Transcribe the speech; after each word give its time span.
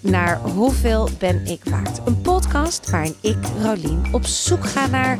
naar 0.00 0.38
Hoeveel 0.38 1.08
ben 1.18 1.46
ik 1.46 1.60
waard? 1.64 2.00
Een 2.04 2.20
podcast 2.20 2.90
waarin 2.90 3.14
ik, 3.20 3.36
Rolien, 3.62 4.08
op 4.12 4.26
zoek 4.26 4.66
ga 4.66 4.86
naar 4.86 5.18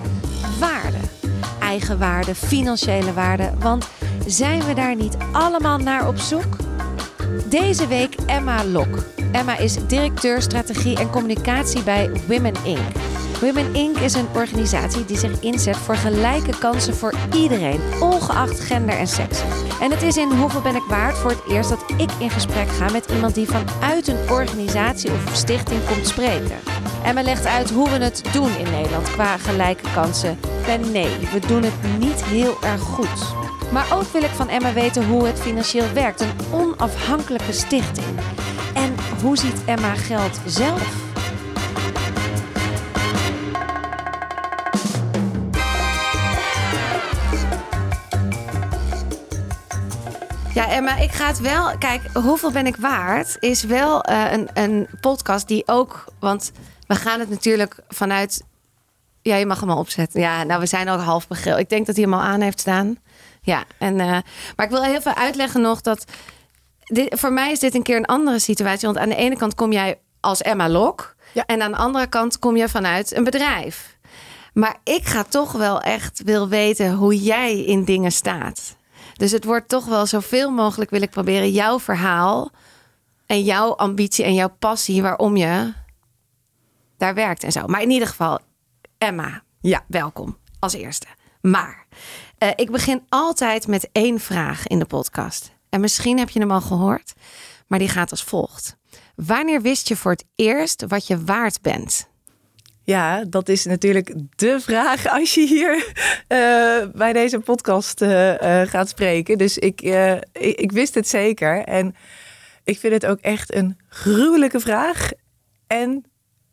waarde. 0.58 0.96
Eigen 1.60 1.98
waarde, 1.98 2.34
financiële 2.34 3.12
waarde. 3.12 3.50
Want 3.58 3.88
zijn 4.26 4.64
we 4.64 4.74
daar 4.74 4.96
niet 4.96 5.16
allemaal 5.32 5.78
naar 5.78 6.08
op 6.08 6.18
zoek? 6.18 6.56
Deze 7.48 7.86
week 7.86 8.14
Emma 8.26 8.64
Lok. 8.64 9.04
Emma 9.32 9.56
is 9.58 9.76
directeur 9.86 10.42
strategie 10.42 10.98
en 10.98 11.10
communicatie 11.10 11.82
bij 11.82 12.10
Women 12.28 12.64
Inc. 12.64 13.17
Women 13.40 13.74
Inc. 13.74 13.96
is 13.96 14.14
een 14.14 14.28
organisatie 14.34 15.04
die 15.04 15.18
zich 15.18 15.40
inzet 15.40 15.76
voor 15.76 15.96
gelijke 15.96 16.58
kansen 16.58 16.94
voor 16.94 17.14
iedereen, 17.34 17.80
ongeacht 18.00 18.60
gender 18.60 18.96
en 18.96 19.06
seks. 19.06 19.40
En 19.80 19.90
het 19.90 20.02
is 20.02 20.16
in 20.16 20.30
Hoeveel 20.30 20.60
ben 20.60 20.74
ik 20.74 20.82
waard 20.88 21.16
voor 21.16 21.30
het 21.30 21.48
eerst 21.48 21.68
dat 21.68 21.84
ik 21.96 22.10
in 22.18 22.30
gesprek 22.30 22.68
ga 22.68 22.90
met 22.90 23.10
iemand 23.10 23.34
die 23.34 23.48
vanuit 23.48 24.08
een 24.08 24.30
organisatie 24.30 25.10
of 25.10 25.36
stichting 25.36 25.80
komt 25.86 26.06
spreken. 26.06 26.58
Emma 27.04 27.22
legt 27.22 27.46
uit 27.46 27.70
hoe 27.70 27.90
we 27.90 28.04
het 28.04 28.22
doen 28.32 28.56
in 28.56 28.70
Nederland 28.70 29.10
qua 29.10 29.36
gelijke 29.36 29.90
kansen. 29.94 30.38
En 30.66 30.92
nee, 30.92 31.16
we 31.32 31.40
doen 31.46 31.62
het 31.62 31.98
niet 31.98 32.24
heel 32.24 32.56
erg 32.62 32.80
goed. 32.80 33.34
Maar 33.72 33.86
ook 33.92 34.12
wil 34.12 34.22
ik 34.22 34.30
van 34.30 34.48
Emma 34.48 34.72
weten 34.72 35.06
hoe 35.06 35.26
het 35.26 35.40
financieel 35.40 35.92
werkt, 35.94 36.20
een 36.20 36.36
onafhankelijke 36.52 37.52
stichting. 37.52 38.06
En 38.74 38.94
hoe 39.22 39.36
ziet 39.36 39.64
Emma 39.64 39.94
geld 39.94 40.40
zelf? 40.46 41.07
Ja, 50.58 50.70
Emma, 50.70 50.96
ik 50.96 51.12
ga 51.12 51.26
het 51.26 51.40
wel. 51.40 51.78
Kijk, 51.78 52.02
hoeveel 52.12 52.50
ben 52.50 52.66
ik 52.66 52.76
waard? 52.76 53.36
Is 53.40 53.62
wel 53.62 54.02
eh, 54.02 54.32
een, 54.32 54.48
een 54.54 54.88
podcast 55.00 55.48
die 55.48 55.62
ook. 55.66 56.04
Want 56.20 56.52
we 56.86 56.94
gaan 56.94 57.20
het 57.20 57.30
natuurlijk 57.30 57.76
vanuit. 57.88 58.44
Ja, 59.22 59.36
je 59.36 59.46
mag 59.46 59.60
hem 59.60 59.70
al 59.70 59.78
opzetten. 59.78 60.20
Ja, 60.20 60.42
nou, 60.42 60.60
we 60.60 60.66
zijn 60.66 60.88
al 60.88 60.98
half 60.98 61.28
begril. 61.28 61.58
Ik 61.58 61.68
denk 61.68 61.86
dat 61.86 61.94
hij 61.94 62.04
hem 62.04 62.14
al 62.14 62.20
aan 62.20 62.40
heeft 62.40 62.60
staan. 62.60 62.98
Ja, 63.42 63.64
en, 63.78 64.00
eh, 64.00 64.18
maar 64.56 64.66
ik 64.66 64.70
wil 64.70 64.82
heel 64.82 65.00
veel 65.00 65.14
uitleggen 65.14 65.60
nog 65.60 65.80
dat. 65.80 66.04
Dit, 66.84 67.20
voor 67.20 67.32
mij 67.32 67.50
is 67.50 67.58
dit 67.58 67.74
een 67.74 67.82
keer 67.82 67.96
een 67.96 68.06
andere 68.06 68.38
situatie. 68.38 68.86
Want 68.86 68.98
aan 68.98 69.08
de 69.08 69.16
ene 69.16 69.36
kant 69.36 69.54
kom 69.54 69.72
jij 69.72 69.98
als 70.20 70.42
Emma 70.42 70.68
Lok. 70.68 71.14
Ja. 71.32 71.46
En 71.46 71.62
aan 71.62 71.72
de 71.72 71.78
andere 71.78 72.06
kant 72.06 72.38
kom 72.38 72.56
je 72.56 72.68
vanuit 72.68 73.16
een 73.16 73.24
bedrijf. 73.24 73.96
Maar 74.52 74.76
ik 74.84 75.06
ga 75.06 75.24
toch 75.24 75.52
wel 75.52 75.80
echt 75.80 76.22
wil 76.24 76.48
weten 76.48 76.94
hoe 76.94 77.22
jij 77.22 77.64
in 77.64 77.84
dingen 77.84 78.12
staat. 78.12 78.76
Dus 79.18 79.30
het 79.30 79.44
wordt 79.44 79.68
toch 79.68 79.84
wel 79.84 80.06
zoveel 80.06 80.50
mogelijk 80.50 80.90
wil 80.90 81.02
ik 81.02 81.10
proberen 81.10 81.50
jouw 81.50 81.80
verhaal 81.80 82.50
en 83.26 83.42
jouw 83.42 83.74
ambitie 83.76 84.24
en 84.24 84.34
jouw 84.34 84.54
passie 84.58 85.02
waarom 85.02 85.36
je 85.36 85.72
daar 86.96 87.14
werkt 87.14 87.44
en 87.44 87.52
zo. 87.52 87.66
Maar 87.66 87.82
in 87.82 87.90
ieder 87.90 88.08
geval, 88.08 88.38
Emma, 88.98 89.42
Ja. 89.60 89.84
welkom 89.88 90.38
als 90.58 90.72
eerste. 90.72 91.06
Maar 91.40 91.86
eh, 92.38 92.50
ik 92.54 92.70
begin 92.70 93.02
altijd 93.08 93.66
met 93.66 93.88
één 93.92 94.20
vraag 94.20 94.66
in 94.66 94.78
de 94.78 94.84
podcast. 94.84 95.50
En 95.68 95.80
misschien 95.80 96.18
heb 96.18 96.30
je 96.30 96.40
hem 96.40 96.50
al 96.50 96.60
gehoord, 96.60 97.12
maar 97.66 97.78
die 97.78 97.88
gaat 97.88 98.10
als 98.10 98.24
volgt. 98.24 98.76
Wanneer 99.14 99.62
wist 99.62 99.88
je 99.88 99.96
voor 99.96 100.10
het 100.10 100.24
eerst 100.34 100.84
wat 100.86 101.06
je 101.06 101.24
waard 101.24 101.62
bent? 101.62 102.08
Ja, 102.88 103.24
dat 103.24 103.48
is 103.48 103.64
natuurlijk 103.64 104.14
de 104.36 104.60
vraag 104.60 105.06
als 105.06 105.34
je 105.34 105.46
hier 105.46 105.92
eh, 106.26 106.88
bij 106.94 107.12
deze 107.12 107.38
podcast 107.38 108.02
eh, 108.02 108.60
eh, 108.62 108.68
gaat 108.68 108.88
spreken. 108.88 109.38
Dus 109.38 109.58
ik, 109.58 109.80
ik, 110.32 110.56
ik 110.60 110.72
wist 110.72 110.94
het 110.94 111.08
zeker. 111.08 111.64
En 111.64 111.94
ik 112.64 112.78
vind 112.78 112.92
het 112.92 113.06
ook 113.06 113.18
echt 113.20 113.54
een 113.54 113.78
gruwelijke 113.88 114.60
vraag 114.60 115.10
en 115.66 116.04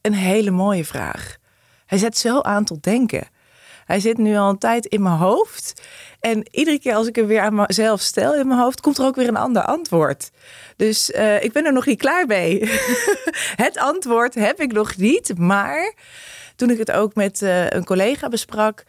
een 0.01 0.13
hele 0.13 0.51
mooie 0.51 0.85
vraag. 0.85 1.37
Hij 1.85 1.97
zet 1.97 2.17
zo 2.17 2.41
aan 2.41 2.63
tot 2.63 2.83
denken. 2.83 3.27
Hij 3.85 3.99
zit 3.99 4.17
nu 4.17 4.35
al 4.35 4.49
een 4.49 4.57
tijd 4.57 4.85
in 4.85 5.01
mijn 5.01 5.17
hoofd. 5.17 5.81
En 6.19 6.47
iedere 6.51 6.79
keer 6.79 6.95
als 6.95 7.07
ik 7.07 7.15
hem 7.15 7.27
weer 7.27 7.41
aan 7.41 7.55
mezelf 7.55 8.01
stel 8.01 8.35
in 8.35 8.47
mijn 8.47 8.59
hoofd, 8.59 8.81
komt 8.81 8.97
er 8.97 9.05
ook 9.05 9.15
weer 9.15 9.27
een 9.27 9.35
ander 9.35 9.63
antwoord. 9.63 10.31
Dus 10.75 11.09
ik 11.39 11.51
ben 11.51 11.65
er 11.65 11.73
nog 11.73 11.85
niet 11.85 11.99
klaar 11.99 12.27
mee. 12.27 12.69
het 13.65 13.77
antwoord 13.77 14.33
heb 14.33 14.59
ik 14.59 14.71
nog 14.71 14.95
niet. 14.95 15.37
Maar 15.37 15.93
toen 16.55 16.69
ik 16.69 16.77
het 16.77 16.91
ook 16.91 17.15
met 17.15 17.41
eh, 17.41 17.69
een 17.69 17.83
collega 17.83 18.27
besprak, 18.29 18.83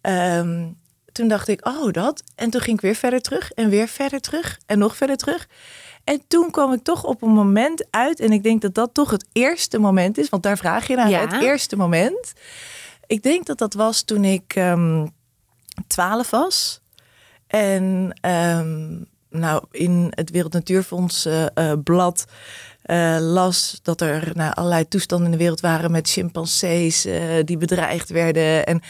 ehm, 0.00 0.66
toen 1.12 1.28
dacht 1.28 1.48
ik, 1.48 1.66
oh 1.66 1.92
dat. 1.92 2.22
En 2.34 2.50
toen 2.50 2.60
ging 2.60 2.76
ik 2.76 2.82
weer 2.82 2.94
verder 2.94 3.20
terug 3.20 3.50
en 3.50 3.68
weer 3.68 3.88
verder 3.88 4.20
terug 4.20 4.58
en 4.66 4.78
nog 4.78 4.96
verder 4.96 5.16
terug. 5.16 5.48
En 6.04 6.22
toen 6.28 6.50
kwam 6.50 6.72
ik 6.72 6.82
toch 6.82 7.04
op 7.04 7.22
een 7.22 7.32
moment 7.32 7.86
uit. 7.90 8.20
En 8.20 8.32
ik 8.32 8.42
denk 8.42 8.60
dat 8.62 8.74
dat 8.74 8.94
toch 8.94 9.10
het 9.10 9.26
eerste 9.32 9.78
moment 9.78 10.18
is. 10.18 10.28
Want 10.28 10.42
daar 10.42 10.58
vraag 10.58 10.86
je 10.86 10.96
naar 10.96 11.08
Ja. 11.10 11.20
het 11.20 11.42
eerste 11.42 11.76
moment. 11.76 12.32
Ik 13.06 13.22
denk 13.22 13.46
dat 13.46 13.58
dat 13.58 13.74
was 13.74 14.02
toen 14.02 14.24
ik 14.24 14.54
ehm 14.54 15.06
12 15.86 16.30
was. 16.30 16.80
En 17.46 18.12
ehm, 18.20 18.96
nou, 19.30 19.64
in 19.70 20.06
het 20.10 20.30
Wereld 20.30 20.52
Natuurfonds 20.52 21.24
eh, 21.24 21.46
eh, 21.54 21.78
blad 21.84 22.24
eh, 22.88 23.16
las 23.20 23.80
dat 23.82 24.00
er 24.00 24.30
nou, 24.34 24.52
allerlei 24.54 24.88
toestanden 24.88 25.26
in 25.26 25.32
de 25.32 25.38
wereld 25.38 25.60
waren 25.60 25.90
met 25.90 26.08
chimpansees 26.08 27.04
eh, 27.04 27.20
die 27.44 27.56
bedreigd 27.56 28.10
werden. 28.10 28.66
En 28.66 28.80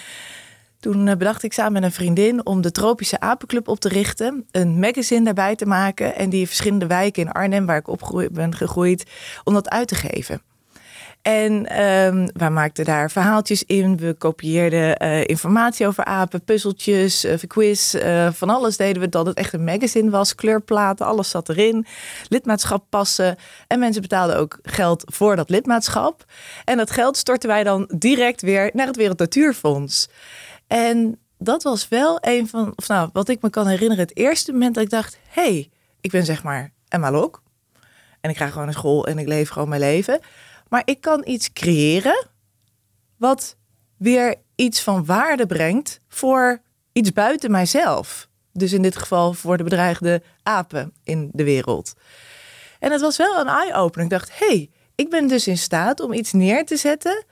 toen 0.80 1.08
eh, 1.08 1.16
bedacht 1.16 1.42
ik 1.42 1.52
samen 1.52 1.72
met 1.72 1.82
een 1.82 1.92
vriendin 1.92 2.46
om 2.46 2.60
de 2.60 2.70
Tropische 2.70 3.20
Apenclub 3.20 3.68
op 3.68 3.80
te 3.80 3.88
richten. 3.88 4.46
Een 4.50 4.78
magazine 4.78 5.24
daarbij 5.24 5.56
te 5.56 5.66
maken. 5.66 6.14
En 6.14 6.30
die 6.30 6.46
verschillende 6.46 6.86
wijken 6.86 7.22
in 7.22 7.32
Arnhem, 7.32 7.66
waar 7.66 7.76
ik 7.76 7.88
op 7.88 8.28
ben 8.32 8.54
gegroeid, 8.54 9.10
om 9.44 9.54
dat 9.54 9.68
uit 9.68 9.88
te 9.88 9.94
geven. 9.94 10.42
En 11.22 11.66
ehm 11.66 12.28
wij 12.32 12.50
maakten 12.50 12.84
daar 12.84 13.10
verhaaltjes 13.10 13.64
in. 13.64 13.96
We 13.96 14.14
kopieerden 14.18 14.96
eh, 14.96 15.24
informatie 15.24 15.86
over 15.86 16.04
apen, 16.04 16.44
puzzeltjes, 16.44 17.24
uh, 17.24 17.34
quiz. 17.46 17.94
eh, 17.94 18.28
van 18.32 18.50
alles 18.50 18.76
deden 18.76 19.02
we 19.02 19.08
dat 19.08 19.26
het 19.26 19.36
echt 19.36 19.52
een 19.52 19.64
magazine 19.64 20.10
was. 20.10 20.34
Kleurplaten, 20.34 21.06
alles 21.06 21.30
zat 21.30 21.48
erin. 21.48 21.86
Lidmaatschap 22.28 22.84
passen. 22.88 23.36
En 23.66 23.78
mensen 23.78 24.02
betaalden 24.02 24.36
ook 24.36 24.58
geld 24.62 25.04
voor 25.06 25.36
dat 25.36 25.50
lidmaatschap. 25.50 26.24
En 26.64 26.76
dat 26.76 26.90
geld 26.90 27.16
stortten 27.16 27.48
wij 27.48 27.64
dan 27.64 27.90
direct 27.96 28.42
weer 28.42 28.70
naar 28.72 28.86
het 28.86 28.96
Wereld 28.96 29.18
Natuurfonds. 29.18 30.08
En 30.66 31.18
dat 31.38 31.62
was 31.62 31.88
wel 31.88 32.18
een 32.20 32.48
van, 32.48 32.72
of 32.76 32.88
nou, 32.88 33.10
wat 33.12 33.28
ik 33.28 33.42
me 33.42 33.50
kan 33.50 33.66
herinneren, 33.66 34.04
het 34.04 34.16
eerste 34.16 34.52
moment 34.52 34.74
dat 34.74 34.84
ik 34.84 34.90
dacht: 34.90 35.18
hé, 35.28 35.42
hey, 35.42 35.70
ik 36.00 36.10
ben 36.10 36.24
zeg 36.24 36.42
maar 36.42 36.72
Emma 36.88 37.10
Lok. 37.10 37.42
En 38.20 38.30
ik 38.30 38.36
ga 38.36 38.48
gewoon 38.48 38.64
naar 38.64 38.74
school 38.74 39.06
en 39.06 39.18
ik 39.18 39.26
leef 39.26 39.48
gewoon 39.48 39.68
mijn 39.68 39.80
leven. 39.80 40.20
Maar 40.68 40.82
ik 40.84 41.00
kan 41.00 41.22
iets 41.26 41.52
creëren 41.52 42.26
wat 43.16 43.56
weer 43.96 44.34
iets 44.54 44.82
van 44.82 45.04
waarde 45.04 45.46
brengt 45.46 45.98
voor 46.08 46.62
iets 46.92 47.12
buiten 47.12 47.50
mijzelf. 47.50 48.28
Dus 48.52 48.72
in 48.72 48.82
dit 48.82 48.96
geval 48.96 49.32
voor 49.32 49.56
de 49.56 49.62
bedreigde 49.62 50.22
apen 50.42 50.92
in 51.04 51.30
de 51.32 51.44
wereld. 51.44 51.92
En 52.78 52.92
het 52.92 53.00
was 53.00 53.16
wel 53.16 53.40
een 53.40 53.46
eye-opener. 53.46 54.04
Ik 54.04 54.10
dacht, 54.10 54.38
hé, 54.38 54.46
hey, 54.46 54.70
ik 54.94 55.10
ben 55.10 55.26
dus 55.26 55.46
in 55.46 55.58
staat 55.58 56.00
om 56.00 56.12
iets 56.12 56.32
neer 56.32 56.66
te 56.66 56.76
zetten 56.76 57.24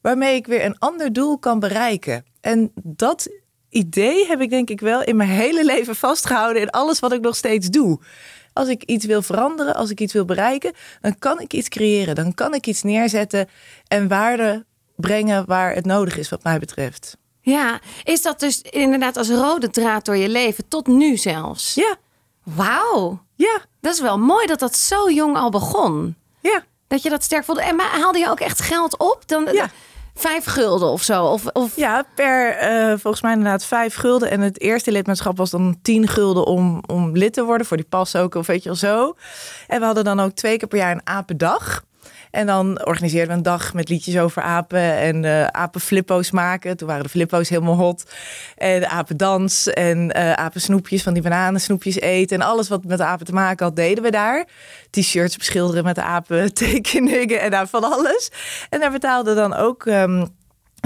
waarmee 0.00 0.34
ik 0.34 0.46
weer 0.46 0.64
een 0.64 0.78
ander 0.78 1.12
doel 1.12 1.38
kan 1.38 1.58
bereiken. 1.58 2.24
En 2.40 2.72
dat 2.82 3.28
idee 3.68 4.26
heb 4.26 4.40
ik 4.40 4.50
denk 4.50 4.70
ik 4.70 4.80
wel 4.80 5.02
in 5.02 5.16
mijn 5.16 5.28
hele 5.28 5.64
leven 5.64 5.96
vastgehouden 5.96 6.62
in 6.62 6.70
alles 6.70 7.00
wat 7.00 7.12
ik 7.12 7.20
nog 7.20 7.36
steeds 7.36 7.68
doe. 7.68 8.00
Als 8.52 8.68
ik 8.68 8.82
iets 8.82 9.04
wil 9.06 9.22
veranderen, 9.22 9.74
als 9.74 9.90
ik 9.90 10.00
iets 10.00 10.12
wil 10.12 10.24
bereiken, 10.24 10.72
dan 11.00 11.18
kan 11.18 11.40
ik 11.40 11.52
iets 11.52 11.68
creëren. 11.68 12.14
Dan 12.14 12.34
kan 12.34 12.54
ik 12.54 12.66
iets 12.66 12.82
neerzetten 12.82 13.48
en 13.88 14.08
waarde 14.08 14.64
brengen 14.96 15.46
waar 15.46 15.74
het 15.74 15.84
nodig 15.86 16.18
is, 16.18 16.28
wat 16.28 16.42
mij 16.42 16.58
betreft. 16.58 17.16
Ja, 17.40 17.80
is 18.04 18.22
dat 18.22 18.40
dus 18.40 18.60
inderdaad 18.60 19.16
als 19.16 19.28
rode 19.28 19.70
draad 19.70 20.04
door 20.04 20.16
je 20.16 20.28
leven 20.28 20.68
tot 20.68 20.86
nu 20.86 21.16
zelfs? 21.16 21.74
Ja, 21.74 21.96
Wauw, 22.44 23.24
ja, 23.34 23.58
dat 23.80 23.94
is 23.94 24.00
wel 24.00 24.18
mooi 24.18 24.46
dat 24.46 24.58
dat 24.58 24.76
zo 24.76 25.10
jong 25.10 25.36
al 25.36 25.50
begon. 25.50 26.16
ja. 26.40 26.64
Dat 26.86 27.02
je 27.02 27.10
dat 27.10 27.22
sterk 27.22 27.44
voelde. 27.44 27.62
En 27.62 27.76
maar 27.76 27.90
haalde 27.90 28.18
je 28.18 28.28
ook 28.30 28.40
echt 28.40 28.60
geld 28.60 28.98
op? 28.98 29.22
Dan 29.28 29.48
Ja. 29.52 29.70
Vijf 30.14 30.44
gulden 30.44 30.88
of 30.88 31.02
zo? 31.02 31.24
Of, 31.24 31.46
of... 31.46 31.76
Ja, 31.76 32.04
per 32.14 32.56
eh, 32.56 32.88
volgens 32.98 33.22
mij 33.22 33.32
inderdaad 33.32 33.64
vijf 33.64 33.94
gulden. 33.94 34.30
En 34.30 34.40
het 34.40 34.60
eerste 34.60 34.92
lidmaatschap 34.92 35.36
was 35.36 35.50
dan 35.50 35.78
tien 35.82 36.08
gulden 36.08 36.46
om, 36.46 36.82
om 36.86 37.16
lid 37.16 37.32
te 37.32 37.44
worden. 37.44 37.66
Voor 37.66 37.76
die 37.76 37.86
pas 37.88 38.16
ook, 38.16 38.34
of 38.34 38.46
weet 38.46 38.62
je 38.62 38.68
wel 38.68 38.78
zo. 38.78 39.14
En 39.66 39.78
we 39.78 39.84
hadden 39.86 40.04
dan 40.04 40.20
ook 40.20 40.32
twee 40.32 40.56
keer 40.56 40.68
per 40.68 40.78
jaar 40.78 40.92
een 40.92 41.06
apendag. 41.06 41.84
En 42.32 42.46
dan 42.46 42.84
organiseerden 42.84 43.28
we 43.28 43.34
een 43.36 43.42
dag 43.42 43.74
met 43.74 43.88
liedjes 43.88 44.18
over 44.18 44.42
apen 44.42 44.80
en 44.80 45.24
eh 45.24 45.46
apenflippo's 45.46 46.30
maken. 46.30 46.76
Toen 46.76 46.88
waren 46.88 47.02
de 47.02 47.08
flippo's 47.08 47.48
helemaal 47.48 47.76
hot. 47.76 48.12
En 48.56 48.88
apendans 48.88 49.66
en 49.66 50.10
eh 50.10 50.32
apensnoepjes 50.32 51.02
van 51.02 51.12
die 51.12 51.22
bananensnoepjes 51.22 52.00
eten. 52.00 52.40
En 52.40 52.46
alles 52.46 52.68
wat 52.68 52.84
met 52.84 53.00
apen 53.00 53.26
te 53.26 53.32
maken 53.32 53.66
had, 53.66 53.76
deden 53.76 54.04
we 54.04 54.10
daar. 54.10 54.46
T-shirts 54.90 55.36
beschilderen 55.36 55.84
met 55.84 55.98
apen, 55.98 56.54
tekeningen 56.54 57.40
en 57.40 57.50
nou, 57.50 57.66
van 57.68 57.84
alles. 57.92 58.30
En 58.70 58.80
daar 58.80 58.92
betaalden 58.92 59.36
dan 59.36 59.54
ook... 59.54 59.86
ehm, 59.86 60.24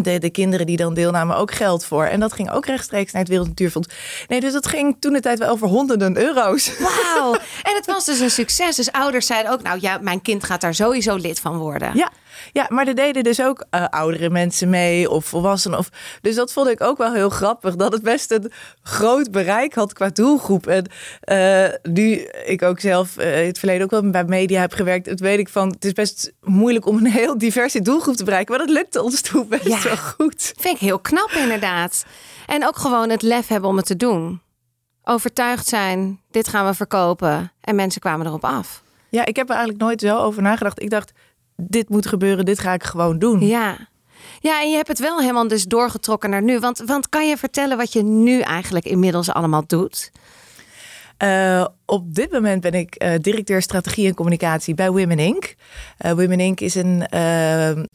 de, 0.03 0.19
de 0.19 0.31
kinderen 0.31 0.67
die 0.67 0.77
dan 0.77 0.95
deelnamen 0.95 1.37
ook 1.37 1.53
geld 1.53 1.85
voor. 1.85 2.05
En 2.05 2.21
dat 2.21 2.33
ging 2.33 2.51
ook 2.51 2.67
rechtstreeks 2.67 3.13
naar 3.13 3.21
het 3.21 3.31
Wereld 3.31 3.49
Natuurfonds. 3.49 3.89
Nee, 4.29 4.41
dus 4.41 4.53
dat 4.53 4.67
ging 4.67 4.97
toen 5.01 5.13
de 5.13 5.21
tijd 5.21 5.39
wel 5.39 5.49
over 5.49 5.69
honderden 5.69 6.17
euro's. 6.17 6.79
Wauw. 6.79 7.35
En 7.63 7.75
het 7.75 7.87
was 7.87 8.05
dus 8.05 8.21
een 8.21 8.31
succes. 8.31 8.77
Dus 8.77 8.93
ouders 8.93 9.27
zeiden 9.27 9.53
ook, 9.53 9.63
nou 9.63 9.79
ja, 9.81 9.99
mijn 10.01 10.23
kind 10.23 10.45
gaat 10.45 10.61
daar 10.61 10.75
sowieso 10.75 11.17
lid 11.17 11.41
van 11.41 11.57
worden. 11.57 11.97
Ja, 11.97 12.11
ja, 12.57 12.67
maar 12.69 12.87
er 12.87 12.95
deden 12.95 13.25
dus 13.25 13.43
ook 13.43 13.65
uh, 13.71 13.85
oudere 13.85 14.31
mensen 14.31 14.69
mee 14.69 15.11
of 15.11 15.25
volwassenen. 15.25 15.79
Of, 15.79 15.89
dus 16.21 16.35
dat 16.35 16.53
vond 16.53 16.69
ik 16.69 16.81
ook 16.81 16.99
wel 16.99 17.13
heel 17.13 17.31
grappig. 17.31 17.77
Dat 17.77 17.93
het 17.93 18.03
best 18.03 18.31
een 18.31 18.53
groot 18.83 19.31
bereik 19.31 19.75
had 19.75 19.93
qua 19.93 20.09
doelgroep. 20.09 20.67
En 20.67 20.87
uh, 21.25 21.93
nu 21.93 22.13
ik 22.45 22.63
ook 22.63 22.81
zelf 22.81 23.19
uh, 23.19 23.41
in 23.41 23.47
het 23.47 23.59
verleden 23.59 23.85
ook 23.85 23.91
wel 23.91 24.11
bij 24.11 24.25
media 24.25 24.61
heb 24.61 24.73
gewerkt. 24.73 25.07
Het 25.07 25.21
weet 25.21 25.39
ik 25.39 25.49
van, 25.49 25.69
het 25.69 25.85
is 25.85 25.93
best 25.93 26.33
moeilijk 26.41 26.87
om 26.87 26.97
een 26.97 27.07
heel 27.07 27.39
diverse 27.39 27.83
doelgroep 27.83 28.17
te 28.17 28.25
bereiken. 28.25 28.57
Maar 28.57 28.67
dat 28.67 28.75
lukte 28.75 29.03
ons 29.03 29.21
toen 29.21 29.49
best 29.49 29.67
ja, 29.67 29.83
wel 29.83 29.97
goed. 29.97 30.53
Vind 30.59 30.75
ik 30.75 30.81
heel 30.81 30.99
knap 30.99 31.31
inderdaad. 31.31 32.05
En 32.47 32.67
ook 32.67 32.77
gewoon 32.77 33.11
het 33.11 33.23
lef 33.23 33.47
hebben 33.47 33.71
om 33.71 33.77
het 33.77 33.87
te 33.87 33.97
doen. 33.97 34.41
Overtuigd 35.05 35.67
zijn, 35.67 36.21
dit 36.31 36.49
gaan 36.49 36.67
we 36.67 36.75
verkopen. 36.75 37.53
En 37.61 37.75
mensen 37.75 38.01
kwamen 38.01 38.27
erop 38.27 38.45
af. 38.45 38.85
Ja, 39.09 39.25
ik 39.25 39.37
heb 39.37 39.49
er 39.49 39.55
eigenlijk 39.55 39.85
nooit 39.85 40.01
zo 40.01 40.17
over 40.17 40.43
nagedacht. 40.43 40.83
Ik 40.83 40.91
dacht, 40.91 41.13
dit 41.57 41.89
moet 41.89 42.07
gebeuren, 42.07 42.45
dit 42.45 42.59
ga 42.59 42.73
ik 42.73 42.85
gewoon 42.85 43.19
doen. 43.19 43.47
Ja. 43.47 43.89
Ja, 44.41 44.63
en 44.63 44.71
je 44.71 44.77
hebt 44.77 44.89
het 44.89 44.99
wel 44.99 45.21
helemaal 45.21 45.49
dus 45.49 45.65
doorgetrokken 45.65 46.31
naar 46.31 46.43
nu. 46.43 46.59
Want, 46.59 46.83
want 46.87 47.09
kan 47.09 47.29
je 47.29 47.37
vertellen 47.37 47.77
wat 47.77 47.93
je 47.93 48.03
nu 48.03 48.41
eigenlijk 48.41 48.85
inmiddels 48.85 49.31
allemaal 49.31 49.67
doet? 49.67 50.11
Uh, 51.23 51.67
op 51.87 52.15
dit 52.15 52.33
moment 52.33 52.61
ben 52.61 52.75
ik 52.75 53.03
uh, 53.03 53.13
directeur 53.21 53.63
strategie 53.63 54.07
en 54.07 54.15
communicatie 54.15 54.75
bij 54.75 54.91
Women 54.91 55.19
Inc. 55.19 55.55
Uh, 56.05 56.13
Women 56.13 56.41
Inc. 56.41 56.61
is 56.61 56.75
een 56.75 57.07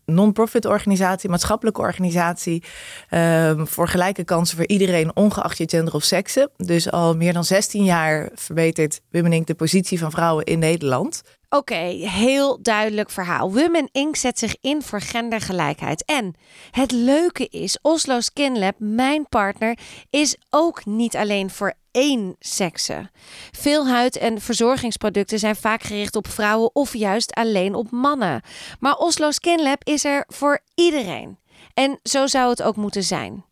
non-profit 0.06 0.66
organisatie, 0.66 1.30
maatschappelijke 1.30 1.82
organisatie 1.82 2.64
voor 3.58 3.88
gelijke 3.88 4.24
kansen 4.24 4.58
voor 4.58 4.68
iedereen, 4.68 5.16
ongeacht 5.16 5.58
je 5.58 5.70
gender 5.70 5.94
of 5.94 6.04
seksen. 6.04 6.50
Dus 6.58 6.92
al 6.92 7.16
meer 7.16 7.34
dan 7.34 7.44
16 7.44 7.84
jaar 7.84 8.30
verbetert 8.36 9.02
Women 9.12 9.34
Inc. 9.34 9.48
de 9.48 9.56
positie 9.56 10.00
van 10.00 10.12
vrouwen 10.12 10.46
in 10.46 10.60
Nederland. 10.60 11.22
Oké, 11.54 11.76
heel 12.10 12.62
duidelijk 12.62 13.10
verhaal. 13.10 13.54
Women 13.54 13.90
Inc. 13.92 14.16
zet 14.16 14.40
zich 14.40 14.56
in 14.62 14.82
voor 14.82 15.02
gendergelijkheid. 15.02 16.06
En 16.06 16.36
het 16.72 16.92
leuke 16.92 17.48
is, 17.48 17.80
Oslo 17.82 18.20
Skin 18.20 18.60
Lab, 18.60 18.76
mijn 18.78 19.28
partner, 19.30 19.78
is 20.10 20.38
ook 20.50 20.86
niet 20.86 21.16
alleen 21.16 21.50
voor 21.50 21.74
één 21.92 22.36
sekse. 22.40 23.10
Veel 23.52 23.88
huid- 23.88 24.18
en 24.18 24.42
verzorgingsproducten 24.42 25.40
zijn 25.40 25.56
vaak 25.56 25.84
gericht 25.84 26.16
op 26.16 26.28
vrouwen 26.28 26.76
of 26.76 26.94
juist 26.94 27.34
alleen 27.34 27.76
op 27.76 27.92
mannen. 27.92 28.42
Maar 28.80 28.96
Oslo 28.96 29.32
Skin 29.32 29.62
Lab 29.62 29.84
is 29.84 30.06
er 30.06 30.24
voor 30.28 30.60
iedereen. 30.76 31.38
En 31.74 32.00
zo 32.04 32.28
zou 32.28 32.50
het 32.50 32.64
ook 32.64 32.76
moeten 32.76 33.04
zijn. 33.04 33.46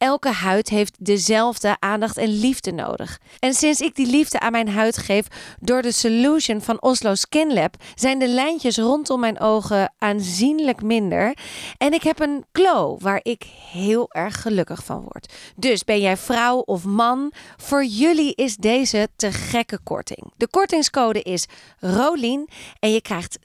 Elke 0.00 0.30
huid 0.30 0.68
heeft 0.68 0.96
dezelfde 0.98 1.76
aandacht 1.78 2.16
en 2.16 2.28
liefde 2.28 2.72
nodig. 2.72 3.20
En 3.38 3.54
sinds 3.54 3.80
ik 3.80 3.94
die 3.94 4.06
liefde 4.06 4.40
aan 4.40 4.52
mijn 4.52 4.68
huid 4.68 4.96
geef 4.96 5.26
door 5.58 5.82
de 5.82 5.92
solution 5.92 6.60
van 6.60 6.82
Oslo 6.82 7.14
Skin 7.14 7.52
Lab, 7.52 7.74
zijn 7.94 8.18
de 8.18 8.28
lijntjes 8.28 8.78
rondom 8.78 9.20
mijn 9.20 9.40
ogen 9.40 9.92
aanzienlijk 9.98 10.82
minder. 10.82 11.36
En 11.78 11.92
ik 11.92 12.02
heb 12.02 12.20
een 12.20 12.44
glow 12.52 13.00
waar 13.00 13.20
ik 13.22 13.42
heel 13.72 14.12
erg 14.12 14.42
gelukkig 14.42 14.84
van 14.84 15.00
word. 15.00 15.32
Dus 15.56 15.84
ben 15.84 16.00
jij 16.00 16.16
vrouw 16.16 16.58
of 16.58 16.84
man? 16.84 17.32
Voor 17.56 17.84
jullie 17.84 18.34
is 18.34 18.56
deze 18.56 19.08
te 19.16 19.32
gekke 19.32 19.78
korting. 19.82 20.32
De 20.36 20.48
kortingscode 20.48 21.22
is 21.22 21.46
ROLIN 21.78 22.48
en 22.78 22.92
je 22.92 23.00
krijgt 23.00 23.38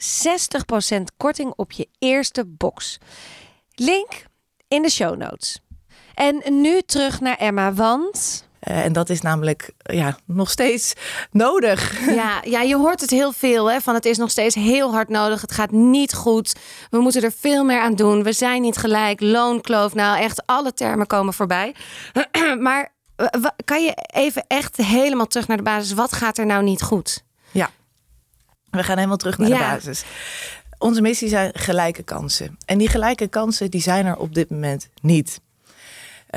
60% 0.97 1.01
korting 1.17 1.53
op 1.55 1.71
je 1.71 1.87
eerste 1.99 2.45
box. 2.45 2.97
Link 3.73 4.25
in 4.67 4.81
de 4.81 4.89
show 4.89 5.17
notes. 5.17 5.64
En 6.15 6.61
nu 6.61 6.81
terug 6.81 7.19
naar 7.19 7.37
Emma, 7.37 7.73
want. 7.73 8.47
Uh, 8.63 8.85
en 8.85 8.93
dat 8.93 9.09
is 9.09 9.21
namelijk 9.21 9.71
ja, 9.77 10.17
nog 10.25 10.49
steeds 10.49 10.93
nodig. 11.31 11.93
Ja, 12.15 12.41
ja, 12.43 12.61
je 12.61 12.75
hoort 12.75 13.01
het 13.01 13.09
heel 13.09 13.31
veel. 13.31 13.71
Hè, 13.71 13.81
van 13.81 13.93
het 13.93 14.05
is 14.05 14.17
nog 14.17 14.29
steeds 14.31 14.55
heel 14.55 14.91
hard 14.91 15.09
nodig. 15.09 15.41
Het 15.41 15.51
gaat 15.51 15.71
niet 15.71 16.13
goed. 16.13 16.55
We 16.89 16.99
moeten 16.99 17.23
er 17.23 17.33
veel 17.39 17.63
meer 17.63 17.81
aan 17.81 17.95
doen. 17.95 18.23
We 18.23 18.33
zijn 18.33 18.61
niet 18.61 18.77
gelijk. 18.77 19.21
Loonkloof. 19.21 19.93
Nou, 19.93 20.19
echt 20.19 20.43
alle 20.45 20.73
termen 20.73 21.07
komen 21.07 21.33
voorbij. 21.33 21.75
maar 22.59 22.93
kan 23.65 23.83
je 23.83 23.93
even 24.13 24.43
echt 24.47 24.77
helemaal 24.77 25.27
terug 25.27 25.47
naar 25.47 25.57
de 25.57 25.63
basis? 25.63 25.93
Wat 25.93 26.13
gaat 26.13 26.37
er 26.37 26.45
nou 26.45 26.63
niet 26.63 26.81
goed? 26.81 27.23
Ja, 27.51 27.69
we 28.69 28.83
gaan 28.83 28.95
helemaal 28.95 29.17
terug 29.17 29.37
naar 29.37 29.47
ja. 29.47 29.57
de 29.57 29.75
basis. 29.75 30.03
Onze 30.77 31.01
missie 31.01 31.29
zijn 31.29 31.51
gelijke 31.53 32.03
kansen. 32.03 32.57
En 32.65 32.77
die 32.77 32.89
gelijke 32.89 33.27
kansen 33.27 33.71
die 33.71 33.81
zijn 33.81 34.05
er 34.05 34.17
op 34.17 34.33
dit 34.33 34.49
moment 34.49 34.89
niet. 35.01 35.39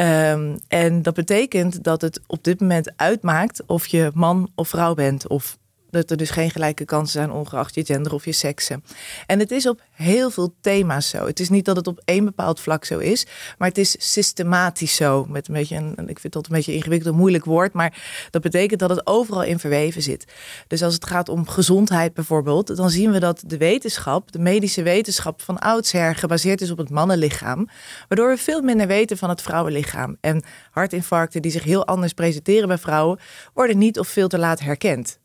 Um, 0.00 0.58
en 0.68 1.02
dat 1.02 1.14
betekent 1.14 1.84
dat 1.84 2.00
het 2.00 2.20
op 2.26 2.44
dit 2.44 2.60
moment 2.60 2.92
uitmaakt 2.96 3.62
of 3.66 3.86
je 3.86 4.10
man 4.14 4.50
of 4.54 4.68
vrouw 4.68 4.94
bent. 4.94 5.28
Of 5.28 5.58
dat 5.90 6.10
er 6.10 6.16
dus 6.16 6.30
geen 6.30 6.50
gelijke 6.50 6.84
kansen 6.84 7.12
zijn, 7.12 7.30
ongeacht 7.30 7.74
je 7.74 7.84
gender 7.84 8.14
of 8.14 8.24
je 8.24 8.32
seksen. 8.32 8.84
En 9.26 9.38
het 9.38 9.50
is 9.50 9.66
op 9.66 9.82
heel 9.90 10.30
veel 10.30 10.54
thema's 10.60 11.08
zo. 11.08 11.26
Het 11.26 11.40
is 11.40 11.48
niet 11.48 11.64
dat 11.64 11.76
het 11.76 11.86
op 11.86 12.00
één 12.04 12.24
bepaald 12.24 12.60
vlak 12.60 12.84
zo 12.84 12.98
is, 12.98 13.26
maar 13.58 13.68
het 13.68 13.78
is 13.78 13.96
systematisch 13.98 14.96
zo. 14.96 15.26
Met 15.28 15.48
een 15.48 15.54
beetje 15.54 15.76
een, 15.76 16.08
ik 16.08 16.18
vind 16.18 16.32
dat 16.32 16.46
een 16.46 16.54
beetje 16.54 16.70
een 16.70 16.76
ingewikkeld, 16.76 17.16
moeilijk 17.16 17.44
woord, 17.44 17.72
maar 17.72 18.02
dat 18.30 18.42
betekent 18.42 18.80
dat 18.80 18.90
het 18.90 19.06
overal 19.06 19.42
in 19.42 19.58
verweven 19.58 20.02
zit. 20.02 20.32
Dus 20.66 20.82
als 20.82 20.94
het 20.94 21.06
gaat 21.06 21.28
om 21.28 21.48
gezondheid 21.48 22.14
bijvoorbeeld, 22.14 22.76
dan 22.76 22.90
zien 22.90 23.10
we 23.10 23.18
dat 23.18 23.42
de 23.46 23.56
wetenschap, 23.56 24.32
de 24.32 24.38
medische 24.38 24.82
wetenschap 24.82 25.42
van 25.42 25.58
oudsher 25.58 26.14
gebaseerd 26.14 26.60
is 26.60 26.70
op 26.70 26.78
het 26.78 26.90
mannenlichaam, 26.90 27.68
waardoor 28.08 28.28
we 28.28 28.36
veel 28.36 28.62
minder 28.62 28.86
weten 28.86 29.18
van 29.18 29.28
het 29.28 29.42
vrouwenlichaam. 29.42 30.16
En 30.20 30.42
hartinfarcten 30.70 31.42
die 31.42 31.50
zich 31.50 31.64
heel 31.64 31.86
anders 31.86 32.12
presenteren 32.12 32.68
bij 32.68 32.78
vrouwen, 32.78 33.18
worden 33.54 33.78
niet 33.78 33.98
of 33.98 34.08
veel 34.08 34.28
te 34.28 34.38
laat 34.38 34.60
herkend. 34.60 35.18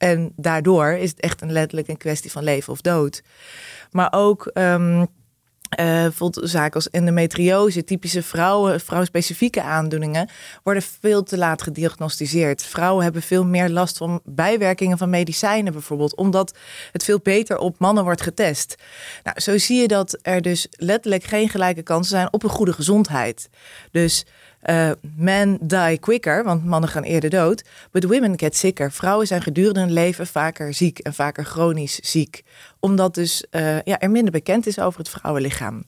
En 0.00 0.32
daardoor 0.36 0.92
is 0.92 1.10
het 1.10 1.20
echt 1.20 1.42
een 1.42 1.52
letterlijk 1.52 1.88
een 1.88 1.96
kwestie 1.96 2.30
van 2.30 2.44
leven 2.44 2.72
of 2.72 2.80
dood. 2.80 3.22
Maar 3.90 4.12
ook 4.12 4.50
um, 4.54 5.06
uh, 5.78 6.06
zaken 6.32 6.74
als 6.74 6.90
endometriose, 6.90 7.84
typische 7.84 8.22
vrouwen, 8.22 8.80
vrouwspecifieke 8.80 9.62
aandoeningen, 9.62 10.28
worden 10.62 10.82
veel 11.00 11.22
te 11.22 11.38
laat 11.38 11.62
gediagnosticeerd. 11.62 12.62
Vrouwen 12.62 13.02
hebben 13.02 13.22
veel 13.22 13.44
meer 13.44 13.68
last 13.68 13.96
van 13.96 14.20
bijwerkingen 14.24 14.98
van 14.98 15.10
medicijnen 15.10 15.72
bijvoorbeeld, 15.72 16.16
omdat 16.16 16.56
het 16.92 17.04
veel 17.04 17.20
beter 17.22 17.58
op 17.58 17.78
mannen 17.78 18.04
wordt 18.04 18.22
getest. 18.22 18.74
Nou, 19.22 19.40
zo 19.40 19.58
zie 19.58 19.80
je 19.80 19.88
dat 19.88 20.18
er 20.22 20.42
dus 20.42 20.66
letterlijk 20.70 21.24
geen 21.24 21.48
gelijke 21.48 21.82
kansen 21.82 22.16
zijn 22.16 22.32
op 22.32 22.42
een 22.42 22.50
goede 22.50 22.72
gezondheid. 22.72 23.48
Dus 23.90 24.26
uh, 24.62 24.90
men 25.16 25.58
die 25.60 25.98
quicker, 25.98 26.44
want 26.44 26.64
mannen 26.64 26.90
gaan 26.90 27.02
eerder 27.02 27.30
dood. 27.30 27.64
But 27.90 28.04
women 28.04 28.38
get 28.38 28.56
sicker. 28.56 28.92
Vrouwen 28.92 29.26
zijn 29.26 29.42
gedurende 29.42 29.80
hun 29.80 29.92
leven 29.92 30.26
vaker 30.26 30.74
ziek 30.74 30.98
en 30.98 31.14
vaker 31.14 31.44
chronisch 31.44 31.98
ziek. 32.00 32.42
Omdat 32.80 33.14
dus 33.14 33.46
uh, 33.50 33.82
ja, 33.82 33.98
er 33.98 34.10
minder 34.10 34.32
bekend 34.32 34.66
is 34.66 34.78
over 34.78 34.98
het 34.98 35.08
vrouwenlichaam. 35.08 35.84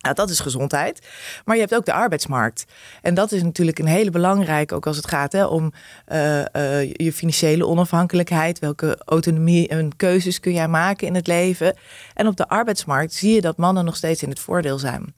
Nou, 0.00 0.14
dat 0.14 0.30
is 0.30 0.40
gezondheid. 0.40 1.06
Maar 1.44 1.54
je 1.54 1.60
hebt 1.60 1.74
ook 1.74 1.84
de 1.84 1.92
arbeidsmarkt. 1.92 2.64
En 3.02 3.14
dat 3.14 3.32
is 3.32 3.42
natuurlijk 3.42 3.78
een 3.78 3.86
hele 3.86 4.10
belangrijke, 4.10 4.74
ook 4.74 4.86
als 4.86 4.96
het 4.96 5.08
gaat 5.08 5.32
hè, 5.32 5.44
om 5.44 5.72
uh, 6.12 6.44
je 6.92 7.12
financiële 7.14 7.66
onafhankelijkheid. 7.66 8.58
Welke 8.58 8.98
autonomie 9.04 9.68
en 9.68 9.96
keuzes 9.96 10.40
kun 10.40 10.52
jij 10.52 10.68
maken 10.68 11.06
in 11.06 11.14
het 11.14 11.26
leven? 11.26 11.76
En 12.14 12.26
op 12.26 12.36
de 12.36 12.48
arbeidsmarkt 12.48 13.14
zie 13.14 13.34
je 13.34 13.40
dat 13.40 13.56
mannen 13.56 13.84
nog 13.84 13.96
steeds 13.96 14.22
in 14.22 14.28
het 14.28 14.40
voordeel 14.40 14.78
zijn 14.78 15.14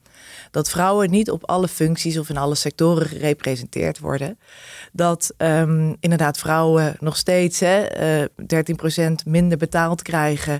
dat 0.51 0.69
vrouwen 0.69 1.09
niet 1.09 1.31
op 1.31 1.49
alle 1.49 1.67
functies 1.67 2.17
of 2.17 2.29
in 2.29 2.37
alle 2.37 2.55
sectoren 2.55 3.07
gerepresenteerd 3.07 3.99
worden. 3.99 4.39
Dat 4.91 5.33
um, 5.37 5.95
inderdaad 5.99 6.37
vrouwen 6.37 6.95
nog 6.99 7.17
steeds 7.17 7.59
hè, 7.59 8.21
uh, 8.21 8.27
13% 9.11 9.11
minder 9.25 9.57
betaald 9.57 10.01
krijgen. 10.01 10.59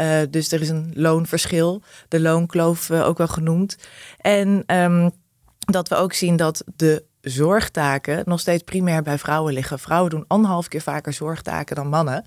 Uh, 0.00 0.18
dus 0.30 0.52
er 0.52 0.60
is 0.60 0.68
een 0.68 0.92
loonverschil, 0.94 1.82
de 2.08 2.20
loonkloof 2.20 2.88
uh, 2.88 3.06
ook 3.06 3.18
wel 3.18 3.28
genoemd. 3.28 3.76
En 4.18 4.62
um, 4.66 5.10
dat 5.58 5.88
we 5.88 5.94
ook 5.94 6.12
zien 6.12 6.36
dat 6.36 6.64
de 6.76 7.04
zorgtaken 7.20 8.22
nog 8.24 8.40
steeds 8.40 8.62
primair 8.62 9.02
bij 9.02 9.18
vrouwen 9.18 9.52
liggen. 9.52 9.78
Vrouwen 9.78 10.10
doen 10.10 10.24
anderhalf 10.26 10.68
keer 10.68 10.80
vaker 10.80 11.12
zorgtaken 11.12 11.76
dan 11.76 11.88
mannen. 11.88 12.26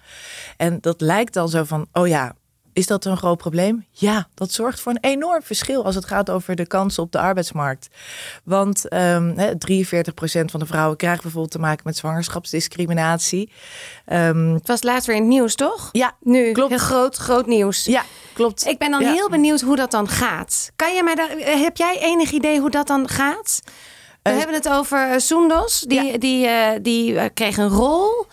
En 0.57 0.77
dat 0.81 1.01
lijkt 1.01 1.33
dan 1.33 1.49
zo 1.49 1.63
van, 1.63 1.87
oh 1.91 2.07
ja, 2.07 2.35
is 2.73 2.87
dat 2.87 3.05
een 3.05 3.17
groot 3.17 3.37
probleem? 3.37 3.85
Ja, 3.91 4.27
dat 4.33 4.51
zorgt 4.51 4.79
voor 4.79 4.91
een 4.91 5.09
enorm 5.11 5.43
verschil 5.43 5.85
als 5.85 5.95
het 5.95 6.05
gaat 6.05 6.29
over 6.29 6.55
de 6.55 6.67
kansen 6.67 7.03
op 7.03 7.11
de 7.11 7.19
arbeidsmarkt. 7.19 7.87
Want 8.43 8.93
um, 8.93 9.35
43% 9.37 9.39
van 10.45 10.59
de 10.59 10.65
vrouwen 10.65 10.97
krijgen 10.97 11.21
bijvoorbeeld 11.21 11.51
te 11.51 11.59
maken 11.59 11.81
met 11.83 11.97
zwangerschapsdiscriminatie. 11.97 13.51
Um, 14.13 14.53
het 14.53 14.67
was 14.67 14.83
laatst 14.83 15.07
weer 15.07 15.15
in 15.15 15.21
het 15.21 15.31
nieuws, 15.31 15.55
toch? 15.55 15.89
Ja, 15.91 16.15
nu. 16.21 16.51
Klopt. 16.51 16.69
Heel 16.69 16.77
groot, 16.77 17.17
groot 17.17 17.45
nieuws. 17.45 17.85
Ja, 17.85 18.03
klopt. 18.33 18.65
Ik 18.65 18.77
ben 18.77 18.91
dan 18.91 19.03
heel 19.03 19.29
benieuwd 19.29 19.61
hoe 19.61 19.75
dat 19.75 19.91
dan 19.91 20.07
gaat. 20.07 20.71
Kan 20.75 20.93
je 20.93 21.03
mij 21.03 21.15
daar, 21.15 21.29
heb 21.37 21.77
jij 21.77 21.99
enig 22.01 22.31
idee 22.31 22.59
hoe 22.59 22.69
dat 22.69 22.87
dan 22.87 23.09
gaat? 23.09 23.61
We 24.21 24.29
uh, 24.29 24.37
hebben 24.37 24.55
het 24.55 24.69
over 24.69 25.21
Soendos. 25.21 25.79
Die, 25.79 26.03
ja. 26.03 26.17
die, 26.17 26.47
uh, 26.47 26.69
die 26.81 27.29
kreeg 27.29 27.57
een 27.57 27.69
rol. 27.69 28.25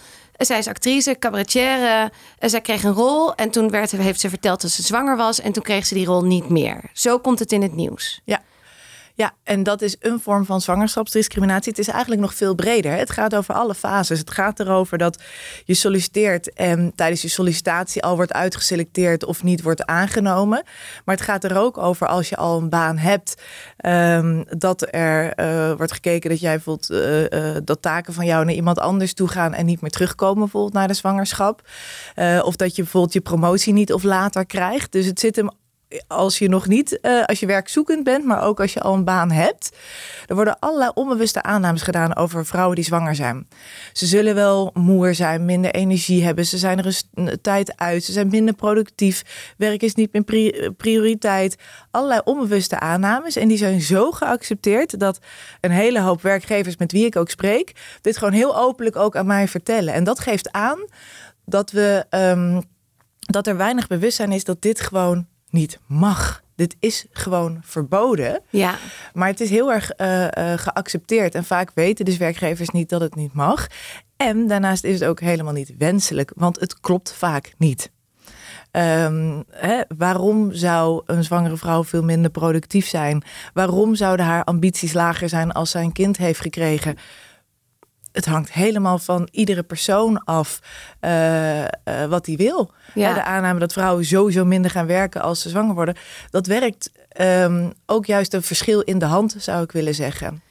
Zij 0.47 0.59
is 0.59 0.67
actrice, 0.67 1.17
cabaretière. 1.19 2.13
Zij 2.39 2.61
kreeg 2.61 2.83
een 2.83 2.93
rol 2.93 3.35
en 3.35 3.51
toen 3.51 3.71
werd, 3.71 3.91
heeft 3.91 4.21
ze 4.21 4.29
verteld 4.29 4.61
dat 4.61 4.71
ze 4.71 4.83
zwanger 4.83 5.17
was. 5.17 5.41
En 5.41 5.53
toen 5.53 5.63
kreeg 5.63 5.87
ze 5.87 5.95
die 5.95 6.07
rol 6.07 6.25
niet 6.25 6.49
meer. 6.49 6.91
Zo 6.93 7.19
komt 7.19 7.39
het 7.39 7.53
in 7.53 7.63
het 7.63 7.75
nieuws. 7.75 8.21
Ja. 8.25 8.41
Ja, 9.21 9.33
en 9.43 9.63
dat 9.63 9.83
is 9.83 9.97
een 9.99 10.21
vorm 10.21 10.45
van 10.45 10.61
zwangerschapsdiscriminatie. 10.61 11.71
Het 11.71 11.79
is 11.79 11.89
eigenlijk 11.89 12.21
nog 12.21 12.35
veel 12.35 12.55
breder. 12.55 12.93
Het 12.93 13.11
gaat 13.11 13.35
over 13.35 13.55
alle 13.55 13.75
fases. 13.75 14.19
Het 14.19 14.31
gaat 14.31 14.61
erover 14.61 14.99
dat 14.99 15.23
je 15.65 15.75
solliciteert 15.75 16.53
en 16.53 16.93
tijdens 16.95 17.23
je 17.23 17.29
sollicitatie 17.29 18.03
al 18.03 18.17
wordt 18.17 18.33
uitgeselecteerd 18.33 19.25
of 19.25 19.43
niet 19.43 19.63
wordt 19.63 19.85
aangenomen. 19.85 20.63
Maar 21.05 21.15
het 21.15 21.25
gaat 21.25 21.45
er 21.45 21.59
ook 21.59 21.79
over 21.79 22.07
als 22.07 22.29
je 22.29 22.37
al 22.37 22.59
een 22.59 22.69
baan 22.69 22.99
hebt, 22.99 23.43
um, 23.85 24.45
dat 24.59 24.87
er 24.91 25.41
uh, 25.41 25.77
wordt 25.77 25.93
gekeken 25.93 26.31
dat 26.31 26.41
jij 26.41 26.55
bijvoorbeeld 26.55 26.91
uh, 26.91 27.55
uh, 27.55 27.57
dat 27.65 27.83
taken 27.83 28.13
van 28.13 28.27
jou 28.27 28.45
naar 28.45 28.55
iemand 28.55 28.79
anders 28.79 29.15
toe 29.15 29.29
gaan 29.29 29.55
en 29.55 29.67
niet 29.67 29.81
meer 29.81 29.91
terugkomen, 29.91 30.39
bijvoorbeeld 30.39 30.73
na 30.73 30.87
de 30.87 30.95
zwangerschap. 30.95 31.69
of 32.43 32.57
dat 32.57 32.77
je 32.77 32.83
bijvoorbeeld 32.83 33.13
je 33.13 33.21
promotie 33.21 33.73
niet 33.73 33.93
of 33.93 34.03
later 34.03 34.47
krijgt. 34.47 34.93
Dus 34.93 35.07
het 35.07 35.21
zit 35.21 35.37
hem 35.37 35.51
als 36.07 36.39
je 36.39 36.49
nog 36.49 36.67
niet, 36.67 36.99
uh, 37.03 37.25
als 37.25 37.41
je 37.41 37.47
werkzoekend 37.47 38.05
bent, 38.05 38.25
maar 38.25 38.43
ook 38.43 38.61
als 38.61 38.73
je 38.73 38.81
al 38.81 38.95
een 38.95 39.05
baan 39.05 39.31
hebt. 39.31 39.77
Er 40.27 40.35
worden 40.35 40.59
allerlei 40.59 40.91
onbewuste 40.95 41.43
aannames 41.43 41.83
gedaan 41.83 42.17
over 42.17 42.47
vrouwen 42.47 42.77
die 42.77 42.85
zwanger 42.85 43.15
zijn. 43.15 43.49
Ze 43.93 44.07
zullen 44.07 44.35
wel 44.35 44.71
moer 44.75 45.15
zijn, 45.15 45.45
minder 45.45 45.71
energie 45.71 46.25
hebben, 46.25 46.47
ze 46.47 46.59
zijn 46.59 46.79
er 46.79 47.03
een 47.15 47.39
tijd 47.43 47.77
uit, 47.77 48.05
ze 48.05 48.13
zijn 48.13 48.29
minder 48.29 48.55
productief, 48.55 49.55
werk 49.57 49.83
is 49.83 49.95
niet 49.95 50.13
meer 50.13 50.73
prioriteit. 50.73 51.57
Allerlei 51.91 52.21
onbewuste 52.25 52.81
aannames 52.81 53.37
en 53.37 53.49
die 53.49 53.59
zijn 53.59 53.81
zo 53.81 54.11
geaccepteerd 54.11 54.99
dat 55.01 55.19
een 55.61 55.71
hele 55.71 56.01
hoop 56.01 56.23
werkgevers 56.23 56.77
met 56.77 56.93
wie 56.93 57.07
ik 57.07 57.17
ook 57.17 57.31
spreek, 57.31 57.73
dit 58.01 58.17
gewoon 58.17 58.35
heel 58.35 58.57
openlijk 58.57 58.97
ook 58.97 59.17
aan 59.17 59.27
mij 59.27 59.49
vertellen. 59.49 59.95
En 59.95 60.05
dat 60.05 60.19
geeft 60.19 60.53
aan 60.53 60.79
dat 61.45 61.71
we. 61.71 62.05
Um, 62.11 62.63
dat 63.31 63.47
er 63.47 63.57
weinig 63.57 63.87
bewustzijn 63.87 64.33
is 64.33 64.45
dat 64.45 64.63
dit 64.63 64.81
gewoon 64.81 65.27
niet 65.51 65.79
mag. 65.87 66.43
Dit 66.55 66.77
is 66.81 67.07
gewoon 67.13 67.59
verboden. 67.63 68.43
Ja. 68.51 68.75
Maar 69.13 69.29
het 69.29 69.41
is 69.41 69.51
heel 69.51 69.73
erg 69.73 69.93
uh, 69.97 70.23
uh, 70.23 70.29
geaccepteerd. 70.57 71.35
En 71.35 71.45
vaak 71.45 71.71
weten 71.75 72.05
dus 72.05 72.17
werkgevers 72.17 72.71
niet 72.71 72.89
dat 72.89 73.01
het 73.01 73.15
niet 73.15 73.33
mag. 73.33 73.67
En 74.17 74.47
daarnaast 74.47 74.85
is 74.85 75.01
het 75.01 75.09
ook 75.09 75.21
helemaal 75.21 75.53
niet 75.53 75.75
wenselijk, 75.79 76.33
want 76.35 76.61
het 76.61 76.81
klopt 76.81 77.13
vaak 77.13 77.53
niet. 77.59 77.91
Um, 78.73 79.45
hè, 79.51 79.81
waarom 79.97 80.53
zou 80.53 81.03
een 81.07 81.25
zwangere 81.25 81.57
vrouw 81.57 81.85
veel 81.85 82.03
minder 82.03 82.31
productief 82.31 82.87
zijn? 82.87 83.23
Waarom 83.53 83.95
zouden 83.95 84.27
haar 84.27 84.45
ambities 84.45 84.93
lager 84.93 85.29
zijn 85.29 85.53
als 85.53 85.71
zij 85.71 85.83
een 85.83 85.93
kind 85.93 86.17
heeft 86.17 86.41
gekregen? 86.41 86.97
Het 88.13 88.27
hangt 88.27 88.53
helemaal 88.53 88.99
van 88.99 89.29
iedere 89.31 89.63
persoon 89.63 90.25
af 90.25 90.61
uh, 91.01 91.61
uh, 91.61 91.67
wat 92.09 92.27
hij 92.27 92.37
wil. 92.37 92.71
Ja. 92.95 93.15
De 93.15 93.23
aanname 93.23 93.59
dat 93.59 93.73
vrouwen 93.73 94.05
sowieso 94.05 94.45
minder 94.45 94.71
gaan 94.71 94.87
werken 94.87 95.23
als 95.23 95.41
ze 95.41 95.49
zwanger 95.49 95.75
worden, 95.75 95.97
dat 96.31 96.47
werkt 96.47 96.93
um, 97.21 97.73
ook 97.87 98.07
juist 98.07 98.35
een 98.35 98.43
verschil 98.43 98.81
in 98.81 98.99
de 98.99 99.05
hand, 99.05 99.35
zou 99.39 99.63
ik 99.63 99.73
willen 99.73 99.95
zeggen. 99.95 100.43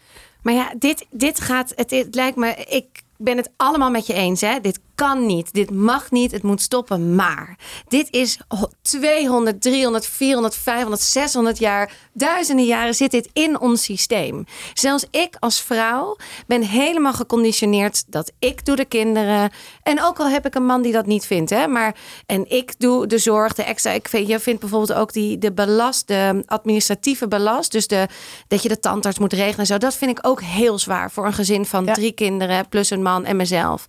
Maar 0.42 0.54
ja, 0.54 0.74
dit, 0.78 1.06
dit 1.12 1.40
gaat, 1.40 1.74
het, 1.76 1.92
het 1.92 2.16
lijkt 2.16 2.38
me, 2.38 2.54
ik 2.54 3.02
ben 3.18 3.38
het 3.38 3.50
allemaal 3.58 3.92
met 3.92 4.08
je 4.08 4.14
eens. 4.14 4.42
Hè? 4.42 4.60
Dit 4.60 4.80
kan 5.00 5.26
niet, 5.26 5.54
dit 5.54 5.72
mag 5.72 6.12
niet, 6.12 6.32
het 6.32 6.44
moet 6.44 6.62
stoppen. 6.62 7.16
Maar 7.16 7.58
dit 7.88 8.08
is 8.12 8.40
200, 8.82 9.62
300, 9.62 10.06
400, 10.06 10.56
500, 10.56 11.02
600 11.02 11.60
jaar, 11.60 11.92
duizenden 12.14 12.66
jaren 12.66 12.94
zit 12.94 13.12
dit 13.12 13.30
in 13.34 13.60
ons 13.60 13.84
systeem. 13.84 14.46
Zelfs 14.74 15.06
ik 15.12 15.36
als 15.40 15.62
vrouw 15.62 16.18
ben 16.48 16.62
helemaal 16.62 17.14
geconditioneerd 17.14 18.04
dat 18.08 18.32
ik 18.40 18.66
doe 18.66 18.76
de 18.76 18.86
kinderen. 18.86 19.52
En 19.84 20.04
ook 20.04 20.20
al 20.20 20.30
heb 20.30 20.46
ik 20.46 20.56
een 20.56 20.66
man 20.66 20.82
die 20.82 20.92
dat 20.92 21.06
niet 21.06 21.26
vindt, 21.26 21.50
hè, 21.50 21.68
maar 21.68 21.96
en 22.26 22.50
ik 22.50 22.80
doe 22.80 23.08
de 23.08 23.18
zorg, 23.18 23.54
de 23.54 23.64
extra. 23.64 23.92
Ik 23.92 24.08
vind, 24.08 24.28
je 24.28 24.40
vindt 24.40 24.60
bijvoorbeeld 24.60 25.00
ook 25.00 25.14
die 25.14 25.38
de 25.38 25.52
belast, 25.52 26.08
de 26.08 26.44
administratieve 26.46 27.28
belast, 27.28 27.72
dus 27.72 27.88
de, 27.88 28.08
dat 28.48 28.64
je 28.64 28.70
de 28.70 28.80
tandarts 28.80 29.20
moet 29.20 29.34
regelen 29.34 29.60
en 29.60 29.66
zo. 29.66 29.78
Dat 29.78 29.96
vind 29.96 30.18
ik 30.18 30.28
ook 30.28 30.42
heel 30.42 30.80
zwaar 30.80 31.12
voor 31.12 31.26
een 31.26 31.34
gezin 31.34 31.66
van 31.66 31.86
ja. 31.86 31.94
drie 31.94 32.12
kinderen 32.12 32.70
plus 32.70 32.90
een 32.90 33.02
man 33.02 33.26
en 33.26 33.36
mezelf 33.36 33.86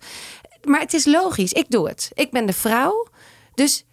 maar 0.63 0.79
het 0.79 0.93
is 0.93 1.05
logisch. 1.05 1.53
Ik 1.53 1.69
doe 1.69 1.87
het. 1.87 2.11
Ik 2.13 2.31
ben 2.31 2.45
de 2.45 2.53
vrouw. 2.53 3.07
Dus 3.55 3.85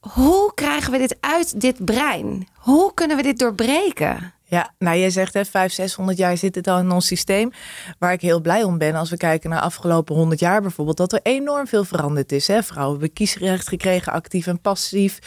hoe 0.00 0.54
krijgen 0.54 0.92
we 0.92 0.98
dit 0.98 1.16
uit 1.20 1.60
dit 1.60 1.84
brein? 1.84 2.48
Hoe 2.54 2.94
kunnen 2.94 3.16
we 3.16 3.22
dit 3.22 3.38
doorbreken? 3.38 4.34
Ja, 4.44 4.74
nou 4.78 4.98
jij 4.98 5.10
zegt 5.10 5.34
hè, 5.34 5.44
500, 5.44 5.74
600 5.74 6.18
jaar 6.18 6.36
zit 6.36 6.54
het 6.54 6.68
al 6.68 6.78
in 6.78 6.90
ons 6.90 7.06
systeem. 7.06 7.50
Waar 7.98 8.12
ik 8.12 8.20
heel 8.20 8.40
blij 8.40 8.62
om 8.62 8.78
ben 8.78 8.94
als 8.94 9.10
we 9.10 9.16
kijken 9.16 9.50
naar 9.50 9.58
de 9.58 9.64
afgelopen 9.64 10.14
100 10.14 10.40
jaar 10.40 10.60
bijvoorbeeld. 10.60 10.96
Dat 10.96 11.12
er 11.12 11.20
enorm 11.22 11.66
veel 11.66 11.84
veranderd 11.84 12.32
is. 12.32 12.46
Hè. 12.46 12.62
Vrouwen 12.62 12.98
hebben 12.98 13.12
kiesrecht 13.12 13.68
gekregen, 13.68 14.12
actief 14.12 14.46
en 14.46 14.60
passief. 14.60 15.18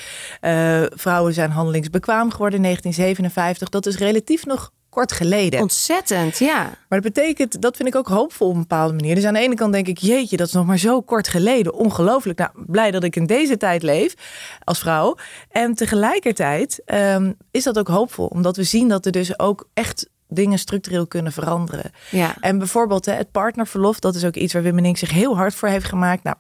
Uh, 0.42 0.84
vrouwen 0.90 1.34
zijn 1.34 1.52
handelingsbekwaam 1.52 2.32
geworden 2.32 2.58
in 2.58 2.64
1957. 2.64 3.70
Dat 3.70 3.86
is 3.86 3.98
relatief 3.98 4.46
nog 4.46 4.72
kort 4.94 5.12
geleden. 5.12 5.62
Ontzettend, 5.62 6.38
ja. 6.38 6.62
Maar 6.90 7.02
dat 7.02 7.14
betekent, 7.14 7.62
dat 7.62 7.76
vind 7.76 7.88
ik 7.88 7.96
ook 7.96 8.08
hoopvol 8.08 8.48
op 8.48 8.54
een 8.54 8.60
bepaalde 8.60 8.94
manier. 8.94 9.16
Dus 9.16 9.26
aan 9.26 9.34
de 9.34 9.40
ene 9.40 9.56
kant 9.56 9.74
denk 9.74 9.88
ik, 9.88 9.98
jeetje, 9.98 10.38
dat 10.38 10.48
is 10.48 10.54
nog 10.54 10.66
maar 10.66 10.78
zo 10.78 11.02
kort 11.02 11.28
geleden. 11.28 11.74
Ongelooflijk. 11.74 12.40
Nou, 12.40 12.52
blij 12.56 12.92
dat 12.92 13.04
ik 13.04 13.16
in 13.16 13.26
deze 13.26 13.58
tijd 13.58 13.84
leef 13.84 14.14
als 14.64 14.80
vrouw. 14.80 15.18
En 15.52 15.76
tegelijkertijd 15.76 16.82
um, 16.86 17.36
is 17.52 17.64
dat 17.64 17.80
ook 17.80 17.88
hoopvol, 17.88 18.26
omdat 18.26 18.56
we 18.56 18.64
zien 18.64 18.88
dat 18.88 19.06
er 19.06 19.12
dus 19.12 19.40
ook 19.40 19.68
echt 19.74 20.10
dingen 20.28 20.60
structureel 20.60 21.08
kunnen 21.08 21.32
veranderen. 21.32 21.92
Ja. 22.10 22.36
En 22.40 22.58
bijvoorbeeld 22.58 23.06
hè, 23.06 23.14
het 23.14 23.32
partnerverlof, 23.32 24.00
dat 24.00 24.16
is 24.16 24.26
ook 24.26 24.36
iets 24.36 24.54
waar 24.54 24.64
Wim 24.64 24.96
zich 24.96 25.12
heel 25.12 25.36
hard 25.36 25.56
voor 25.56 25.70
heeft 25.70 25.86
gemaakt. 25.86 26.24
Nou, 26.24 26.36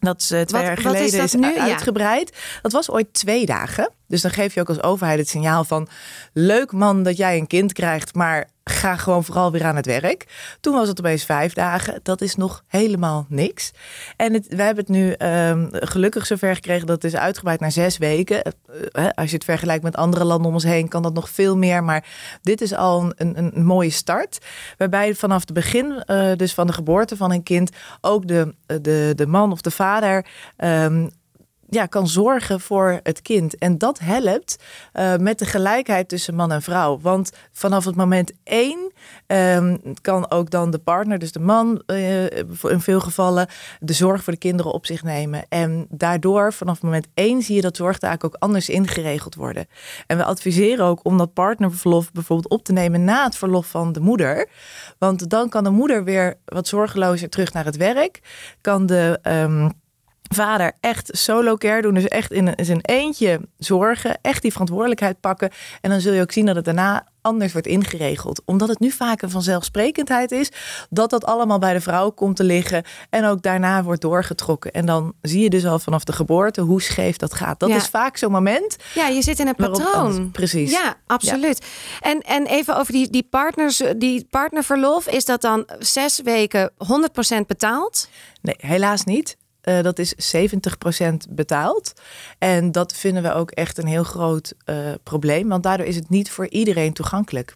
dat 0.00 0.20
is 0.20 0.30
uh, 0.30 0.40
twee 0.40 0.60
wat, 0.60 0.70
jaar 0.70 0.78
geleden 0.78 1.06
is, 1.06 1.14
is 1.14 1.34
nu? 1.34 1.58
uitgebreid. 1.58 2.30
Ja. 2.32 2.58
Dat 2.62 2.72
was 2.72 2.90
ooit 2.90 3.12
twee 3.12 3.46
dagen. 3.46 3.90
Dus 4.06 4.22
dan 4.22 4.30
geef 4.30 4.54
je 4.54 4.60
ook 4.60 4.68
als 4.68 4.82
overheid 4.82 5.18
het 5.18 5.28
signaal 5.28 5.64
van... 5.64 5.88
leuk 6.32 6.72
man 6.72 7.02
dat 7.02 7.16
jij 7.16 7.38
een 7.38 7.46
kind 7.46 7.72
krijgt, 7.72 8.14
maar 8.14 8.48
ga 8.64 8.96
gewoon 8.96 9.24
vooral 9.24 9.52
weer 9.52 9.64
aan 9.64 9.76
het 9.76 9.86
werk. 9.86 10.26
Toen 10.60 10.74
was 10.74 10.88
het 10.88 10.98
opeens 10.98 11.24
vijf 11.24 11.52
dagen. 11.52 12.00
Dat 12.02 12.20
is 12.20 12.34
nog 12.34 12.64
helemaal 12.66 13.26
niks. 13.28 13.72
En 14.16 14.32
het, 14.32 14.46
we 14.48 14.62
hebben 14.62 14.84
het 14.84 14.94
nu 14.94 15.14
um, 15.18 15.68
gelukkig 15.70 16.26
zover 16.26 16.54
gekregen 16.54 16.86
dat 16.86 17.02
het 17.02 17.12
is 17.12 17.18
uitgebreid 17.18 17.60
naar 17.60 17.72
zes 17.72 17.98
weken. 17.98 18.54
Uh, 18.92 19.06
als 19.14 19.30
je 19.30 19.36
het 19.36 19.44
vergelijkt 19.44 19.82
met 19.82 19.96
andere 19.96 20.24
landen 20.24 20.46
om 20.46 20.54
ons 20.54 20.64
heen, 20.64 20.88
kan 20.88 21.02
dat 21.02 21.14
nog 21.14 21.28
veel 21.28 21.56
meer. 21.56 21.84
Maar 21.84 22.04
dit 22.42 22.60
is 22.60 22.74
al 22.74 23.12
een, 23.16 23.38
een, 23.38 23.64
mooie 23.64 23.90
start. 23.90 24.38
Waarbij 24.78 25.14
vanaf 25.14 25.40
het 25.40 25.52
begin, 25.52 26.02
uh, 26.06 26.32
dus 26.36 26.54
van 26.54 26.66
de 26.66 26.72
geboorte 26.72 27.16
van 27.16 27.32
een 27.32 27.42
kind, 27.42 27.70
ook 28.00 28.28
de, 28.28 28.54
de, 28.66 29.12
de 29.14 29.26
man 29.26 29.52
of 29.52 29.60
de 29.60 29.70
vader. 29.70 30.26
Um, 30.56 31.10
ja, 31.74 31.86
kan 31.86 32.08
zorgen 32.08 32.60
voor 32.60 33.00
het 33.02 33.22
kind. 33.22 33.58
En 33.58 33.78
dat 33.78 33.98
helpt 33.98 34.56
uh, 34.94 35.16
met 35.16 35.38
de 35.38 35.44
gelijkheid 35.44 36.08
tussen 36.08 36.34
man 36.34 36.52
en 36.52 36.62
vrouw. 36.62 36.98
Want 37.00 37.32
vanaf 37.52 37.84
het 37.84 37.96
moment 37.96 38.32
één 38.44 38.92
um, 39.26 39.80
kan 40.00 40.30
ook 40.30 40.50
dan 40.50 40.70
de 40.70 40.78
partner, 40.78 41.18
dus 41.18 41.32
de 41.32 41.40
man 41.40 41.82
uh, 41.86 42.24
in 42.62 42.80
veel 42.80 43.00
gevallen, 43.00 43.48
de 43.80 43.92
zorg 43.92 44.24
voor 44.24 44.32
de 44.32 44.38
kinderen 44.38 44.72
op 44.72 44.86
zich 44.86 45.02
nemen. 45.02 45.44
En 45.48 45.86
daardoor, 45.90 46.52
vanaf 46.52 46.82
moment 46.82 47.06
één, 47.14 47.42
zie 47.42 47.54
je 47.54 47.60
dat 47.60 47.76
zorgtaken 47.76 48.28
ook 48.28 48.36
anders 48.38 48.68
ingeregeld 48.68 49.34
worden. 49.34 49.66
En 50.06 50.16
we 50.16 50.24
adviseren 50.24 50.84
ook 50.84 51.00
om 51.02 51.18
dat 51.18 51.32
partnerverlof 51.32 52.12
bijvoorbeeld 52.12 52.52
op 52.52 52.64
te 52.64 52.72
nemen 52.72 53.04
na 53.04 53.24
het 53.24 53.36
verlof 53.36 53.66
van 53.66 53.92
de 53.92 54.00
moeder. 54.00 54.48
Want 54.98 55.30
dan 55.30 55.48
kan 55.48 55.64
de 55.64 55.70
moeder 55.70 56.04
weer 56.04 56.34
wat 56.44 56.68
zorgelozer 56.68 57.28
terug 57.28 57.52
naar 57.52 57.64
het 57.64 57.76
werk. 57.76 58.20
Kan 58.60 58.86
de. 58.86 59.18
Um, 59.22 59.82
vader 60.32 60.72
echt 60.80 61.08
solo 61.12 61.56
care 61.56 61.82
doen. 61.82 61.94
Dus 61.94 62.08
echt 62.08 62.32
in 62.32 62.52
zijn 62.56 62.80
eentje 62.82 63.40
zorgen. 63.58 64.18
Echt 64.22 64.42
die 64.42 64.52
verantwoordelijkheid 64.52 65.20
pakken. 65.20 65.50
En 65.80 65.90
dan 65.90 66.00
zul 66.00 66.12
je 66.12 66.20
ook 66.20 66.32
zien 66.32 66.46
dat 66.46 66.56
het 66.56 66.64
daarna 66.64 67.06
anders 67.20 67.52
wordt 67.52 67.66
ingeregeld. 67.66 68.42
Omdat 68.44 68.68
het 68.68 68.80
nu 68.80 68.90
vaak 68.90 69.22
een 69.22 69.30
vanzelfsprekendheid 69.30 70.32
is. 70.32 70.50
Dat 70.90 71.10
dat 71.10 71.24
allemaal 71.24 71.58
bij 71.58 71.72
de 71.72 71.80
vrouw 71.80 72.10
komt 72.10 72.36
te 72.36 72.44
liggen. 72.44 72.84
En 73.10 73.24
ook 73.24 73.42
daarna 73.42 73.82
wordt 73.82 74.00
doorgetrokken. 74.00 74.72
En 74.72 74.86
dan 74.86 75.14
zie 75.22 75.42
je 75.42 75.50
dus 75.50 75.66
al 75.66 75.78
vanaf 75.78 76.04
de 76.04 76.12
geboorte 76.12 76.60
hoe 76.60 76.82
scheef 76.82 77.16
dat 77.16 77.34
gaat. 77.34 77.60
Dat 77.60 77.68
ja. 77.68 77.76
is 77.76 77.86
vaak 77.86 78.16
zo'n 78.16 78.32
moment. 78.32 78.76
Ja, 78.94 79.08
je 79.08 79.22
zit 79.22 79.38
in 79.38 79.46
een 79.46 79.54
patroon. 79.54 80.30
Precies. 80.30 80.70
Ja, 80.70 80.94
absoluut. 81.06 81.64
Ja. 82.00 82.10
En, 82.10 82.20
en 82.20 82.46
even 82.46 82.76
over 82.76 82.92
die, 82.92 83.10
die, 83.10 83.26
partners, 83.30 83.82
die 83.96 84.26
partnerverlof. 84.30 85.06
Is 85.06 85.24
dat 85.24 85.40
dan 85.40 85.66
zes 85.78 86.20
weken 86.24 86.70
100% 87.40 87.40
betaald? 87.46 88.08
Nee, 88.42 88.56
helaas 88.58 89.04
niet. 89.04 89.36
Uh, 89.64 89.82
dat 89.82 89.98
is 89.98 90.36
70% 90.36 90.50
betaald. 91.30 91.92
En 92.38 92.72
dat 92.72 92.92
vinden 92.92 93.22
we 93.22 93.32
ook 93.32 93.50
echt 93.50 93.78
een 93.78 93.86
heel 93.86 94.04
groot 94.04 94.54
uh, 94.66 94.76
probleem, 95.02 95.48
want 95.48 95.62
daardoor 95.62 95.86
is 95.86 95.96
het 95.96 96.08
niet 96.08 96.30
voor 96.30 96.48
iedereen 96.48 96.92
toegankelijk. 96.92 97.54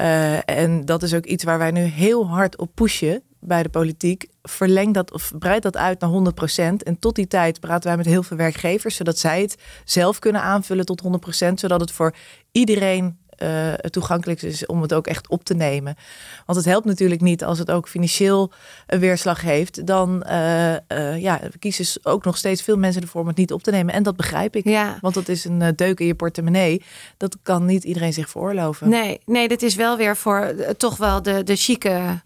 Uh, 0.00 0.48
en 0.48 0.84
dat 0.84 1.02
is 1.02 1.14
ook 1.14 1.24
iets 1.24 1.44
waar 1.44 1.58
wij 1.58 1.70
nu 1.70 1.80
heel 1.80 2.28
hard 2.28 2.56
op 2.56 2.70
pushen 2.74 3.22
bij 3.40 3.62
de 3.62 3.68
politiek. 3.68 4.28
Verleng 4.42 4.94
dat 4.94 5.12
of 5.12 5.32
breid 5.38 5.62
dat 5.62 5.76
uit 5.76 6.00
naar 6.00 6.10
100%. 6.10 6.82
En 6.82 6.98
tot 6.98 7.14
die 7.14 7.26
tijd 7.26 7.60
praten 7.60 7.88
wij 7.88 7.96
met 7.96 8.06
heel 8.06 8.22
veel 8.22 8.36
werkgevers, 8.36 8.96
zodat 8.96 9.18
zij 9.18 9.40
het 9.40 9.56
zelf 9.84 10.18
kunnen 10.18 10.42
aanvullen 10.42 10.84
tot 10.84 11.02
100%, 11.02 11.52
zodat 11.54 11.80
het 11.80 11.92
voor 11.92 12.14
iedereen 12.52 13.18
uh, 13.42 13.72
toegankelijk 13.72 14.42
is 14.42 14.66
om 14.66 14.82
het 14.82 14.94
ook 14.94 15.06
echt 15.06 15.28
op 15.28 15.44
te 15.44 15.54
nemen. 15.54 15.96
Want 16.46 16.58
het 16.58 16.66
helpt 16.66 16.86
natuurlijk 16.86 17.20
niet 17.20 17.44
als 17.44 17.58
het 17.58 17.70
ook 17.70 17.88
financieel 17.88 18.52
een 18.86 18.98
weerslag 18.98 19.40
heeft. 19.40 19.86
Dan 19.86 20.24
uh, 20.30 21.20
ja, 21.20 21.40
kiezen 21.58 22.00
ook 22.02 22.24
nog 22.24 22.36
steeds 22.36 22.62
veel 22.62 22.76
mensen 22.76 23.02
ervoor 23.02 23.20
om 23.20 23.26
het 23.26 23.36
niet 23.36 23.52
op 23.52 23.62
te 23.62 23.70
nemen. 23.70 23.94
En 23.94 24.02
dat 24.02 24.16
begrijp 24.16 24.56
ik. 24.56 24.64
Ja. 24.64 24.98
Want 25.00 25.14
dat 25.14 25.28
is 25.28 25.44
een 25.44 25.72
deuk 25.76 26.00
in 26.00 26.06
je 26.06 26.14
portemonnee. 26.14 26.82
Dat 27.16 27.36
kan 27.42 27.64
niet 27.64 27.84
iedereen 27.84 28.12
zich 28.12 28.30
veroorloven. 28.30 28.88
Nee, 28.88 29.20
nee 29.26 29.48
dit 29.48 29.62
is 29.62 29.74
wel 29.74 29.96
weer 29.96 30.16
voor 30.16 30.54
toch 30.76 30.96
wel 30.96 31.22
de, 31.22 31.42
de 31.42 31.56
chique 31.56 32.20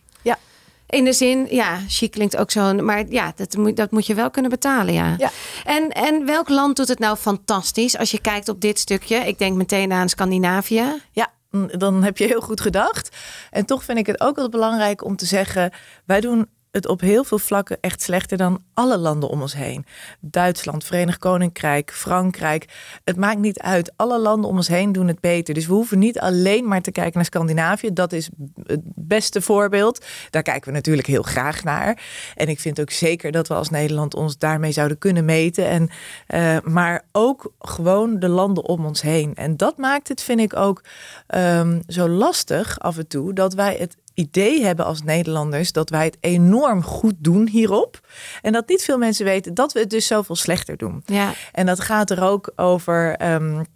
in 0.93 1.05
de 1.05 1.13
zin, 1.13 1.47
ja, 1.51 1.79
chic 1.89 2.11
klinkt 2.11 2.37
ook 2.37 2.51
zo. 2.51 2.75
Maar 2.75 3.05
ja, 3.09 3.33
dat 3.37 3.57
moet, 3.57 3.77
dat 3.77 3.91
moet 3.91 4.07
je 4.07 4.15
wel 4.15 4.31
kunnen 4.31 4.51
betalen, 4.51 4.95
ja. 4.95 5.15
ja. 5.19 5.31
En, 5.65 5.89
en 5.89 6.27
welk 6.27 6.49
land 6.49 6.77
doet 6.77 6.89
het 6.89 6.99
nou 6.99 7.17
fantastisch 7.17 7.99
als 7.99 8.11
je 8.11 8.21
kijkt 8.21 8.49
op 8.49 8.61
dit 8.61 8.79
stukje? 8.79 9.17
Ik 9.17 9.39
denk 9.39 9.57
meteen 9.57 9.93
aan 9.93 10.09
Scandinavië. 10.09 10.85
Ja, 11.13 11.31
dan 11.79 12.03
heb 12.03 12.19
je 12.19 12.27
heel 12.27 12.41
goed 12.41 12.61
gedacht. 12.61 13.17
En 13.51 13.65
toch 13.65 13.85
vind 13.85 13.99
ik 13.99 14.07
het 14.07 14.21
ook 14.21 14.37
wel 14.37 14.49
belangrijk 14.49 15.05
om 15.05 15.17
te 15.17 15.27
zeggen: 15.27 15.73
wij 16.05 16.21
doen 16.21 16.49
het 16.73 16.87
op 16.89 17.01
heel 17.01 17.25
veel 17.25 17.39
vlakken 17.39 17.79
echt 17.81 18.03
slechter 18.03 18.37
dan 18.37 18.63
alle 18.75 18.99
landen 18.99 19.29
om 19.29 19.41
ons 19.41 19.55
heen. 19.55 19.87
Duitsland, 20.21 20.85
Verenigd 20.85 21.19
Koninkrijk, 21.19 21.93
Frankrijk. 21.93 22.69
Het 23.05 23.17
maakt 23.17 23.39
niet 23.39 23.59
uit. 23.59 23.93
Alle 23.97 24.19
landen 24.19 24.51
om 24.51 24.57
ons 24.57 24.69
heen 24.69 24.93
doen 24.93 25.09
het 25.09 25.21
beter. 25.21 25.55
Dus 25.55 25.67
we 25.67 25.73
hoeven 25.73 25.99
niet 25.99 26.19
alleen 26.19 26.69
maar 26.69 26.81
te 26.81 26.93
kijken 26.93 27.13
naar 27.15 27.25
Scandinavië. 27.25 27.93
Dat 27.93 28.13
is 28.13 28.29
het 28.67 28.81
beste 28.85 29.41
voorbeeld. 29.41 30.05
Daar 30.31 30.43
kijken 30.43 30.69
we 30.69 30.77
natuurlijk 30.77 31.07
heel 31.07 31.23
graag 31.23 31.65
naar. 31.65 32.03
En 32.35 32.49
ik 32.49 32.61
vind 32.61 32.81
ook 32.81 32.91
zeker 32.91 33.33
dat 33.33 33.49
we 33.49 33.55
als 33.55 33.71
Nederland 33.71 34.15
ons 34.15 34.39
daarmee 34.39 34.73
zouden 34.73 34.99
kunnen 34.99 35.25
meten. 35.25 35.67
En, 35.69 35.91
uh, 36.29 36.73
maar 36.73 37.05
ook 37.13 37.53
gewoon 37.59 38.19
de 38.19 38.29
landen 38.29 38.65
om 38.65 38.87
ons 38.87 39.03
heen. 39.03 39.35
En 39.35 39.57
dat 39.57 39.77
maakt 39.77 40.09
het, 40.09 40.23
vind 40.23 40.41
ik 40.41 40.57
ook, 40.57 40.83
um, 41.35 41.83
zo 41.87 42.09
lastig 42.09 42.79
af 42.79 42.99
en 42.99 43.07
toe 43.07 43.33
dat 43.33 43.55
wij 43.55 43.77
het 43.79 43.97
idee 44.15 44.65
hebben 44.65 44.85
als 44.85 45.03
Nederlanders 45.03 45.73
dat 45.73 45.91
wij 45.91 46.05
het 46.05 46.17
enorm 46.21 46.83
goed 46.83 47.15
doen 47.19 47.49
hierop. 47.49 48.01
En 48.43 48.53
dat 48.53 48.69
niet 48.69 48.85
veel 48.85 48.99
mensen 48.99 49.25
weten 49.25 49.55
dat 49.55 49.73
we 49.73 49.81
het 49.81 49.91
dus 49.91 50.07
zoveel 50.07 50.37
slechter 50.37 50.77
doen. 50.77 51.03
Ja. 51.07 51.33
En 51.53 51.67
dat 51.67 51.81
gaat 51.81 52.11
er 52.11 52.23
ook 52.23 52.53
over. 52.57 53.33
Um, 53.33 53.67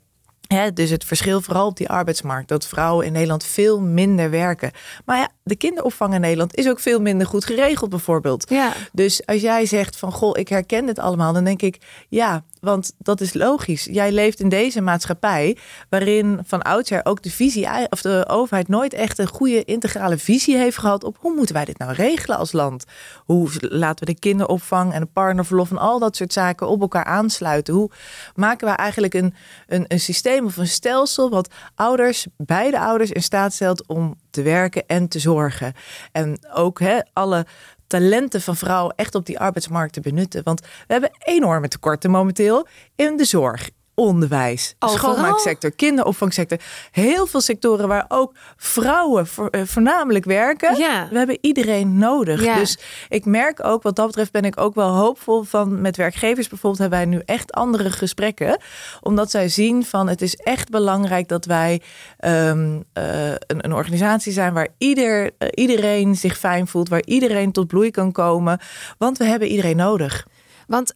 dus 0.75 0.91
het 0.91 1.05
verschil 1.05 1.41
vooral 1.41 1.67
op 1.67 1.77
die 1.77 1.89
arbeidsmarkt. 1.89 2.49
Dat 2.49 2.67
vrouwen 2.67 3.07
in 3.07 3.13
Nederland 3.13 3.45
veel 3.45 3.81
minder 3.81 4.31
werken. 4.31 4.71
Maar 5.05 5.19
ja, 5.19 5.29
de 5.43 5.57
kinderopvang 5.57 6.15
in 6.15 6.21
Nederland 6.21 6.57
is 6.57 6.69
ook 6.69 6.81
veel 6.81 7.01
minder 7.01 7.27
goed 7.27 7.45
geregeld 7.45 7.91
bijvoorbeeld. 7.91 8.51
Ja. 8.51 8.73
Dus 8.93 9.27
als 9.27 9.41
jij 9.41 9.67
zegt 9.67 9.97
van 9.97 10.13
goh, 10.13 10.39
ik 10.39 10.49
herken 10.49 10.87
het 10.87 10.99
allemaal. 10.99 11.33
Dan 11.33 11.45
denk 11.45 11.63
ik 11.63 11.79
ja, 12.09 12.45
want 12.67 12.93
dat 12.99 13.21
is 13.21 13.35
logisch. 13.35 13.85
Jij 13.91 14.13
leeft 14.13 14.41
in 14.41 14.49
deze 14.49 14.81
maatschappij 14.81 15.57
waarin 15.89 16.41
van 16.47 16.63
oudsher 16.63 17.01
ook 17.05 17.23
de 17.23 17.31
visie 17.31 17.69
of 17.91 18.03
de 18.03 18.25
overheid 18.29 18.69
nooit 18.69 18.93
echt 18.93 19.19
een 19.19 19.27
goede 19.27 19.65
integrale 19.65 20.19
visie 20.19 20.57
heeft 20.57 20.79
gehad 20.79 21.05
op 21.05 21.17
hoe 21.21 21.35
moeten 21.35 21.55
wij 21.55 21.65
dit 21.65 21.79
nou 21.79 21.93
regelen 21.93 22.39
als 22.39 22.53
land? 22.53 22.85
Hoe 23.25 23.51
laten 23.61 24.07
we 24.07 24.13
de 24.13 24.19
kinderopvang 24.19 24.93
en 24.93 25.01
de 25.01 25.09
partnerverlof 25.13 25.71
en 25.71 25.79
al 25.79 25.99
dat 25.99 26.17
soort 26.17 26.33
zaken 26.33 26.69
op 26.69 26.81
elkaar 26.81 27.05
aansluiten? 27.05 27.75
Hoe 27.75 27.91
maken 28.35 28.69
we 28.69 28.75
eigenlijk 28.75 29.15
een, 29.15 29.35
een, 29.67 29.85
een 29.89 30.01
systeem 30.01 30.45
of 30.45 30.57
een 30.57 30.67
stelsel 30.67 31.31
wat 31.31 31.55
ouders, 31.75 32.27
beide 32.37 32.79
ouders 32.79 33.11
in 33.11 33.23
staat 33.23 33.53
stelt 33.53 33.87
om 33.87 34.15
te 34.31 34.43
werken 34.43 34.87
en 34.87 35.09
te 35.09 35.19
zorgen? 35.19 35.73
En 36.13 36.39
ook 36.55 36.81
hè, 36.81 36.99
alle 37.13 37.47
talenten 37.87 38.41
van 38.41 38.57
vrouwen 38.57 38.95
echt 38.97 39.15
op 39.15 39.27
die 39.27 39.39
arbeidsmarkt 39.39 39.93
te 39.93 40.01
benutten. 40.01 40.43
Want 40.45 40.61
we 40.61 40.93
hebben 40.93 41.11
enorme 41.19 41.69
tekorten 41.69 42.11
momenteel 42.11 42.67
in 42.97 43.17
de 43.17 43.25
zorg, 43.25 43.71
onderwijs, 43.97 44.75
schoonmaaksector, 44.79 45.73
kinderopvangsector. 45.73 46.59
Heel 46.91 47.27
veel 47.27 47.41
sectoren 47.41 47.89
waar 47.89 48.05
ook 48.09 48.35
vrouwen 48.57 49.27
eh, 49.51 49.61
voornamelijk 49.65 50.25
werken. 50.25 50.77
Ja. 50.77 51.09
We 51.11 51.19
hebben 51.19 51.39
iedereen 51.41 51.99
nodig. 51.99 52.55
Dus 52.55 52.79
ik 53.09 53.25
merk 53.25 53.65
ook, 53.65 53.83
wat 53.83 53.97
dat 53.97 54.07
betreft 54.07 54.33
ben 54.33 54.45
ik 54.45 54.61
ook 54.61 54.75
wel 54.75 54.89
hoopvol 54.89 55.43
van 55.43 55.81
met 55.81 55.97
werkgevers 55.97 56.49
bijvoorbeeld 56.49 56.81
hebben 56.81 56.99
wij 56.99 57.09
nu 57.09 57.23
echt 57.25 57.53
andere 57.53 57.91
gesprekken. 57.91 58.61
Omdat 59.01 59.31
zij 59.31 59.49
zien 59.49 59.85
van 59.85 60.09
het 60.09 60.23
is 60.23 60.37
echt 60.37 60.71
belangrijk 60.71 61.29
dat 61.29 61.45
wij 61.45 61.83
ehm, 62.19 62.81
eh, 62.93 63.29
een, 63.29 63.65
een, 63.65 63.75
organisatie 63.75 64.33
zijn 64.33 64.53
waar 64.53 64.69
ieder, 64.79 65.25
uh, 65.25 65.49
iedereen 65.55 66.15
zich 66.15 66.39
fijn 66.39 66.67
voelt, 66.67 66.89
waar 66.89 67.05
iedereen 67.05 67.53
tot 67.53 67.67
bloei 67.67 67.91
kan 67.91 68.13
komen. 68.13 68.61
Want 68.99 69.19
we 69.19 69.25
hebben 69.25 69.49
iedereen 69.49 69.77
nodig. 69.77 70.27
Want 70.67 70.95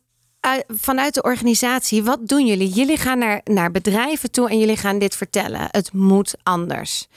vanuit 0.68 1.14
de 1.14 1.23
organisatie, 1.23 2.02
wat 2.02 2.28
doen 2.28 2.47
jullie? 2.47 2.68
Jullie 2.68 2.97
gaan 2.97 3.18
naar, 3.18 3.40
naar 3.44 3.70
bedrijven 3.70 4.30
toe 4.30 4.49
en 4.50 4.59
jullie 4.59 4.76
gaan 4.76 4.99
dit 4.99 5.17
vertellen. 5.17 5.69
Het 5.71 5.93
moet 5.93 6.34
anders. 6.43 7.08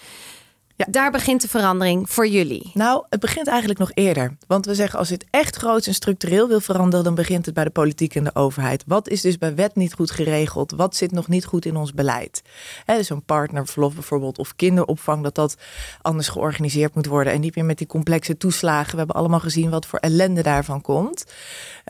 Ja. 0.76 0.86
Daar 0.90 1.12
begint 1.12 1.42
de 1.42 1.48
verandering 1.48 2.10
voor 2.10 2.28
jullie. 2.28 2.72
Nou, 2.74 3.06
het 3.10 3.20
begint 3.20 3.48
eigenlijk 3.48 3.80
nog 3.80 3.92
eerder. 3.94 4.36
Want 4.48 4.66
we 4.66 4.76
zeggen 4.76 5.00
als 5.00 5.08
je 5.08 5.14
het 5.14 5.26
echt 5.30 5.56
groot 5.56 5.86
en 5.86 5.94
structureel 5.94 6.48
wil 6.48 6.60
veranderen, 6.60 7.06
dan 7.06 7.16
begint 7.16 7.46
het 7.46 7.56
bij 7.56 7.64
de 7.64 7.70
politiek 7.70 8.16
en 8.16 8.24
de 8.24 8.36
overheid. 8.36 8.84
Wat 8.88 9.10
is 9.10 9.22
dus 9.22 9.38
bij 9.38 9.56
wet 9.56 9.76
niet 9.76 9.94
goed 9.94 10.12
geregeld? 10.12 10.72
Wat 10.72 10.96
zit 10.96 11.12
nog 11.12 11.28
niet 11.28 11.46
goed 11.46 11.66
in 11.66 11.76
ons 11.76 11.94
beleid? 11.94 12.42
He, 12.86 12.96
dus 12.96 13.10
een 13.10 13.24
partnerverlof 13.24 13.94
bijvoorbeeld 13.94 14.38
of 14.38 14.56
kinderopvang, 14.56 15.24
dat 15.24 15.36
dat 15.36 15.58
anders 16.02 16.28
georganiseerd 16.28 16.96
moet 16.96 17.06
worden 17.06 17.34
en 17.34 17.42
niet 17.42 17.56
meer 17.56 17.66
met 17.66 17.78
die 17.78 17.88
complexe 17.88 18.38
toeslagen. 18.38 18.92
We 18.92 18.98
hebben 18.98 19.16
allemaal 19.16 19.40
gezien 19.40 19.70
wat 19.70 19.86
voor 19.86 20.00
ellende 20.00 20.42
daarvan 20.42 20.82
komt. 20.82 21.26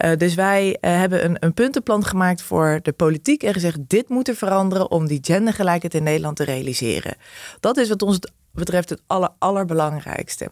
Uh, 0.04 0.12
dus 0.18 0.34
wij 0.34 0.68
uh, 0.68 0.76
hebben 0.82 1.26
een, 1.26 1.38
een 1.40 1.54
puntenplan 1.54 2.06
gemaakt 2.06 2.42
voor 2.42 2.80
de 2.82 2.92
politiek 2.92 3.44
en 3.44 3.54
gezegd: 3.54 3.78
dit 3.88 4.10
moet 4.10 4.28
er 4.28 4.36
veranderen 4.36 4.92
om 4.92 5.08
die 5.08 5.20
gendergelijkheid 5.22 5.94
in 5.94 6.04
Nederland 6.04 6.36
te 6.36 6.44
realiseren. 6.44 7.16
Dat 7.60 7.78
is 7.78 7.90
wat 7.90 8.02
ons 8.02 8.16
het 8.16 8.32
betreft 8.54 8.90
het 8.90 9.02
aller, 9.08 9.30
allerbelangrijkste. 9.38 10.52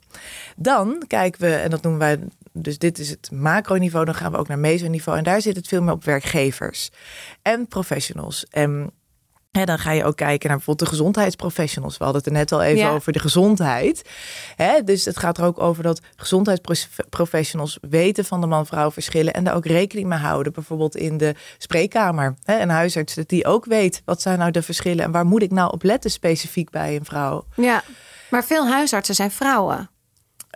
Dan 0.55 1.03
kijken 1.07 1.41
we, 1.41 1.55
en 1.55 1.69
dat 1.69 1.81
noemen 1.81 1.99
wij, 1.99 2.19
dus 2.51 2.77
dit 2.77 2.99
is 2.99 3.09
het 3.09 3.31
macroniveau, 3.31 4.05
dan 4.05 4.15
gaan 4.15 4.31
we 4.31 4.37
ook 4.37 4.47
naar 4.47 4.59
mesoniveau. 4.59 5.17
En 5.17 5.23
daar 5.23 5.41
zit 5.41 5.55
het 5.55 5.67
veel 5.67 5.81
meer 5.81 5.93
op 5.93 6.03
werkgevers 6.03 6.91
en 7.41 7.67
professionals. 7.67 8.45
En 8.45 8.91
dan 9.51 9.79
ga 9.79 9.91
je 9.91 10.03
ook 10.03 10.15
kijken 10.15 10.47
naar 10.47 10.57
bijvoorbeeld 10.57 10.89
de 10.89 10.95
gezondheidsprofessionals. 10.95 11.97
We 11.97 12.03
hadden 12.03 12.21
het 12.21 12.31
er 12.31 12.37
net 12.37 12.51
al 12.51 12.61
even 12.61 12.89
over 12.89 13.13
de 13.13 13.19
gezondheid. 13.19 14.09
dus 14.85 15.05
het 15.05 15.17
gaat 15.17 15.37
er 15.37 15.43
ook 15.43 15.59
over 15.59 15.83
dat 15.83 16.01
gezondheidsprofessionals 16.15 17.77
weten 17.81 18.25
van 18.25 18.41
de 18.41 18.47
man-vrouw 18.47 18.91
verschillen 18.91 19.33
en 19.33 19.43
daar 19.43 19.55
ook 19.55 19.65
rekening 19.65 20.07
mee 20.07 20.19
houden. 20.19 20.53
Bijvoorbeeld 20.53 20.95
in 20.95 21.17
de 21.17 21.35
spreekkamer. 21.57 22.35
He, 22.43 22.59
een 22.59 22.69
huisarts 22.69 23.15
die 23.25 23.45
ook 23.45 23.65
weet 23.65 24.01
wat 24.05 24.21
zijn 24.21 24.39
nou 24.39 24.51
de 24.51 24.61
verschillen 24.61 25.05
en 25.05 25.11
waar 25.11 25.25
moet 25.25 25.41
ik 25.41 25.51
nou 25.51 25.71
op 25.71 25.83
letten 25.83 26.11
specifiek 26.11 26.69
bij 26.69 26.95
een 26.95 27.05
vrouw. 27.05 27.45
Ja, 27.55 27.83
maar 28.29 28.43
veel 28.43 28.67
huisartsen 28.67 29.15
zijn 29.15 29.31
vrouwen. 29.31 29.89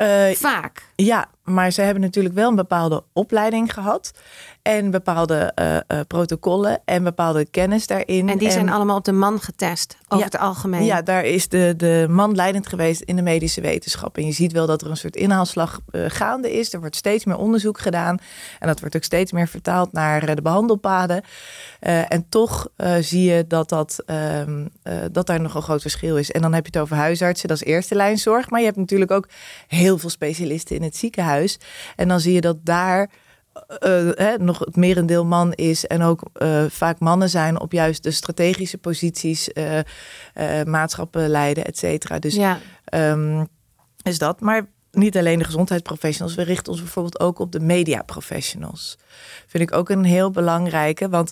Uh, 0.01 0.29
Vaak. 0.29 0.83
Ja, 0.95 1.29
maar 1.45 1.71
ze 1.71 1.81
hebben 1.81 2.01
natuurlijk 2.01 2.35
wel 2.35 2.49
een 2.49 2.55
bepaalde 2.55 3.03
opleiding 3.13 3.73
gehad. 3.73 4.11
En 4.61 4.91
bepaalde 4.91 5.51
uh, 5.59 5.75
uh, 5.75 5.99
protocollen 6.07 6.81
en 6.85 7.03
bepaalde 7.03 7.45
kennis 7.45 7.87
daarin. 7.87 8.29
En 8.29 8.37
die 8.37 8.51
zijn 8.51 8.69
allemaal 8.69 8.97
op 8.97 9.03
de 9.03 9.11
man 9.11 9.39
getest, 9.39 9.97
over 10.07 10.25
het 10.25 10.37
algemeen. 10.37 10.83
Ja, 10.83 11.01
daar 11.01 11.25
is 11.25 11.47
de, 11.47 11.73
de 11.77 12.05
man 12.09 12.35
leidend 12.35 12.67
geweest 12.67 13.01
in 13.01 13.15
de 13.15 13.21
medische 13.21 13.61
wetenschap. 13.61 14.17
En 14.17 14.25
je 14.25 14.31
ziet 14.31 14.51
wel 14.51 14.65
dat 14.65 14.81
er 14.81 14.89
een 14.89 14.97
soort 14.97 15.15
inhaalslag 15.15 15.79
uh, 15.91 16.05
gaande 16.07 16.53
is. 16.53 16.73
Er 16.73 16.79
wordt 16.79 16.95
steeds 16.95 17.25
meer 17.25 17.37
onderzoek 17.37 17.79
gedaan. 17.79 18.17
En 18.59 18.67
dat 18.67 18.79
wordt 18.79 18.95
ook 18.95 19.03
steeds 19.03 19.31
meer 19.31 19.47
vertaald 19.47 19.91
naar 19.91 20.35
de 20.35 20.41
behandelpaden. 20.41 21.23
en 21.79 22.25
toch 22.29 22.67
zie 22.99 23.31
je 23.31 23.47
dat, 23.47 23.69
dat, 23.69 24.03
ehm, 24.05 24.67
dat 25.11 25.27
daar 25.27 25.41
nog 25.41 25.55
een 25.55 25.61
groot 25.61 25.81
verschil 25.81 26.17
is. 26.17 26.31
En 26.31 26.41
dan 26.41 26.53
heb 26.53 26.65
je 26.65 26.71
het 26.73 26.81
over 26.81 26.95
huisartsen, 26.95 27.47
dat 27.47 27.57
is 27.61 27.67
eerste 27.67 27.95
lijn 27.95 28.17
zorg. 28.17 28.49
Maar 28.49 28.59
je 28.59 28.65
hebt 28.65 28.77
natuurlijk 28.77 29.11
ook 29.11 29.27
heel 29.67 29.97
veel 29.97 30.09
specialisten 30.09 30.75
in 30.75 30.83
het 30.83 30.95
ziekenhuis. 30.95 31.34
En 31.95 32.07
dan 32.07 32.19
zie 32.19 32.33
je 32.33 32.41
dat 32.41 32.65
daar 32.65 33.09
uh, 33.79 34.33
nog 34.37 34.59
het 34.59 34.75
merendeel 34.75 35.25
man 35.25 35.53
is 35.53 35.85
en 35.87 36.01
ook 36.01 36.21
uh, 36.41 36.65
vaak 36.69 36.99
mannen 36.99 37.29
zijn 37.29 37.59
op 37.59 37.71
juist 37.71 38.03
de 38.03 38.11
strategische 38.11 38.77
posities, 38.77 39.49
uh, 39.53 39.79
maatschappen 40.63 41.29
leiden, 41.29 41.65
et 41.65 41.77
cetera. 41.77 42.19
Dus 42.19 42.35
ja. 42.35 42.59
um, 42.93 43.47
is 44.01 44.17
dat. 44.17 44.39
Maar 44.39 44.65
niet 44.91 45.17
alleen 45.17 45.39
de 45.39 45.45
gezondheidsprofessionals, 45.45 46.35
we 46.35 46.43
richten 46.43 46.71
ons 46.71 46.81
bijvoorbeeld 46.81 47.19
ook 47.19 47.39
op 47.39 47.51
de 47.51 47.59
mediaprofessionals. 47.59 48.97
Vind 49.47 49.63
ik 49.63 49.75
ook 49.75 49.89
een 49.89 50.03
heel 50.03 50.31
belangrijke, 50.31 51.09
want 51.09 51.31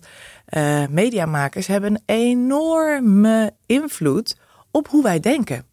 mediamakers 0.89 1.68
hebben 1.68 1.92
een 1.92 2.02
enorme 2.06 3.54
invloed 3.66 4.38
op 4.72 4.88
hoe 4.88 5.04
wij 5.04 5.20
denken. 5.20 5.66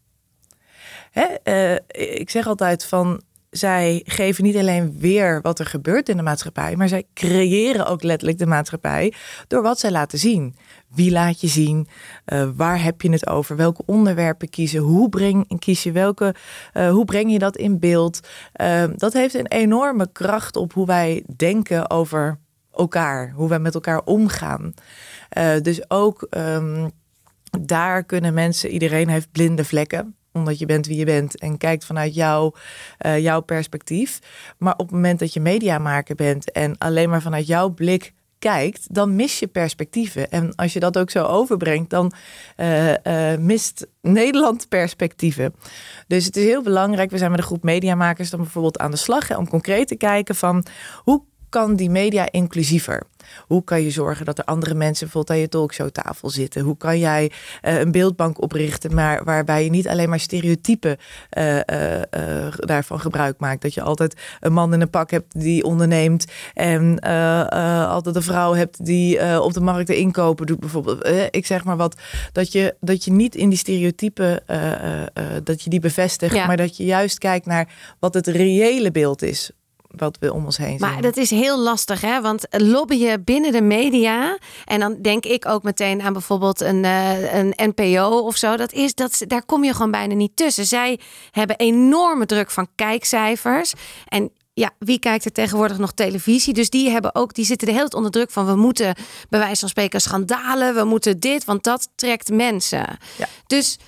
Hè? 1.11 1.25
ik 2.21 2.31
zeg 2.31 2.47
altijd 2.47 2.85
van 2.85 3.23
zij 3.51 4.03
geven 4.05 4.45
niet 4.45 4.57
alleen 4.57 4.99
weer 4.99 5.41
wat 5.41 5.59
er 5.59 5.67
gebeurt 5.67 6.09
in 6.09 6.17
de 6.17 6.23
maatschappij, 6.23 6.77
maar 6.77 6.89
zij 6.89 7.05
creëren 7.15 7.87
ook 7.87 8.03
letterlijk 8.03 8.39
de 8.39 8.47
maatschappij 8.47 9.13
door 9.49 9.63
wat 9.63 9.79
zij 9.79 9.91
laten 9.91 10.19
zien. 10.19 10.55
Wie 10.89 11.11
laat 11.11 11.41
je 11.41 11.47
zien? 11.47 11.89
Uh, 12.27 12.49
waar 12.57 12.83
heb 12.83 13.03
je 13.03 13.11
het 13.11 13.27
over? 13.27 13.57
Welke 13.57 13.83
onderwerpen 13.87 14.49
kiezen? 14.49 14.81
Hoe 14.81 15.09
breng, 15.09 15.59
kies 15.59 15.83
je 15.83 15.93
welke? 15.93 16.35
Uh, 16.75 16.91
hoe 16.91 17.05
breng 17.05 17.33
je 17.33 17.39
dat 17.39 17.57
in 17.57 17.79
beeld? 17.79 18.21
Uh, 18.61 18.85
dat 18.97 19.13
heeft 19.13 19.35
een 19.35 19.49
enorme 19.49 20.13
kracht 20.13 20.57
op 20.57 20.73
hoe 20.73 20.87
wij 20.87 21.25
denken 21.37 21.91
over 21.91 22.39
elkaar, 22.73 23.31
hoe 23.31 23.49
wij 23.49 23.59
met 23.59 23.75
elkaar 23.75 24.01
omgaan. 24.05 24.75
dus 25.63 25.91
ook. 25.91 26.27
Um, 26.31 26.91
daar 27.61 28.05
kunnen 28.05 28.35
mensen, 28.35 28.71
iedereen 28.71 29.09
heeft 29.09 29.33
blinde 29.33 29.65
vlekken 29.65 30.15
omdat 30.33 30.59
je 30.59 30.67
bent 30.67 30.87
wie 30.87 30.97
je 30.97 31.05
bent 31.05 31.39
en 31.39 31.59
kijkt 31.59 31.85
vanuit 31.85 32.15
jou, 32.15 32.55
uh, 33.07 33.19
jouw 33.19 33.41
perspectief. 33.41 34.19
Maar 34.59 34.73
op 34.73 34.87
het 34.87 34.91
moment 34.91 35.19
dat 35.19 35.33
je 35.33 35.41
mediamaker 35.41 36.15
bent 36.15 36.53
en 36.53 36.79
alleen 36.79 37.09
maar 37.09 37.23
vanuit 37.23 37.47
jouw 37.47 37.69
blik 37.69 38.13
kijkt, 38.41 38.95
dan 38.95 39.17
mis 39.17 39.39
je 39.39 39.47
perspectieven. 39.47 40.31
En 40.31 40.55
als 40.55 40.73
je 40.73 40.81
dat 40.81 40.99
ook 40.99 41.11
zo 41.11 41.25
overbrengt, 41.25 41.91
dan 41.91 42.13
uh, 42.57 42.89
uh, 42.89 43.39
mist 43.39 43.87
Nederland 44.01 44.69
perspectieven. 44.69 45.55
Dus 46.07 46.25
het 46.25 46.37
is 46.37 46.45
heel 46.45 46.63
belangrijk. 46.63 47.11
We 47.11 47.19
zijn 47.19 47.31
met 47.31 47.41
een 47.41 47.47
groep 47.47 47.63
mediamakers 47.63 48.31
dan 48.31 48.41
bijvoorbeeld 48.41 48.79
aan 48.79 48.91
de 48.91 48.97
slag 48.97 49.37
om 49.37 49.49
concreet 49.49 49.89
te 49.89 49.97
kijken 49.97 50.35
van 50.35 50.65
hoe 51.03 51.23
kan 51.51 51.77
die 51.77 51.91
media 51.91 52.31
inclusiever? 52.31 53.03
Hoe 53.47 53.65
kan 53.65 53.83
je 53.83 53.91
zorgen 53.91 54.25
dat 54.25 54.39
er 54.39 54.45
andere 54.45 54.75
mensen 54.75 55.05
bijvoorbeeld 55.05 55.37
aan 55.37 55.43
je 55.43 55.49
talkshowtafel 55.49 56.31
zitten? 56.31 56.63
Hoe 56.63 56.77
kan 56.77 56.99
jij 56.99 57.31
uh, 57.63 57.79
een 57.79 57.93
beeldbank 57.93 58.43
oprichten, 58.43 58.95
maar 58.95 59.25
waarbij 59.25 59.65
je 59.65 59.71
niet 59.71 59.89
alleen 59.89 60.09
maar 60.09 60.21
stereotypen 60.21 60.97
uh, 61.39 61.57
uh, 61.57 61.63
daarvan 62.57 63.01
gebruik 63.01 63.39
maakt? 63.39 63.63
Dat 63.63 63.75
je 63.75 63.83
altijd 63.83 64.21
een 64.41 64.53
man 64.53 64.73
in 64.73 64.81
een 64.81 64.91
pak 64.91 65.11
hebt 65.11 65.41
die 65.41 65.65
onderneemt 65.65 66.25
en 66.55 66.99
altijd 67.89 68.17
een 68.17 68.23
vrouw 68.23 68.55
hebt 68.55 68.85
die 68.85 69.41
op 69.41 69.53
de 69.53 69.61
markt 69.61 69.87
de 69.87 69.97
inkopen 69.97 70.47
doet, 70.47 70.61
bijvoorbeeld. 70.61 71.09
ik 71.31 71.47
zeg 71.47 71.65
maar 71.65 71.77
wat, 71.77 72.01
dat 72.33 72.53
je, 72.53 72.75
dat 72.81 73.05
je 73.05 73.13
niet 73.13 73.35
in 73.35 73.49
die 73.49 73.59
stereotypen, 73.59 74.43
dat 75.45 75.63
je 75.63 75.71
die 75.71 75.81
bevestigt, 75.81 76.35
ja. 76.35 76.47
maar 76.47 76.57
dat 76.57 76.77
je 76.77 76.85
juist 76.85 77.19
kijkt 77.19 77.47
naar 77.47 77.69
wat 77.99 78.15
het 78.15 78.27
reële 78.27 78.91
beeld 78.91 79.23
is 79.23 79.51
wat 79.97 80.17
we 80.21 80.33
om 80.33 80.45
ons 80.45 80.57
heen 80.57 80.79
zien. 80.79 80.89
Maar 80.89 81.03
dat 81.03 81.17
is 81.17 81.31
heel 81.31 81.59
lastig, 81.59 82.01
hè? 82.01 82.21
Want 82.21 82.47
lobbyen 82.51 83.25
binnen 83.25 83.53
de 83.53 83.63
media. 83.63 84.39
En 84.65 84.81
dan 84.81 84.97
denk 85.03 85.25
ik 85.25 85.47
ook 85.47 85.63
meteen 85.63 86.03
aan 86.03 86.13
bijvoorbeeld 86.13 86.61
een, 86.61 86.85
uh, 86.85 87.35
een 87.35 87.53
NPO 87.57 88.09
of 88.09 88.37
zo. 88.37 88.57
Dat 88.57 88.73
is, 88.73 88.95
dat, 88.95 89.23
daar 89.27 89.45
kom 89.45 89.65
je 89.65 89.73
gewoon 89.73 89.91
bijna 89.91 90.15
niet 90.15 90.37
tussen. 90.37 90.67
Zij 90.67 91.01
hebben 91.31 91.57
enorme 91.57 92.27
druk 92.27 92.51
van 92.51 92.69
kijkcijfers. 92.75 93.73
En 94.09 94.31
ja, 94.53 94.71
wie 94.79 94.99
kijkt 94.99 95.25
er 95.25 95.33
tegenwoordig 95.33 95.79
nog 95.79 95.93
televisie? 95.93 96.55
Dus 96.55 96.71
die 96.71 96.91
hebben 96.91 97.15
ook, 97.15 97.35
die 97.35 97.45
zitten 97.45 97.67
de 97.67 97.73
hele 97.73 97.85
tijd 97.85 97.97
onder 97.97 98.11
druk 98.11 98.31
van 98.31 98.47
we 98.47 98.57
moeten 98.57 98.95
bij 99.29 99.41
wijze 99.41 99.61
van 99.61 99.69
spreken 99.69 100.01
schandalen, 100.01 100.75
we 100.75 100.85
moeten 100.85 101.21
dit, 101.21 101.45
want 101.45 101.65
dat 101.65 101.89
trekt 101.95 102.31
mensen. 102.31 102.99
Ja. 103.19 103.27
Dus 103.47 103.79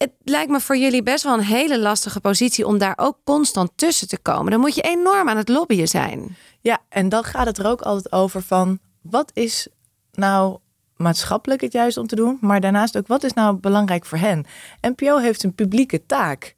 het 0.00 0.12
lijkt 0.24 0.50
me 0.50 0.60
voor 0.60 0.76
jullie 0.76 1.02
best 1.02 1.24
wel 1.24 1.34
een 1.34 1.44
hele 1.44 1.78
lastige 1.78 2.20
positie 2.20 2.66
om 2.66 2.78
daar 2.78 2.92
ook 2.96 3.18
constant 3.24 3.70
tussen 3.74 4.08
te 4.08 4.18
komen. 4.18 4.50
Dan 4.50 4.60
moet 4.60 4.74
je 4.74 4.80
enorm 4.80 5.28
aan 5.28 5.36
het 5.36 5.48
lobbyen 5.48 5.88
zijn. 5.88 6.36
Ja, 6.60 6.78
en 6.88 7.08
dan 7.08 7.24
gaat 7.24 7.46
het 7.46 7.58
er 7.58 7.66
ook 7.66 7.80
altijd 7.80 8.12
over 8.12 8.42
van 8.42 8.78
wat 9.02 9.30
is 9.34 9.68
nou 10.12 10.58
maatschappelijk 10.96 11.60
het 11.60 11.72
juist 11.72 11.96
om 11.96 12.06
te 12.06 12.16
doen, 12.16 12.38
maar 12.40 12.60
daarnaast 12.60 12.96
ook 12.96 13.06
wat 13.06 13.24
is 13.24 13.32
nou 13.32 13.56
belangrijk 13.56 14.04
voor 14.04 14.18
hen. 14.18 14.46
NPO 14.80 15.16
heeft 15.16 15.42
een 15.42 15.54
publieke 15.54 16.06
taak. 16.06 16.56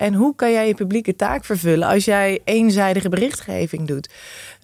En 0.00 0.14
hoe 0.14 0.34
kan 0.34 0.52
jij 0.52 0.66
je 0.66 0.74
publieke 0.74 1.16
taak 1.16 1.44
vervullen 1.44 1.88
als 1.88 2.04
jij 2.04 2.40
eenzijdige 2.44 3.08
berichtgeving 3.08 3.86
doet? 3.86 4.10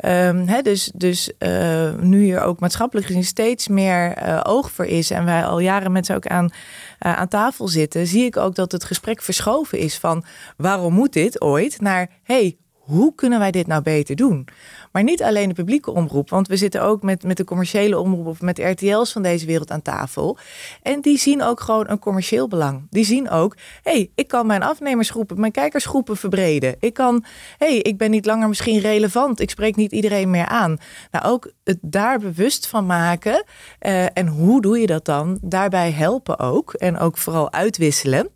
Um, 0.05 0.63
dus 0.63 0.91
dus 0.95 1.33
uh, 1.39 1.95
nu 1.95 2.23
hier 2.23 2.41
ook 2.41 2.61
maatschappelijk 2.61 3.07
gezien 3.07 3.25
steeds 3.25 3.69
meer 3.69 4.23
uh, 4.23 4.41
oog 4.43 4.71
voor 4.71 4.85
is 4.85 5.11
en 5.11 5.25
wij 5.25 5.45
al 5.45 5.59
jaren 5.59 5.93
met 5.93 6.07
ze 6.07 6.15
ook 6.15 6.27
aan, 6.27 6.45
uh, 6.45 7.17
aan 7.17 7.29
tafel 7.29 7.69
zitten, 7.69 8.07
zie 8.07 8.25
ik 8.25 8.37
ook 8.37 8.55
dat 8.55 8.73
het 8.73 8.85
gesprek 8.85 9.23
verschoven 9.23 9.79
is 9.79 9.99
van 9.99 10.25
waarom 10.57 10.93
moet 10.93 11.13
dit 11.13 11.41
ooit 11.41 11.81
naar 11.81 12.09
hey, 12.23 12.57
hoe 12.87 13.15
kunnen 13.15 13.39
wij 13.39 13.51
dit 13.51 13.67
nou 13.67 13.83
beter 13.83 14.17
doen? 14.17 14.49
Maar 14.93 15.03
niet 15.03 15.23
alleen 15.23 15.49
de 15.49 15.55
publieke 15.55 15.91
omroep, 15.91 16.31
want 16.31 16.49
we 16.49 16.57
zitten 16.57 16.83
ook 16.83 17.03
met, 17.03 17.23
met 17.23 17.37
de 17.37 17.45
commerciële 17.45 17.99
omroep 17.99 18.27
of 18.27 18.41
met 18.41 18.57
de 18.57 18.69
RTL's 18.69 19.13
van 19.13 19.23
deze 19.23 19.47
wereld 19.47 19.71
aan 19.71 19.83
tafel. 19.83 20.39
En 20.83 21.01
die 21.01 21.19
zien 21.19 21.43
ook 21.43 21.61
gewoon 21.61 21.89
een 21.89 21.99
commercieel 21.99 22.49
belang. 22.49 22.87
Die 22.91 23.05
zien 23.05 23.31
ook, 23.31 23.57
hé, 23.83 23.93
hey, 23.93 24.11
ik 24.15 24.29
kan 24.29 24.47
mijn 24.47 24.63
afnemersgroepen, 24.63 25.41
mijn 25.41 25.53
kijkersgroepen 25.53 26.17
verbreden. 26.17 26.77
Ik 26.81 26.95
kan, 26.95 27.25
hé, 27.59 27.67
hey, 27.67 27.79
ik 27.79 27.99
ben 27.99 28.11
niet 28.11 28.27
langer 28.27 28.49
misschien 28.49 28.81
relevant. 28.81 29.41
Ik 29.41 29.51
spreek 29.51 29.77
niet 29.77 29.93
iedereen 29.93 30.31
meer 30.31 30.47
aan. 30.47 30.79
Nou, 31.11 31.25
ook 31.25 31.51
het 31.65 31.79
daar 31.81 32.19
bewust 32.19 32.67
van 32.67 32.87
maken. 32.87 33.45
Uh, 33.81 34.05
en 34.13 34.27
hoe 34.27 34.63
doe 34.63 34.79
je 34.79 34.87
dat 34.87 35.05
dan? 35.05 35.39
Daarbij 35.43 35.91
helpen 35.91 36.39
ook. 36.39 36.73
En 36.73 36.99
ook 36.99 37.19
vooral 37.19 37.53
uitwisselen. 37.53 38.36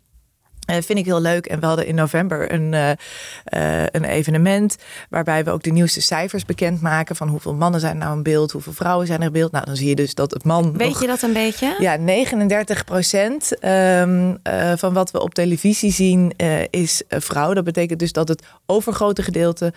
Uh, 0.69 0.75
vind 0.81 0.99
ik 0.99 1.05
heel 1.05 1.21
leuk. 1.21 1.45
En 1.45 1.59
we 1.59 1.65
hadden 1.65 1.85
in 1.85 1.95
november 1.95 2.53
een, 2.53 2.73
uh, 2.73 2.89
uh, 2.89 3.83
een 3.91 4.03
evenement 4.03 4.75
waarbij 5.09 5.43
we 5.43 5.51
ook 5.51 5.63
de 5.63 5.71
nieuwste 5.71 6.01
cijfers 6.01 6.45
bekendmaken 6.45 7.15
van 7.15 7.27
hoeveel 7.27 7.53
mannen 7.53 7.79
zijn 7.79 7.97
nou 7.97 8.15
in 8.15 8.23
beeld, 8.23 8.51
hoeveel 8.51 8.73
vrouwen 8.73 9.07
zijn 9.07 9.19
er 9.19 9.25
in 9.25 9.31
beeld. 9.31 9.51
Nou, 9.51 9.65
dan 9.65 9.75
zie 9.75 9.89
je 9.89 9.95
dus 9.95 10.15
dat 10.15 10.31
het 10.31 10.43
man. 10.43 10.77
Weet 10.77 10.99
je 10.99 11.07
dat 11.07 11.21
een 11.21 11.33
beetje? 11.33 11.75
Ja, 11.79 11.95
39 11.95 12.83
procent 12.83 13.65
um, 13.65 14.39
van 14.75 14.93
wat 14.93 15.11
we 15.11 15.21
op 15.21 15.33
televisie 15.33 15.91
zien 15.91 16.33
is 16.69 17.03
vrouw. 17.09 17.53
Dat 17.53 17.63
betekent 17.63 17.99
dus 17.99 18.11
dat 18.11 18.27
het 18.27 18.43
overgrote 18.65 19.23
gedeelte 19.23 19.73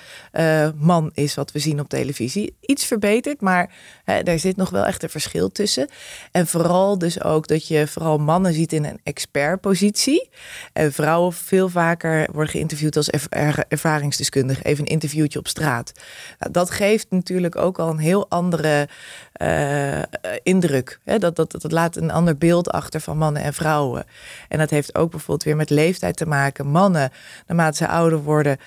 man 0.76 1.10
is 1.14 1.34
wat 1.34 1.52
we 1.52 1.58
zien 1.58 1.80
op 1.80 1.88
televisie. 1.88 2.56
Iets 2.60 2.84
verbeterd, 2.84 3.40
maar 3.40 3.70
daar 4.22 4.38
zit 4.38 4.56
nog 4.56 4.70
wel 4.70 4.84
echt 4.84 5.02
een 5.02 5.10
verschil 5.10 5.52
tussen. 5.52 5.88
En 6.32 6.46
vooral 6.46 6.98
dus 6.98 7.22
ook 7.22 7.46
dat 7.46 7.68
je 7.68 7.86
vooral 7.86 8.18
mannen 8.18 8.52
ziet 8.52 8.72
in 8.72 8.84
een 8.84 9.00
expertpositie. 9.02 10.28
En 10.74 10.92
vrouwen 10.92 11.32
veel 11.32 11.68
vaker 11.68 12.28
worden 12.32 12.50
geïnterviewd 12.50 12.96
als 12.96 13.10
ervaringsdeskundige. 13.68 14.62
Even 14.62 14.84
een 14.84 14.90
interviewtje 14.90 15.38
op 15.38 15.48
straat. 15.48 15.92
Nou, 16.38 16.52
dat 16.52 16.70
geeft 16.70 17.06
natuurlijk 17.10 17.56
ook 17.56 17.78
al 17.78 17.90
een 17.90 17.98
heel 17.98 18.28
andere 18.28 18.88
uh, 19.42 20.02
indruk. 20.42 21.00
Hè? 21.04 21.18
Dat, 21.18 21.36
dat, 21.36 21.50
dat 21.50 21.72
laat 21.72 21.96
een 21.96 22.10
ander 22.10 22.38
beeld 22.38 22.70
achter 22.70 23.00
van 23.00 23.18
mannen 23.18 23.42
en 23.42 23.54
vrouwen. 23.54 24.04
En 24.48 24.58
dat 24.58 24.70
heeft 24.70 24.94
ook 24.94 25.10
bijvoorbeeld 25.10 25.44
weer 25.44 25.56
met 25.56 25.70
leeftijd 25.70 26.16
te 26.16 26.26
maken. 26.26 26.66
Mannen, 26.66 27.10
naarmate 27.46 27.76
ze 27.76 27.88
ouder 27.88 28.22
worden, 28.22 28.58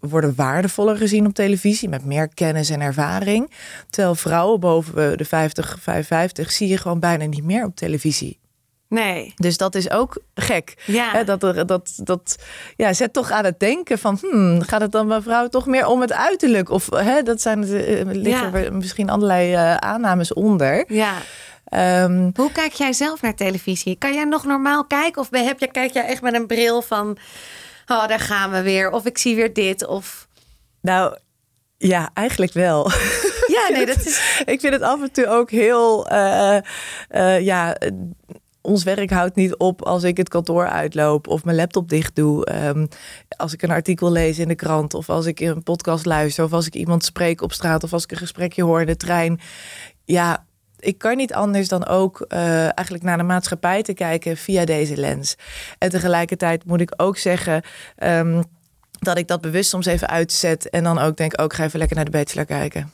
worden 0.00 0.34
waardevoller 0.36 0.96
gezien 0.96 1.26
op 1.26 1.34
televisie. 1.34 1.88
Met 1.88 2.04
meer 2.04 2.28
kennis 2.28 2.70
en 2.70 2.80
ervaring. 2.80 3.50
Terwijl 3.90 4.14
vrouwen 4.14 4.60
boven 4.60 5.18
de 5.18 5.24
50, 5.24 5.78
55 5.80 6.52
zie 6.52 6.68
je 6.68 6.76
gewoon 6.76 7.00
bijna 7.00 7.24
niet 7.24 7.44
meer 7.44 7.64
op 7.64 7.76
televisie. 7.76 8.38
Nee. 8.88 9.34
Dus 9.36 9.56
dat 9.56 9.74
is 9.74 9.90
ook 9.90 10.18
gek. 10.34 10.74
Ja. 10.86 11.24
dat, 11.24 11.40
dat, 11.40 11.98
dat 12.04 12.36
ja, 12.76 12.92
zet 12.92 13.12
toch 13.12 13.30
aan 13.30 13.44
het 13.44 13.60
denken 13.60 13.98
van... 13.98 14.18
Hmm, 14.20 14.62
gaat 14.62 14.80
het 14.80 14.92
dan 14.92 15.08
bij 15.08 15.20
vrouwen 15.20 15.50
toch 15.50 15.66
meer 15.66 15.86
om 15.86 16.00
het 16.00 16.12
uiterlijk? 16.12 16.70
Of 16.70 16.88
hè, 16.90 17.22
dat 17.22 17.40
zijn, 17.40 17.62
uh, 17.62 18.00
liggen 18.04 18.62
ja. 18.62 18.70
misschien 18.70 19.10
allerlei 19.10 19.52
uh, 19.52 19.74
aannames 19.74 20.32
onder. 20.32 20.84
Ja. 20.88 21.14
Um, 22.04 22.30
Hoe 22.34 22.52
kijk 22.52 22.72
jij 22.72 22.92
zelf 22.92 23.22
naar 23.22 23.34
televisie? 23.34 23.96
Kan 23.98 24.14
jij 24.14 24.24
nog 24.24 24.44
normaal 24.44 24.84
kijken? 24.84 25.22
Of 25.22 25.28
heb 25.30 25.60
je, 25.60 25.70
kijk 25.70 25.92
jij 25.92 26.04
echt 26.04 26.22
met 26.22 26.34
een 26.34 26.46
bril 26.46 26.82
van... 26.82 27.16
Oh, 27.86 28.08
daar 28.08 28.20
gaan 28.20 28.50
we 28.50 28.62
weer. 28.62 28.90
Of 28.90 29.04
ik 29.04 29.18
zie 29.18 29.36
weer 29.36 29.52
dit. 29.52 29.86
Of... 29.86 30.28
Nou, 30.80 31.16
ja, 31.76 32.10
eigenlijk 32.14 32.52
wel. 32.52 32.90
Ja, 33.46 33.68
nee, 33.72 33.86
dat 33.86 34.06
is... 34.06 34.42
ik 34.44 34.60
vind 34.60 34.72
het 34.72 34.82
af 34.82 35.02
en 35.02 35.12
toe 35.12 35.26
ook 35.26 35.50
heel... 35.50 36.12
Uh, 36.12 36.56
uh, 37.10 37.40
ja 37.40 37.76
ons 38.66 38.82
werk 38.84 39.10
houdt 39.10 39.36
niet 39.36 39.56
op 39.56 39.82
als 39.82 40.02
ik 40.02 40.16
het 40.16 40.28
kantoor 40.28 40.68
uitloop 40.68 41.28
of 41.28 41.44
mijn 41.44 41.56
laptop 41.56 41.88
dicht 41.88 42.14
doe. 42.14 42.64
Um, 42.66 42.88
als 43.36 43.52
ik 43.52 43.62
een 43.62 43.70
artikel 43.70 44.12
lees 44.12 44.38
in 44.38 44.48
de 44.48 44.54
krant 44.54 44.94
of 44.94 45.08
als 45.08 45.26
ik 45.26 45.40
een 45.40 45.62
podcast 45.62 46.04
luister 46.04 46.44
of 46.44 46.52
als 46.52 46.66
ik 46.66 46.74
iemand 46.74 47.04
spreek 47.04 47.42
op 47.42 47.52
straat 47.52 47.84
of 47.84 47.92
als 47.92 48.04
ik 48.04 48.10
een 48.10 48.16
gesprekje 48.16 48.62
hoor 48.62 48.80
in 48.80 48.86
de 48.86 48.96
trein. 48.96 49.40
Ja, 50.04 50.44
ik 50.78 50.98
kan 50.98 51.16
niet 51.16 51.34
anders 51.34 51.68
dan 51.68 51.86
ook 51.86 52.24
uh, 52.28 52.38
eigenlijk 52.62 53.02
naar 53.02 53.16
de 53.16 53.22
maatschappij 53.22 53.82
te 53.82 53.94
kijken 53.94 54.36
via 54.36 54.64
deze 54.64 54.96
lens. 54.96 55.36
En 55.78 55.90
tegelijkertijd 55.90 56.64
moet 56.64 56.80
ik 56.80 56.92
ook 56.96 57.16
zeggen. 57.16 57.62
Um, 57.98 58.42
dat 58.98 59.18
ik 59.18 59.28
dat 59.28 59.40
bewust 59.40 59.70
soms 59.70 59.86
even 59.86 60.08
uitzet 60.08 60.70
en 60.70 60.84
dan 60.84 60.98
ook 60.98 61.16
denk, 61.16 61.40
ook 61.40 61.50
oh, 61.50 61.56
ga 61.56 61.64
even 61.64 61.78
lekker 61.78 61.96
naar 61.96 62.04
de 62.04 62.10
bachelor 62.10 62.44
kijken. 62.44 62.92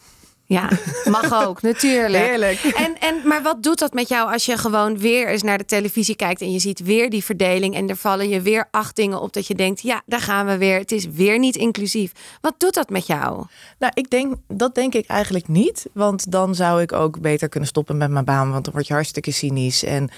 Ja, 0.52 0.68
mag 1.04 1.46
ook, 1.46 1.62
natuurlijk. 1.62 2.24
Heerlijk. 2.24 2.58
En, 2.58 2.98
en, 2.98 3.20
maar 3.24 3.42
wat 3.42 3.62
doet 3.62 3.78
dat 3.78 3.92
met 3.92 4.08
jou 4.08 4.32
als 4.32 4.46
je 4.46 4.58
gewoon 4.58 4.98
weer 4.98 5.28
eens 5.28 5.42
naar 5.42 5.58
de 5.58 5.64
televisie 5.64 6.16
kijkt 6.16 6.40
en 6.40 6.52
je 6.52 6.58
ziet 6.58 6.80
weer 6.80 7.10
die 7.10 7.24
verdeling 7.24 7.74
en 7.74 7.88
er 7.88 7.96
vallen 7.96 8.28
je 8.28 8.40
weer 8.40 8.68
acht 8.70 8.96
dingen 8.96 9.20
op 9.20 9.32
dat 9.32 9.46
je 9.46 9.54
denkt, 9.54 9.80
ja, 9.80 10.02
daar 10.06 10.20
gaan 10.20 10.46
we 10.46 10.58
weer. 10.58 10.78
Het 10.78 10.92
is 10.92 11.06
weer 11.06 11.38
niet 11.38 11.56
inclusief. 11.56 12.12
Wat 12.40 12.54
doet 12.58 12.74
dat 12.74 12.90
met 12.90 13.06
jou? 13.06 13.46
Nou, 13.78 13.92
ik 13.94 14.10
denk, 14.10 14.34
dat 14.48 14.74
denk 14.74 14.94
ik 14.94 15.06
eigenlijk 15.06 15.48
niet. 15.48 15.86
Want 15.92 16.32
dan 16.32 16.54
zou 16.54 16.82
ik 16.82 16.92
ook 16.92 17.20
beter 17.20 17.48
kunnen 17.48 17.68
stoppen 17.68 17.96
met 17.96 18.10
mijn 18.10 18.24
baan, 18.24 18.50
want 18.50 18.64
dan 18.64 18.72
word 18.72 18.86
je 18.86 18.92
hartstikke 18.92 19.30
cynisch. 19.30 19.84
En 19.84 20.10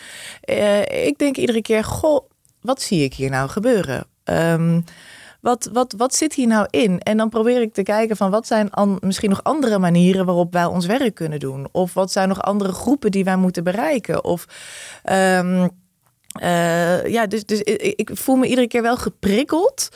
uh, 0.50 1.06
ik 1.06 1.18
denk 1.18 1.36
iedere 1.36 1.62
keer, 1.62 1.84
goh, 1.84 2.28
wat 2.60 2.82
zie 2.82 3.04
ik 3.04 3.14
hier 3.14 3.30
nou 3.30 3.48
gebeuren? 3.48 4.06
Um, 4.24 4.84
wat, 5.44 5.68
wat, 5.72 5.94
wat 5.96 6.14
zit 6.14 6.34
hier 6.34 6.46
nou 6.46 6.66
in? 6.70 7.00
En 7.00 7.16
dan 7.16 7.28
probeer 7.28 7.60
ik 7.60 7.72
te 7.72 7.82
kijken 7.82 8.16
van 8.16 8.30
wat 8.30 8.46
zijn 8.46 8.70
misschien 9.00 9.30
nog 9.30 9.42
andere 9.42 9.78
manieren 9.78 10.26
waarop 10.26 10.52
wij 10.52 10.64
ons 10.64 10.86
werk 10.86 11.14
kunnen 11.14 11.40
doen. 11.40 11.68
Of 11.72 11.94
wat 11.94 12.12
zijn 12.12 12.28
nog 12.28 12.42
andere 12.42 12.72
groepen 12.72 13.10
die 13.10 13.24
wij 13.24 13.36
moeten 13.36 13.64
bereiken. 13.64 14.24
Of 14.24 14.46
um, 15.10 15.70
Uh, 16.42 17.06
ja, 17.06 17.26
dus, 17.26 17.44
dus 17.44 17.60
ik, 17.60 18.10
voel 18.12 18.36
me 18.36 18.46
iedere 18.46 18.66
keer 18.66 18.82
wel 18.82 18.96
geprikkeld 18.96 19.88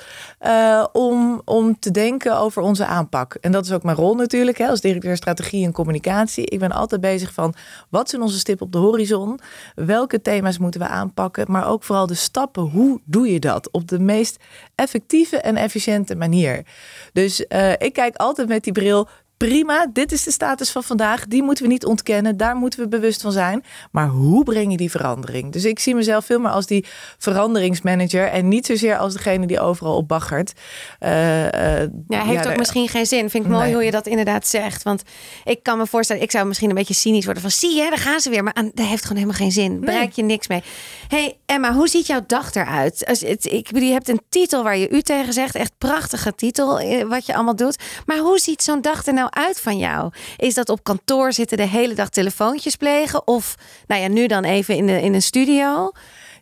uh, 0.47 0.87
om, 0.93 1.43
om 1.45 1.79
te 1.79 1.91
denken 1.91 2.39
over 2.39 2.63
onze 2.63 2.87
aanpak. 2.87 3.35
En 3.35 3.53
dat 3.53 3.65
is 3.65 3.73
ook 3.73 3.83
mijn 3.83 3.97
rol 3.97 4.15
natuurlijk, 4.15 4.59
hè, 4.59 4.69
als 4.69 4.81
directeur 4.81 5.17
strategie 5.17 5.65
en 5.65 5.73
communicatie. 5.73 6.47
Ik 6.47 6.59
ben 6.59 6.73
altijd 6.73 7.01
bezig 7.01 7.33
van 7.33 7.55
wat 7.89 8.11
zijn 8.11 8.23
onze 8.23 8.39
stippen 8.39 8.67
op 8.67 8.73
de 8.73 8.79
horizon? 8.79 9.41
Welke 9.75 10.23
thema's 10.23 10.59
moeten 10.59 10.81
we 10.81 10.87
aanpakken? 10.87 11.45
Maar 11.49 11.69
ook 11.69 11.83
vooral 11.83 12.07
de 12.07 12.15
stappen. 12.15 12.63
Hoe 12.63 13.01
doe 13.05 13.33
je 13.33 13.41
dat 13.41 13.71
op 13.71 13.89
de 13.89 13.99
meest 13.99 14.37
effectieve 14.75 15.37
en 15.37 15.57
efficiënte 15.57 16.15
manier? 16.15 16.63
Dus 17.13 17.45
uh, 17.49 17.73
ik 17.73 17.93
kijk 17.93 18.17
altijd 18.17 18.49
met 18.49 18.65
die 18.65 18.73
bril 18.73 19.09
prima, 19.39 19.87
dit 19.93 20.13
is 20.13 20.25
de 20.25 20.31
status 20.31 20.71
van 20.71 20.83
vandaag. 20.83 21.27
Die 21.27 21.43
moeten 21.43 21.65
we 21.65 21.71
niet 21.71 21.85
ontkennen. 21.85 22.37
Daar 22.37 22.57
moeten 22.57 22.81
we 22.81 22.89
bewust 22.89 23.21
van 23.21 23.33
zijn. 23.33 23.65
Maar 23.91 24.09
hoe 24.09 24.45
breng 24.45 24.71
je 24.71 24.77
die 24.77 24.91
verandering? 24.91 25.53
Dus 25.53 25.65
ik 25.65 25.79
zie 25.79 25.95
mezelf 25.95 26.25
veel 26.25 26.39
meer 26.39 26.51
als 26.51 26.67
die 26.67 26.85
veranderingsmanager 27.19 28.29
en 28.29 28.49
niet 28.49 28.67
zozeer 28.67 28.97
als 28.97 29.13
degene 29.13 29.47
die 29.47 29.61
overal 29.61 29.97
op 29.97 30.09
baggert. 30.09 30.53
Uh, 31.01 31.45
uh, 31.45 31.51
ja, 32.09 32.25
heeft 32.25 32.49
ook 32.49 32.57
misschien 32.57 32.89
geen 32.89 33.07
zin. 33.07 33.31
Vind 33.31 33.45
ik 33.45 33.51
mooi 33.51 33.73
hoe 33.73 33.85
je 33.85 33.91
dat 33.91 34.07
inderdaad 34.07 34.47
zegt. 34.47 34.83
Want 34.83 35.03
ik 35.45 35.63
kan 35.63 35.79
me 35.79 35.87
voorstellen, 35.87 36.23
ik 36.23 36.31
zou 36.31 36.47
misschien 36.47 36.69
een 36.69 36.75
beetje 36.75 36.95
cynisch 36.95 37.25
worden 37.25 37.43
van 37.43 37.51
zie 37.51 37.77
je, 37.77 37.89
daar 37.89 37.99
gaan 37.99 38.21
ze 38.21 38.31
weer. 38.31 38.45
Maar 38.45 38.55
aan, 38.55 38.71
dat 38.75 38.87
heeft 38.87 39.03
gewoon 39.03 39.23
helemaal 39.23 39.41
geen 39.41 39.53
zin. 39.53 39.81
Bereik 39.81 40.13
je 40.13 40.23
niks 40.23 40.49
mee. 40.49 40.63
hey, 41.09 41.39
Emma, 41.47 41.73
hoe 41.73 41.89
ziet 41.89 42.07
jouw 42.07 42.25
dag 42.27 42.55
eruit? 42.55 43.07
Als 43.07 43.21
het, 43.21 43.45
ik 43.45 43.79
je 43.79 43.93
hebt 43.93 44.09
een 44.09 44.21
titel 44.29 44.63
waar 44.63 44.77
je 44.77 44.91
u 44.91 45.03
tegen 45.03 45.33
zegt. 45.33 45.55
Echt 45.55 45.73
prachtige 45.79 46.35
titel 46.35 46.81
eh, 46.81 47.05
wat 47.05 47.27
je 47.27 47.35
allemaal 47.35 47.57
doet. 47.57 47.83
Maar 48.07 48.19
hoe 48.19 48.39
ziet 48.39 48.63
zo'n 48.63 48.81
dag 48.81 49.07
er 49.07 49.28
nou 49.31 49.47
uit 49.47 49.61
van 49.61 49.79
jou? 49.79 50.13
Is 50.37 50.55
dat 50.55 50.69
op 50.69 50.83
kantoor 50.83 51.33
zitten 51.33 51.57
de 51.57 51.67
hele 51.67 51.95
dag 51.95 52.09
telefoontjes 52.09 52.77
plegen? 52.77 53.27
Of 53.27 53.55
nou 53.87 54.03
ja, 54.03 54.09
nu 54.09 54.27
dan 54.27 54.45
even 54.45 54.77
in, 54.77 54.87
de, 54.87 55.03
in 55.03 55.15
een 55.15 55.23
studio? 55.23 55.93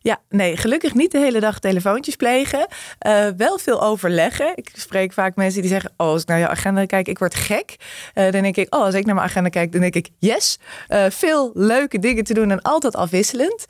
Ja, 0.07 0.21
nee, 0.29 0.57
gelukkig 0.57 0.95
niet 0.95 1.13
de 1.13 1.19
hele 1.19 1.41
dag 1.41 1.59
telefoontjes 1.59 2.17
plegen. 2.17 2.67
Uh, 3.07 3.29
wel 3.37 3.59
veel 3.59 3.83
overleggen. 3.83 4.53
Ik 4.55 4.71
spreek 4.75 5.13
vaak 5.13 5.37
mensen 5.37 5.61
die 5.61 5.71
zeggen: 5.71 5.93
Oh, 5.97 6.07
als 6.07 6.23
ik 6.23 6.29
naar 6.29 6.39
jouw 6.39 6.49
agenda 6.49 6.85
kijk, 6.85 7.09
ik 7.09 7.19
word 7.19 7.35
gek. 7.35 7.77
Uh, 8.15 8.31
dan 8.31 8.43
denk 8.43 8.57
ik: 8.57 8.75
Oh, 8.75 8.83
als 8.83 8.95
ik 8.95 9.05
naar 9.07 9.15
mijn 9.15 9.27
agenda 9.27 9.49
kijk, 9.49 9.73
dan 9.73 9.81
denk 9.81 9.95
ik: 9.95 10.09
Yes. 10.19 10.59
Uh, 10.89 11.05
veel 11.09 11.51
leuke 11.55 11.99
dingen 11.99 12.25
te 12.25 12.35
doen 12.35 12.51
en 12.51 12.63
altijd 12.63 12.97
afwisselend. 12.97 13.67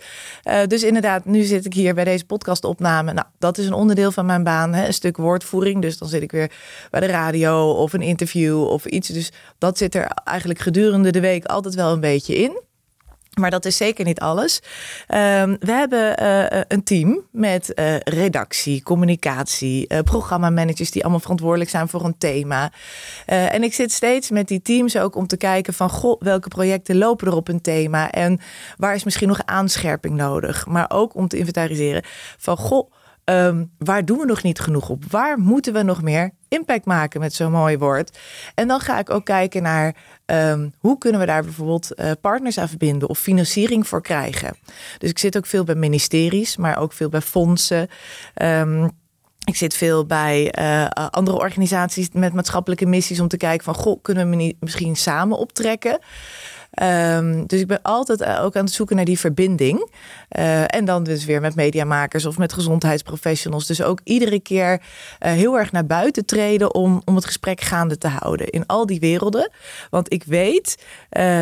dus 0.66 0.82
inderdaad, 0.82 1.24
nu 1.24 1.42
zit 1.42 1.64
ik 1.64 1.74
hier 1.74 1.94
bij 1.94 2.04
deze 2.04 2.24
podcastopname. 2.24 3.12
Nou, 3.12 3.26
dat 3.38 3.58
is 3.58 3.66
een 3.66 3.72
onderdeel 3.72 4.12
van 4.12 4.26
mijn 4.26 4.42
baan. 4.42 4.74
Hè? 4.74 4.86
Een 4.86 4.94
stuk 4.94 5.16
woordvoering. 5.16 5.82
Dus 5.82 5.98
dan 5.98 6.08
zit 6.08 6.22
ik 6.22 6.32
weer 6.32 6.50
bij 6.90 7.00
de 7.00 7.06
radio 7.06 7.70
of 7.70 7.92
een 7.92 8.02
interview 8.02 8.62
of 8.62 8.84
iets. 8.84 9.08
Dus 9.08 9.32
dat 9.58 9.78
zit 9.78 9.94
er 9.94 10.10
eigenlijk 10.24 10.60
gedurende 10.60 11.10
de 11.10 11.20
week 11.20 11.44
altijd 11.44 11.74
wel 11.74 11.92
een 11.92 12.00
beetje 12.00 12.34
in. 12.34 12.64
Maar 13.40 13.50
dat 13.50 13.64
is 13.64 13.76
zeker 13.76 14.04
niet 14.04 14.20
alles. 14.20 14.62
Um, 15.08 15.56
we 15.60 15.72
hebben 15.72 16.22
uh, 16.22 16.60
een 16.68 16.84
team 16.84 17.20
met 17.30 17.72
uh, 17.74 17.98
redactie, 17.98 18.82
communicatie, 18.82 19.84
uh, 19.88 19.98
programmamanagers 20.00 20.90
die 20.90 21.02
allemaal 21.02 21.20
verantwoordelijk 21.20 21.70
zijn 21.70 21.88
voor 21.88 22.04
een 22.04 22.18
thema. 22.18 22.72
en 23.26 23.62
ik 23.62 23.74
zit 23.74 23.92
steeds 23.92 24.30
met 24.30 24.48
die 24.48 24.62
teams 24.62 24.98
ook 24.98 25.16
om 25.16 25.26
te 25.26 25.36
kijken 25.36 25.74
van 25.74 25.90
goh, 25.90 26.20
welke 26.20 26.48
projecten 26.48 26.98
lopen 26.98 27.26
er 27.26 27.36
op 27.36 27.48
een 27.48 27.60
thema 27.60 28.10
en 28.10 28.40
waar 28.76 28.94
is 28.94 29.04
misschien 29.04 29.28
nog 29.28 29.40
aanscherping 29.44 30.14
nodig. 30.14 30.66
Maar 30.66 30.90
ook 30.90 31.14
om 31.14 31.28
te 31.28 31.38
inventariseren 31.38 32.02
van 32.38 32.56
goh, 32.56 32.90
um, 33.24 33.70
waar 33.78 34.04
doen 34.04 34.18
we 34.18 34.24
nog 34.24 34.42
niet 34.42 34.60
genoeg 34.60 34.88
op? 34.88 35.04
Waar 35.10 35.38
moeten 35.38 35.72
we 35.72 35.82
nog 35.82 36.02
meer 36.02 36.30
impact 36.56 36.84
maken 36.84 37.20
met 37.20 37.34
zo'n 37.34 37.52
mooi 37.52 37.78
woord? 37.78 38.18
En 38.54 38.68
dan 38.68 38.80
ga 38.80 38.98
ik 38.98 39.10
ook 39.10 39.24
kijken 39.24 39.62
naar 39.62 39.94
um, 40.26 40.72
hoe 40.78 40.98
kunnen 40.98 41.20
we 41.20 41.26
daar 41.26 41.42
bijvoorbeeld 41.42 41.90
uh, 41.94 42.10
partners 42.20 42.58
aan 42.58 42.68
verbinden 42.68 43.08
of 43.08 43.18
financiering 43.18 43.88
voor 43.88 44.02
krijgen. 44.02 44.56
Dus 44.98 45.10
ik 45.10 45.18
zit 45.18 45.36
ook 45.36 45.46
veel 45.46 45.64
bij 45.64 45.74
ministeries, 45.74 46.56
maar 46.56 46.78
ook 46.78 46.92
veel 46.92 47.08
bij 47.08 47.20
fondsen. 47.20 47.88
Um, 48.42 48.90
ik 49.44 49.56
zit 49.56 49.74
veel 49.74 50.06
bij 50.06 50.58
uh, 50.58 50.86
andere 51.10 51.38
organisaties 51.38 52.08
met 52.12 52.32
maatschappelijke 52.32 52.86
missies 52.86 53.20
om 53.20 53.28
te 53.28 53.36
kijken 53.36 53.64
van, 53.64 53.74
goh, 53.74 54.02
kunnen 54.02 54.30
we 54.30 54.54
misschien 54.60 54.96
samen 54.96 55.38
optrekken? 55.38 55.98
Um, 56.82 57.46
dus 57.46 57.60
ik 57.60 57.66
ben 57.66 57.82
altijd 57.82 58.20
uh, 58.20 58.44
ook 58.44 58.56
aan 58.56 58.64
het 58.64 58.72
zoeken 58.72 58.96
naar 58.96 59.04
die 59.04 59.18
verbinding. 59.18 59.90
Uh, 60.38 60.74
en 60.74 60.84
dan 60.84 61.02
dus 61.04 61.24
weer 61.24 61.40
met 61.40 61.54
mediamakers 61.54 62.26
of 62.26 62.38
met 62.38 62.52
gezondheidsprofessionals. 62.52 63.66
Dus 63.66 63.82
ook 63.82 64.00
iedere 64.04 64.40
keer 64.40 64.72
uh, 64.72 65.32
heel 65.32 65.58
erg 65.58 65.72
naar 65.72 65.86
buiten 65.86 66.24
treden 66.24 66.74
om, 66.74 67.02
om 67.04 67.14
het 67.14 67.24
gesprek 67.24 67.60
gaande 67.60 67.98
te 67.98 68.08
houden 68.08 68.48
in 68.48 68.66
al 68.66 68.86
die 68.86 69.00
werelden. 69.00 69.50
Want 69.90 70.12
ik 70.12 70.24
weet, 70.24 70.84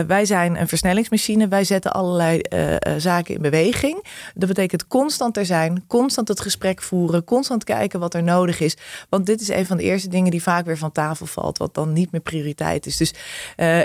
wij 0.07 0.25
zijn 0.25 0.61
een 0.61 0.69
versnellingsmachine. 0.69 1.49
Wij 1.49 1.65
zetten 1.65 1.93
allerlei 1.93 2.41
zaken 2.97 3.35
in 3.35 3.43
beweging. 3.43 4.05
Dat 4.35 4.49
betekent 4.49 4.87
constant 4.87 5.37
er 5.37 5.47
zijn, 5.47 5.85
constant 5.87 6.29
het 6.29 6.41
gesprek 6.41 6.83
voeren, 6.83 7.25
constant 7.25 7.65
kijken 7.65 8.01
wat 8.01 8.15
er 8.15 8.23
nodig 8.23 8.61
is. 8.61 8.77
Want 9.09 9.27
dit 9.27 9.41
is 9.41 9.49
een 9.49 9.67
van 9.67 9.77
de 9.77 9.83
eerste 9.83 10.09
dingen 10.09 10.31
die 10.31 10.43
vaak 10.43 10.67
weer 10.67 10.79
van 10.79 10.93
tafel 10.93 11.27
valt, 11.27 11.59
wat 11.59 11.75
dan 11.75 11.93
niet 11.93 12.13
meer 12.13 12.21
prioriteit 12.21 12.87
is. 12.87 12.97
Dus 12.97 13.15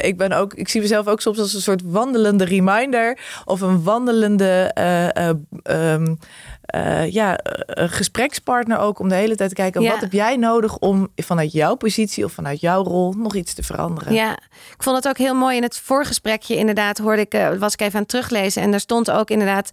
ik 0.02 0.18
ben 0.18 0.32
ook, 0.32 0.54
ik 0.54 0.70
zie 0.70 0.82
mezelf 0.82 1.08
ook 1.08 1.22
soms 1.22 1.38
als 1.40 1.54
een 1.54 1.62
soort 1.62 1.82
wandelende 1.86 2.46
reminder 2.46 3.20
of 3.46 3.62
een 3.62 3.84
wandelende 3.84 4.72
uh, 4.78 5.30
uh, 6.76 7.12
ja, 7.12 7.40
een 7.66 7.90
gesprekspartner 7.90 8.78
ook 8.78 9.00
om 9.00 9.10
de 9.10 9.16
hele 9.16 9.36
tijd 9.36 9.50
te 9.50 9.56
kijken 9.56 9.84
wat 9.84 10.00
heb 10.00 10.12
jij 10.12 10.36
nodig 10.36 10.78
om 10.78 11.08
vanuit 11.16 11.52
jouw 11.52 11.76
positie 11.76 12.26
of 12.26 12.32
vanuit 12.32 12.60
jouw 12.60 12.84
rol 12.84 13.14
nog 13.14 13.36
iets 13.36 13.54
te 13.54 13.64
veranderen. 13.64 14.14
Ja, 14.14 14.32
ik 14.76 14.84
vond 14.84 14.96
het 14.96 15.08
ook 15.08 15.18
heel 15.18 15.36
mooi 15.36 15.56
in 15.56 15.64
het 15.64 15.78
voorgesprekje 15.78 16.56
inderdaad 16.56 16.98
hoorde 16.98 17.22
ik, 17.22 17.58
was 17.60 17.74
ik 17.74 17.82
even 17.82 17.94
aan 17.94 18.02
het 18.02 18.10
teruglezen 18.10 18.62
en 18.62 18.72
daar 18.72 18.80
stond 18.80 19.12
ook 19.12 19.30
inderdaad 19.30 19.70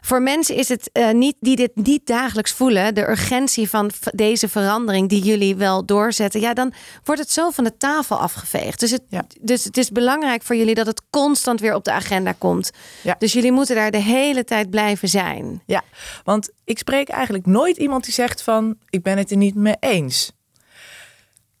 voor 0.00 0.22
mensen 0.22 0.56
is 0.56 0.68
het 0.68 0.90
uh, 0.92 1.10
niet 1.10 1.36
die 1.40 1.56
dit 1.56 1.70
niet 1.74 2.06
dagelijks 2.06 2.52
voelen, 2.52 2.94
de 2.94 3.08
urgentie 3.08 3.68
van 3.68 3.90
deze 4.14 4.48
verandering 4.48 5.08
die 5.08 5.22
jullie 5.22 5.56
wel 5.56 5.84
doorzetten, 5.84 6.40
ja 6.40 6.54
dan 6.54 6.72
wordt 7.04 7.20
het 7.20 7.30
zo 7.30 7.50
van 7.50 7.64
de 7.64 7.76
tafel 7.76 8.18
afgeveegd. 8.18 8.80
Dus 8.80 8.90
het, 8.90 9.02
ja. 9.08 9.24
dus 9.40 9.64
het 9.64 9.76
is 9.76 9.90
belangrijk 9.90 10.42
voor 10.42 10.56
jullie 10.56 10.74
dat 10.74 10.86
het 10.86 11.02
constant 11.10 11.60
weer 11.60 11.74
op 11.74 11.84
de 11.84 11.92
agenda 11.92 12.32
komt. 12.38 12.70
Ja. 13.02 13.16
Dus 13.18 13.32
jullie 13.32 13.52
moeten 13.52 13.74
daar 13.76 13.90
de 13.90 14.02
hele 14.02 14.44
tijd 14.44 14.70
blijven 14.70 15.08
zijn. 15.08 15.62
Ja, 15.66 15.82
want 16.24 16.50
ik 16.64 16.78
spreek 16.78 17.08
eigenlijk 17.08 17.46
nooit 17.46 17.76
iemand 17.76 18.04
die 18.04 18.14
zegt 18.14 18.42
van 18.42 18.76
ik 18.90 19.02
ben 19.02 19.18
het 19.18 19.30
er 19.30 19.36
niet 19.36 19.54
mee 19.54 19.76
eens. 19.80 20.32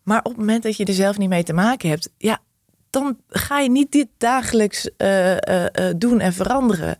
Maar 0.02 0.18
op 0.18 0.24
het 0.24 0.36
moment 0.36 0.62
dat 0.62 0.76
je 0.76 0.84
er 0.84 0.92
zelf 0.92 1.18
niet 1.18 1.28
mee 1.28 1.42
te 1.42 1.52
maken 1.52 1.88
hebt, 1.88 2.10
ja, 2.16 2.38
dan 2.90 3.16
ga 3.28 3.58
je 3.58 3.70
niet 3.70 3.92
dit 3.92 4.06
dagelijks 4.18 4.90
uh, 4.98 5.30
uh, 5.30 5.36
doen 5.96 6.20
en 6.20 6.32
veranderen. 6.32 6.96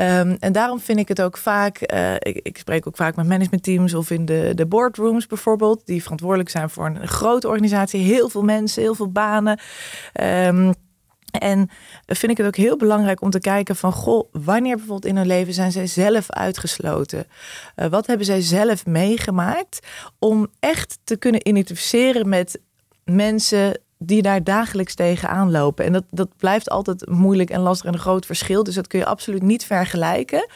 Um, 0.00 0.36
en 0.40 0.52
daarom 0.52 0.80
vind 0.80 0.98
ik 0.98 1.08
het 1.08 1.22
ook 1.22 1.36
vaak, 1.36 1.78
ik, 2.18 2.40
ik, 2.42 2.58
spreek 2.58 2.86
ook 2.86 2.96
vaak 2.96 3.16
met 3.16 3.26
managementteams 3.26 3.94
of 3.94 4.10
in 4.10 4.24
de, 4.24 4.52
de 4.54 4.66
boardrooms 4.66 5.26
bijvoorbeeld, 5.26 5.86
die 5.86 6.02
verantwoordelijk 6.02 6.50
zijn 6.50 6.70
voor 6.70 6.86
een 6.86 7.08
grote 7.08 7.48
organisatie, 7.48 8.00
heel 8.00 8.28
veel 8.28 8.42
mensen, 8.42 8.82
heel 8.82 8.94
veel 8.94 9.10
banen. 9.12 9.60
Um, 10.20 10.74
en 11.32 11.70
vind 12.06 12.32
ik 12.32 12.36
het 12.36 12.46
ook 12.46 12.56
heel 12.56 12.76
belangrijk 12.76 13.22
om 13.22 13.30
te 13.30 13.40
kijken 13.40 13.76
van, 13.76 13.92
goh, 13.92 14.28
wanneer 14.32 14.76
bijvoorbeeld 14.76 15.06
in 15.06 15.16
hun 15.16 15.26
leven 15.26 15.54
zijn 15.54 15.72
zij 15.72 15.86
zelf 15.86 16.30
uitgesloten? 16.30 17.26
Uh, 17.76 17.86
wat 17.86 18.06
hebben 18.06 18.26
zij 18.26 18.40
zelf 18.40 18.86
meegemaakt 18.86 19.86
om 20.18 20.48
echt 20.60 20.98
te 21.04 21.16
kunnen 21.16 21.48
identificeren 21.48 22.28
met 22.28 22.60
mensen 23.04 23.80
die 23.98 24.22
daar 24.22 24.44
dagelijks 24.44 24.94
tegenaan 24.94 25.50
lopen? 25.50 25.84
En 25.84 25.92
dat, 25.92 26.04
dat 26.10 26.36
blijft 26.36 26.70
altijd 26.70 27.08
moeilijk 27.08 27.50
en 27.50 27.60
lastig 27.60 27.86
en 27.86 27.92
een 27.92 27.98
groot 27.98 28.26
verschil, 28.26 28.64
dus 28.64 28.74
dat 28.74 28.86
kun 28.86 28.98
je 28.98 29.06
absoluut 29.06 29.42
niet 29.42 29.64
vergelijken. 29.64 30.46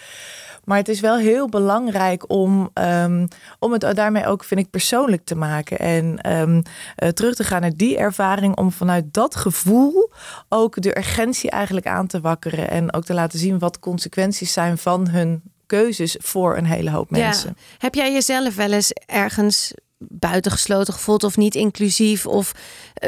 Maar 0.67 0.79
het 0.79 0.89
is 0.89 1.01
wel 1.01 1.17
heel 1.17 1.49
belangrijk 1.49 2.31
om, 2.31 2.71
um, 2.75 3.29
om 3.59 3.73
het 3.73 3.97
daarmee 3.97 4.27
ook, 4.27 4.45
vind 4.45 4.61
ik, 4.61 4.71
persoonlijk 4.71 5.25
te 5.25 5.35
maken. 5.35 5.79
En 5.79 6.33
um, 6.33 6.63
uh, 7.03 7.09
terug 7.09 7.35
te 7.35 7.45
gaan 7.45 7.61
naar 7.61 7.77
die 7.77 7.97
ervaring 7.97 8.57
om 8.57 8.73
vanuit 8.73 9.05
dat 9.11 9.37
gevoel 9.37 10.11
ook 10.49 10.83
de 10.83 10.99
urgentie 10.99 11.51
eigenlijk 11.51 11.87
aan 11.87 12.07
te 12.07 12.21
wakkeren. 12.21 12.71
En 12.71 12.93
ook 12.93 13.05
te 13.05 13.15
laten 13.15 13.39
zien 13.39 13.59
wat 13.59 13.79
consequenties 13.79 14.53
zijn 14.53 14.79
van 14.79 15.09
hun 15.09 15.43
keuzes 15.67 16.17
voor 16.19 16.57
een 16.57 16.67
hele 16.67 16.91
hoop 16.91 17.11
mensen. 17.11 17.55
Ja. 17.57 17.63
Heb 17.79 17.95
jij 17.95 18.13
jezelf 18.13 18.57
wel 18.57 18.73
eens 18.73 18.93
ergens 19.07 19.75
buitengesloten 19.99 20.95
gevoeld 20.95 21.25
of 21.25 21.37
niet 21.37 21.55
inclusief 21.55 22.27
of 22.27 22.53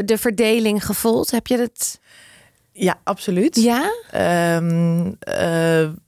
de 0.05 0.19
verdeling 0.19 0.85
gevoeld? 0.85 1.31
Heb 1.31 1.47
je 1.47 1.59
het? 1.59 2.01
Ja, 2.81 3.01
absoluut. 3.05 3.57
Ja? 3.57 3.91
Um, 4.57 5.07
uh, 5.07 5.15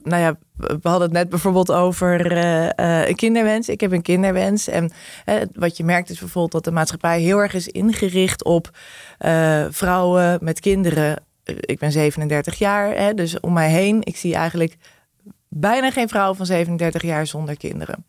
nou 0.02 0.22
ja, 0.22 0.38
we 0.56 0.78
hadden 0.82 1.02
het 1.02 1.12
net 1.12 1.28
bijvoorbeeld 1.28 1.72
over 1.72 2.32
uh, 2.32 2.64
uh, 2.64 3.08
een 3.08 3.14
kinderwens. 3.14 3.68
Ik 3.68 3.80
heb 3.80 3.92
een 3.92 4.02
kinderwens. 4.02 4.68
En 4.68 4.92
wat 5.52 5.76
je 5.76 5.84
merkt 5.84 6.10
is 6.10 6.18
bijvoorbeeld 6.18 6.52
dat 6.52 6.64
de 6.64 6.70
maatschappij 6.70 7.20
heel 7.20 7.38
erg 7.38 7.54
is 7.54 7.68
ingericht 7.68 8.44
op 8.44 8.70
vrouwen 9.70 10.38
met 10.42 10.60
kinderen. 10.60 11.24
Ik 11.44 11.78
ben 11.78 11.92
37 11.92 12.58
jaar, 12.58 12.96
hè, 12.96 13.14
dus 13.14 13.40
om 13.40 13.52
mij 13.52 13.70
heen, 13.70 14.00
ik 14.04 14.16
zie 14.16 14.34
eigenlijk 14.34 14.76
bijna 15.48 15.90
geen 15.90 16.08
vrouw 16.08 16.34
van 16.34 16.46
37 16.46 17.02
jaar 17.02 17.26
zonder 17.26 17.56
kinderen. 17.56 18.04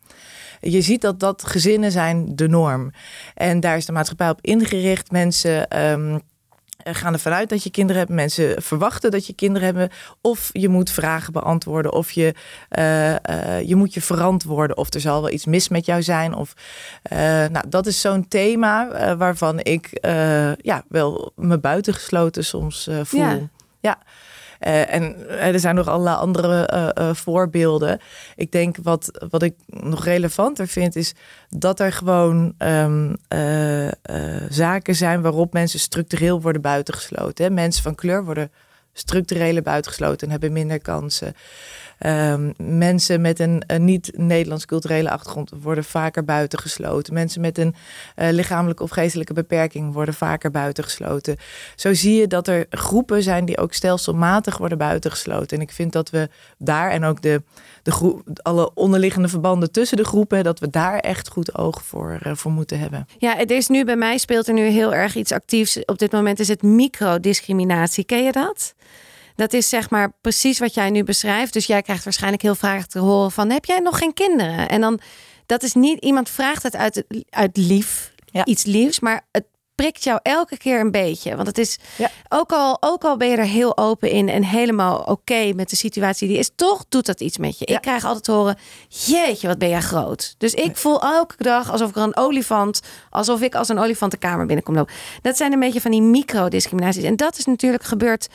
Je 0.60 0.80
ziet 0.80 1.00
dat 1.00 1.20
dat 1.20 1.44
gezinnen 1.44 1.92
zijn 1.92 2.36
de 2.36 2.48
norm. 2.48 2.92
En 3.34 3.60
daar 3.60 3.76
is 3.76 3.86
de 3.86 3.92
maatschappij 3.92 4.30
op 4.30 4.38
ingericht. 4.40 5.10
Mensen 5.10 5.82
um, 5.82 6.14
eh, 6.14 6.20
gaan 6.84 7.12
ervan 7.12 7.32
uit 7.32 7.48
dat 7.48 7.62
je 7.62 7.70
kinderen 7.70 8.00
hebt. 8.00 8.12
Mensen 8.12 8.62
verwachten 8.62 9.10
dat 9.10 9.26
je 9.26 9.32
kinderen 9.32 9.66
hebben. 9.66 9.90
Of 10.20 10.50
je 10.52 10.68
moet 10.68 10.90
vragen 10.90 11.32
beantwoorden. 11.32 11.92
Of 11.92 12.10
je, 12.10 12.34
uh, 12.78 13.10
uh, 13.10 13.62
je 13.68 13.76
moet 13.76 13.94
je 13.94 14.00
verantwoorden. 14.00 14.76
Of 14.76 14.94
er 14.94 15.00
zal 15.00 15.20
wel 15.20 15.30
iets 15.30 15.46
mis 15.46 15.68
met 15.68 15.86
jou 15.86 16.02
zijn. 16.02 16.34
Of, 16.34 16.54
nou, 17.50 17.68
dat 17.68 17.86
is 17.86 18.00
zo'n 18.00 18.28
thema 18.28 19.16
waarvan 19.16 19.60
ik 19.60 19.88
ja, 20.62 20.84
wel 20.88 21.32
me 21.36 21.58
buitengesloten 21.58 22.44
soms 22.44 22.88
voel. 23.02 23.20
ja. 23.20 23.38
ja. 23.80 23.98
Uh, 24.66 24.94
en 24.94 25.28
er 25.28 25.60
zijn 25.60 25.74
nog 25.74 25.88
allerlei 25.88 26.16
andere 26.16 26.92
uh, 26.98 27.14
voorbeelden. 27.14 28.00
Ik 28.36 28.52
denk 28.52 28.76
wat, 28.82 29.26
wat 29.30 29.42
ik 29.42 29.54
nog 29.66 30.04
relevanter 30.04 30.68
vind, 30.68 30.96
is 30.96 31.14
dat 31.48 31.80
er 31.80 31.92
gewoon 31.92 32.54
um, 32.58 33.16
zaken 34.48 34.94
zijn 34.94 35.22
waarop 35.22 35.52
mensen 35.52 35.80
structureel 35.80 36.40
worden 36.40 36.62
buitengesloten. 36.62 37.44
Hè? 37.44 37.50
Mensen 37.50 37.82
van 37.82 37.94
kleur 37.94 38.24
worden 38.24 38.50
structureel 38.92 39.62
buitengesloten 39.62 40.26
en 40.26 40.30
hebben 40.30 40.52
minder 40.52 40.80
kansen. 40.80 41.34
Um, 42.06 42.52
mensen 42.56 43.20
met 43.20 43.38
een, 43.38 43.62
niet-Nederlands 43.78 44.64
culturele 44.64 45.10
achtergrond 45.10 45.52
worden 45.62 45.84
vaker 45.84 46.24
buitengesloten. 46.24 47.14
Mensen 47.14 47.40
met 47.40 47.58
een 47.58 47.74
uh, 48.16 48.30
lichamelijke 48.30 48.82
of 48.82 48.90
geestelijke 48.90 49.32
beperking 49.32 49.92
worden 49.92 50.14
vaker 50.14 50.50
buitengesloten. 50.50 51.36
Zo 51.76 51.94
zie 51.94 52.20
je 52.20 52.26
dat 52.26 52.48
er 52.48 52.66
groepen 52.70 53.22
zijn 53.22 53.44
die 53.44 53.58
ook 53.58 53.72
stelselmatig 53.72 54.58
worden 54.58 54.78
buitengesloten. 54.78 55.56
En 55.56 55.62
ik 55.62 55.72
vind 55.72 55.92
dat 55.92 56.10
we 56.10 56.28
daar 56.58 56.90
en 56.90 57.04
ook 57.04 57.22
de, 57.22 57.42
de 57.82 57.90
groep, 57.90 58.22
alle 58.42 58.74
onderliggende 58.74 59.28
verbanden 59.28 59.72
tussen 59.72 59.96
de 59.96 60.04
groepen, 60.04 60.44
dat 60.44 60.58
we 60.58 60.70
daar 60.70 60.98
echt 60.98 61.28
goed 61.28 61.58
oog 61.58 61.82
voor, 61.84 62.18
uh, 62.26 62.34
voor 62.34 62.52
moeten 62.52 62.78
hebben. 62.78 63.06
Ja, 63.18 63.36
het 63.36 63.50
is 63.50 63.68
nu 63.68 63.84
bij 63.84 63.96
mij 63.96 64.18
speelt 64.18 64.48
er 64.48 64.54
nu 64.54 64.66
heel 64.66 64.94
erg 64.94 65.14
iets 65.14 65.32
actiefs. 65.32 65.84
Op 65.84 65.98
dit 65.98 66.12
moment 66.12 66.40
is 66.40 66.48
het 66.48 66.62
microdiscriminatie. 66.62 68.04
Ken 68.04 68.24
je 68.24 68.32
dat? 68.32 68.74
Dat 69.36 69.52
is 69.52 69.68
zeg 69.68 69.90
maar 69.90 70.12
precies 70.20 70.58
wat 70.58 70.74
jij 70.74 70.90
nu 70.90 71.04
beschrijft. 71.04 71.52
Dus 71.52 71.66
jij 71.66 71.82
krijgt 71.82 72.04
waarschijnlijk 72.04 72.42
heel 72.42 72.54
vaak 72.54 72.86
te 72.86 72.98
horen 72.98 73.30
van... 73.30 73.50
heb 73.50 73.64
jij 73.64 73.78
nog 73.78 73.98
geen 73.98 74.14
kinderen? 74.14 74.68
En 74.68 74.80
dan, 74.80 75.00
dat 75.46 75.62
is 75.62 75.74
niet... 75.74 76.04
Iemand 76.04 76.30
vraagt 76.30 76.62
het 76.62 76.76
uit, 76.76 77.04
uit 77.30 77.56
lief, 77.56 78.12
iets 78.44 78.64
liefs. 78.64 79.00
Maar 79.00 79.26
het 79.30 79.44
prikt 79.74 80.04
jou 80.04 80.18
elke 80.22 80.56
keer 80.56 80.80
een 80.80 80.90
beetje. 80.90 81.36
Want 81.36 81.46
het 81.46 81.58
is, 81.58 81.78
ja. 81.96 82.10
ook, 82.28 82.52
al, 82.52 82.76
ook 82.80 83.04
al 83.04 83.16
ben 83.16 83.28
je 83.28 83.36
er 83.36 83.44
heel 83.44 83.76
open 83.76 84.10
in... 84.10 84.28
en 84.28 84.44
helemaal 84.44 84.98
oké 84.98 85.52
met 85.54 85.70
de 85.70 85.76
situatie 85.76 86.28
die 86.28 86.38
is... 86.38 86.50
toch 86.54 86.84
doet 86.88 87.06
dat 87.06 87.20
iets 87.20 87.38
met 87.38 87.58
je. 87.58 87.64
Ik 87.64 87.80
krijg 87.80 88.04
altijd 88.04 88.24
te 88.24 88.32
horen... 88.32 88.58
jeetje, 88.88 89.46
wat 89.48 89.58
ben 89.58 89.68
jij 89.68 89.80
groot. 89.80 90.34
Dus 90.38 90.54
ik 90.54 90.76
voel 90.76 91.02
elke 91.02 91.42
dag 91.42 91.70
alsof 91.70 91.88
ik 91.88 91.96
een 91.96 92.16
olifant... 92.16 92.80
alsof 93.10 93.40
ik 93.40 93.54
als 93.54 93.68
een 93.68 93.78
olifant 93.78 94.10
de 94.10 94.18
kamer 94.18 94.46
binnenkom 94.46 94.74
lopen. 94.74 94.94
Dat 95.22 95.36
zijn 95.36 95.52
een 95.52 95.60
beetje 95.60 95.80
van 95.80 95.90
die 95.90 96.02
microdiscriminaties. 96.02 97.04
En 97.04 97.16
dat 97.16 97.38
is 97.38 97.44
natuurlijk 97.44 97.84
gebeurd 97.84 98.28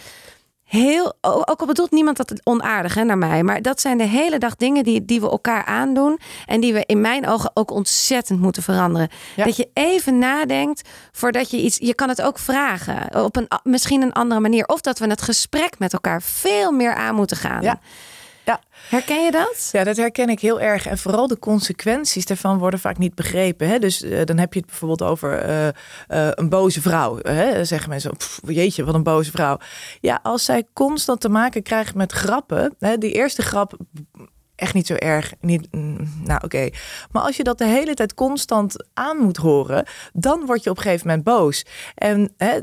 heel, 0.68 1.14
ook 1.22 1.60
al 1.60 1.66
bedoelt 1.66 1.92
niemand 1.92 2.18
dat 2.18 2.34
onaardig 2.44 2.94
hè, 2.94 3.04
naar 3.04 3.18
mij, 3.18 3.44
maar 3.44 3.62
dat 3.62 3.82
zijn 3.82 3.98
de 3.98 4.04
hele 4.04 4.38
dag 4.38 4.56
dingen 4.56 4.84
die, 4.84 5.06
die 5.06 5.22
we 5.22 5.30
elkaar 5.30 5.66
aandoen 5.66 6.20
en 6.46 6.62
die 6.62 6.74
we 6.74 6.84
in 6.86 7.02
mijn 7.02 7.28
ogen 7.28 7.52
ook 7.54 7.72
ontzettend 7.72 8.40
moeten 8.40 8.64
veranderen. 8.64 9.10
Dat 9.36 9.56
je 9.56 9.70
even 9.74 10.18
nadenkt 10.18 10.90
voordat 11.12 11.52
je 11.52 11.58
iets, 11.58 11.78
je 11.78 11.96
kan 11.96 12.10
het 12.10 12.22
ook 12.22 12.40
vragen 12.40 13.24
op 13.24 13.36
een 13.36 13.48
misschien 13.64 14.02
een 14.02 14.14
andere 14.14 14.42
manier, 14.42 14.66
of 14.66 14.82
dat 14.82 15.00
we 15.00 15.08
het 15.08 15.22
gesprek 15.22 15.80
met 15.80 15.94
elkaar 15.94 16.22
veel 16.22 16.72
meer 16.72 16.96
aan 16.96 17.16
moeten 17.16 17.38
gaan. 17.38 17.62
Ja. 17.62 17.80
Ja. 18.48 18.62
Herken 18.90 19.24
je 19.24 19.32
dat? 19.32 19.70
Ja, 19.72 19.84
dat 19.84 19.98
herken 19.98 20.30
ik 20.30 20.40
heel 20.40 20.62
erg. 20.62 20.86
En 20.86 20.98
vooral 20.98 21.28
de 21.28 21.40
consequenties 21.40 22.26
daarvan 22.26 22.58
worden 22.58 22.80
vaak 22.80 22.98
niet 22.98 23.16
begrepen. 23.16 23.68
Hè? 23.68 23.80
Dus 23.80 24.02
uh, 24.02 24.24
dan 24.24 24.38
heb 24.38 24.54
je 24.54 24.60
het 24.60 24.68
bijvoorbeeld 24.68 25.02
over 25.02 25.50
uh, 25.50 25.66
uh, 25.66 25.72
een 26.32 26.50
boze 26.50 26.82
vrouw. 26.82 27.20
Hè? 27.22 27.66
Zeggen 27.66 27.90
mensen, 27.90 28.18
pff, 28.18 28.40
jeetje, 28.46 28.84
wat 28.84 28.96
een 28.96 29.04
boze 29.04 29.32
vrouw. 29.32 29.58
Ja, 30.02 30.20
als 30.24 30.46
zij 30.46 30.68
constant 30.74 31.22
te 31.22 31.30
maken 31.30 31.64
krijgt 31.64 31.96
met 31.96 32.12
grappen. 32.12 32.76
Hè? 32.80 32.98
Die 32.98 33.12
eerste 33.12 33.42
grap 33.42 33.78
echt 34.58 34.74
niet 34.74 34.88
zo 34.88 34.94
erg. 34.94 35.34
Niet, 35.42 35.68
mm, 35.72 35.98
nou, 36.24 36.40
oké. 36.44 36.70
Maar 37.12 37.22
als 37.22 37.38
je 37.38 37.44
dat 37.44 37.58
de 37.58 37.66
hele 37.66 37.94
tijd 37.94 38.14
constant 38.14 38.86
aan 38.94 39.18
moet 39.18 39.38
horen, 39.38 39.86
dan 40.14 40.46
word 40.46 40.64
je 40.64 40.70
op 40.70 40.78
een 40.78 40.84
gegeven 40.84 41.08
moment 41.08 41.26
boos. 41.26 41.66
En 41.96 42.32
hè, 42.38 42.60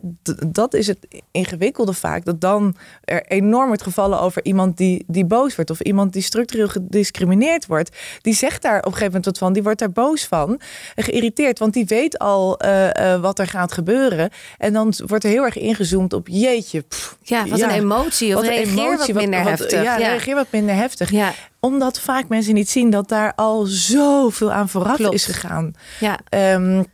dat 0.46 0.74
is 0.74 0.86
het 0.86 0.98
ingewikkelde 1.30 1.92
vaak. 1.92 2.24
Dat 2.24 2.40
dan 2.40 2.76
er 3.04 3.26
enorm 3.26 3.66
wordt 3.66 3.82
gevallen 3.82 4.20
over 4.20 4.44
iemand 4.44 4.76
die, 4.76 5.04
die 5.06 5.24
boos 5.24 5.54
wordt. 5.54 5.70
Of 5.70 5.80
iemand 5.80 6.12
die 6.12 6.22
structureel 6.22 6.68
gediscrimineerd 6.68 7.66
wordt. 7.66 7.96
Die 8.20 8.34
zegt 8.34 8.62
daar 8.62 8.78
op 8.78 8.84
een 8.84 8.92
gegeven 8.92 9.06
moment 9.06 9.24
wat 9.24 9.38
van. 9.38 9.52
Die 9.52 9.62
wordt 9.62 9.78
daar 9.78 9.92
boos 9.92 10.24
van. 10.24 10.60
Geïrriteerd. 10.94 11.58
Want 11.58 11.72
die 11.72 11.84
weet 11.84 12.18
al 12.18 12.64
uh, 12.64 12.88
uh, 13.00 13.20
wat 13.20 13.38
er 13.38 13.46
gaat 13.46 13.72
gebeuren. 13.72 14.30
En 14.58 14.72
dan 14.72 14.94
wordt 15.06 15.24
er 15.24 15.30
heel 15.30 15.44
erg 15.44 15.56
ingezoomd 15.56 16.12
op 16.12 16.28
jeetje. 16.28 16.80
Pff, 16.80 17.16
ja, 17.22 17.46
wat 17.46 17.58
ja, 17.58 17.68
een 17.68 17.80
emotie. 17.80 18.28
Of 18.28 18.34
wat 18.34 18.44
reageer 18.44 18.68
emotie, 18.68 19.14
wat 19.14 19.22
minder 19.22 19.42
wat, 19.42 19.58
heftig. 19.58 19.82
Ja, 19.82 19.98
ja, 19.98 20.08
reageer 20.08 20.34
wat 20.34 20.46
minder 20.50 20.74
heftig. 20.74 21.10
Ja 21.10 21.32
omdat 21.64 22.00
vaak 22.00 22.28
mensen 22.28 22.54
niet 22.54 22.70
zien 22.70 22.90
dat 22.90 23.08
daar 23.08 23.32
al 23.34 23.64
zoveel 23.66 24.52
aan 24.52 24.68
vooraf 24.68 24.98
is 24.98 25.24
gegaan. 25.24 25.74
Ja. 26.00 26.18
Um, 26.54 26.84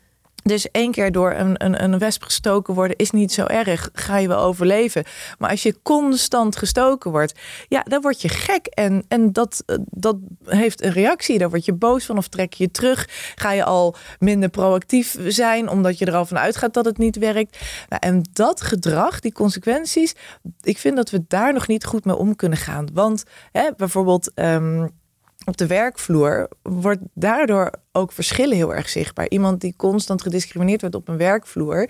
dus 0.43 0.71
één 0.71 0.91
keer 0.91 1.13
door 1.13 1.33
een, 1.33 1.65
een, 1.65 1.83
een 1.83 1.99
wesp 1.99 2.23
gestoken 2.23 2.75
worden 2.75 2.97
is 2.97 3.11
niet 3.11 3.33
zo 3.33 3.45
erg. 3.45 3.91
Ga 3.93 4.19
je 4.19 4.29
wel 4.29 4.43
overleven. 4.43 5.05
Maar 5.39 5.51
als 5.51 5.63
je 5.63 5.79
constant 5.83 6.57
gestoken 6.57 7.11
wordt, 7.11 7.39
ja, 7.69 7.83
dan 7.83 8.01
word 8.01 8.23
je 8.23 8.29
gek. 8.29 8.67
En, 8.67 9.05
en 9.09 9.33
dat, 9.33 9.65
dat 9.91 10.17
heeft 10.45 10.85
een 10.85 10.93
reactie. 10.93 11.39
Daar 11.39 11.51
word 11.51 11.65
je 11.65 11.73
boos 11.73 12.05
van 12.05 12.17
of 12.17 12.29
trek 12.29 12.53
je 12.53 12.71
terug. 12.71 13.09
Ga 13.35 13.53
je 13.53 13.65
al 13.65 13.95
minder 14.19 14.49
proactief 14.49 15.17
zijn, 15.27 15.69
omdat 15.69 15.99
je 15.99 16.05
er 16.05 16.15
al 16.15 16.27
van 16.27 16.39
uitgaat 16.39 16.75
dat 16.75 16.85
het 16.85 16.99
niet 16.99 17.17
werkt. 17.17 17.59
Nou, 17.89 18.03
en 18.05 18.23
dat 18.33 18.61
gedrag, 18.61 19.21
die 19.21 19.33
consequenties, 19.33 20.15
ik 20.61 20.79
vind 20.79 20.97
dat 20.97 21.11
we 21.11 21.25
daar 21.29 21.53
nog 21.53 21.67
niet 21.67 21.85
goed 21.85 22.05
mee 22.05 22.17
om 22.17 22.37
kunnen 22.37 22.59
gaan. 22.59 22.89
Want 22.93 23.25
hè, 23.53 23.71
bijvoorbeeld. 23.77 24.33
Um, 24.35 24.99
op 25.45 25.57
de 25.57 25.67
werkvloer 25.67 26.49
wordt 26.63 27.01
daardoor 27.15 27.71
ook 27.93 28.13
verschillen 28.13 28.57
heel 28.57 28.75
erg 28.75 28.89
zichtbaar. 28.89 29.29
Iemand 29.29 29.61
die 29.61 29.75
constant 29.77 30.23
gediscrimineerd 30.23 30.81
wordt 30.81 30.97
op 30.97 31.09
een 31.09 31.17
werkvloer, 31.17 31.89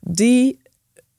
die 0.00 0.58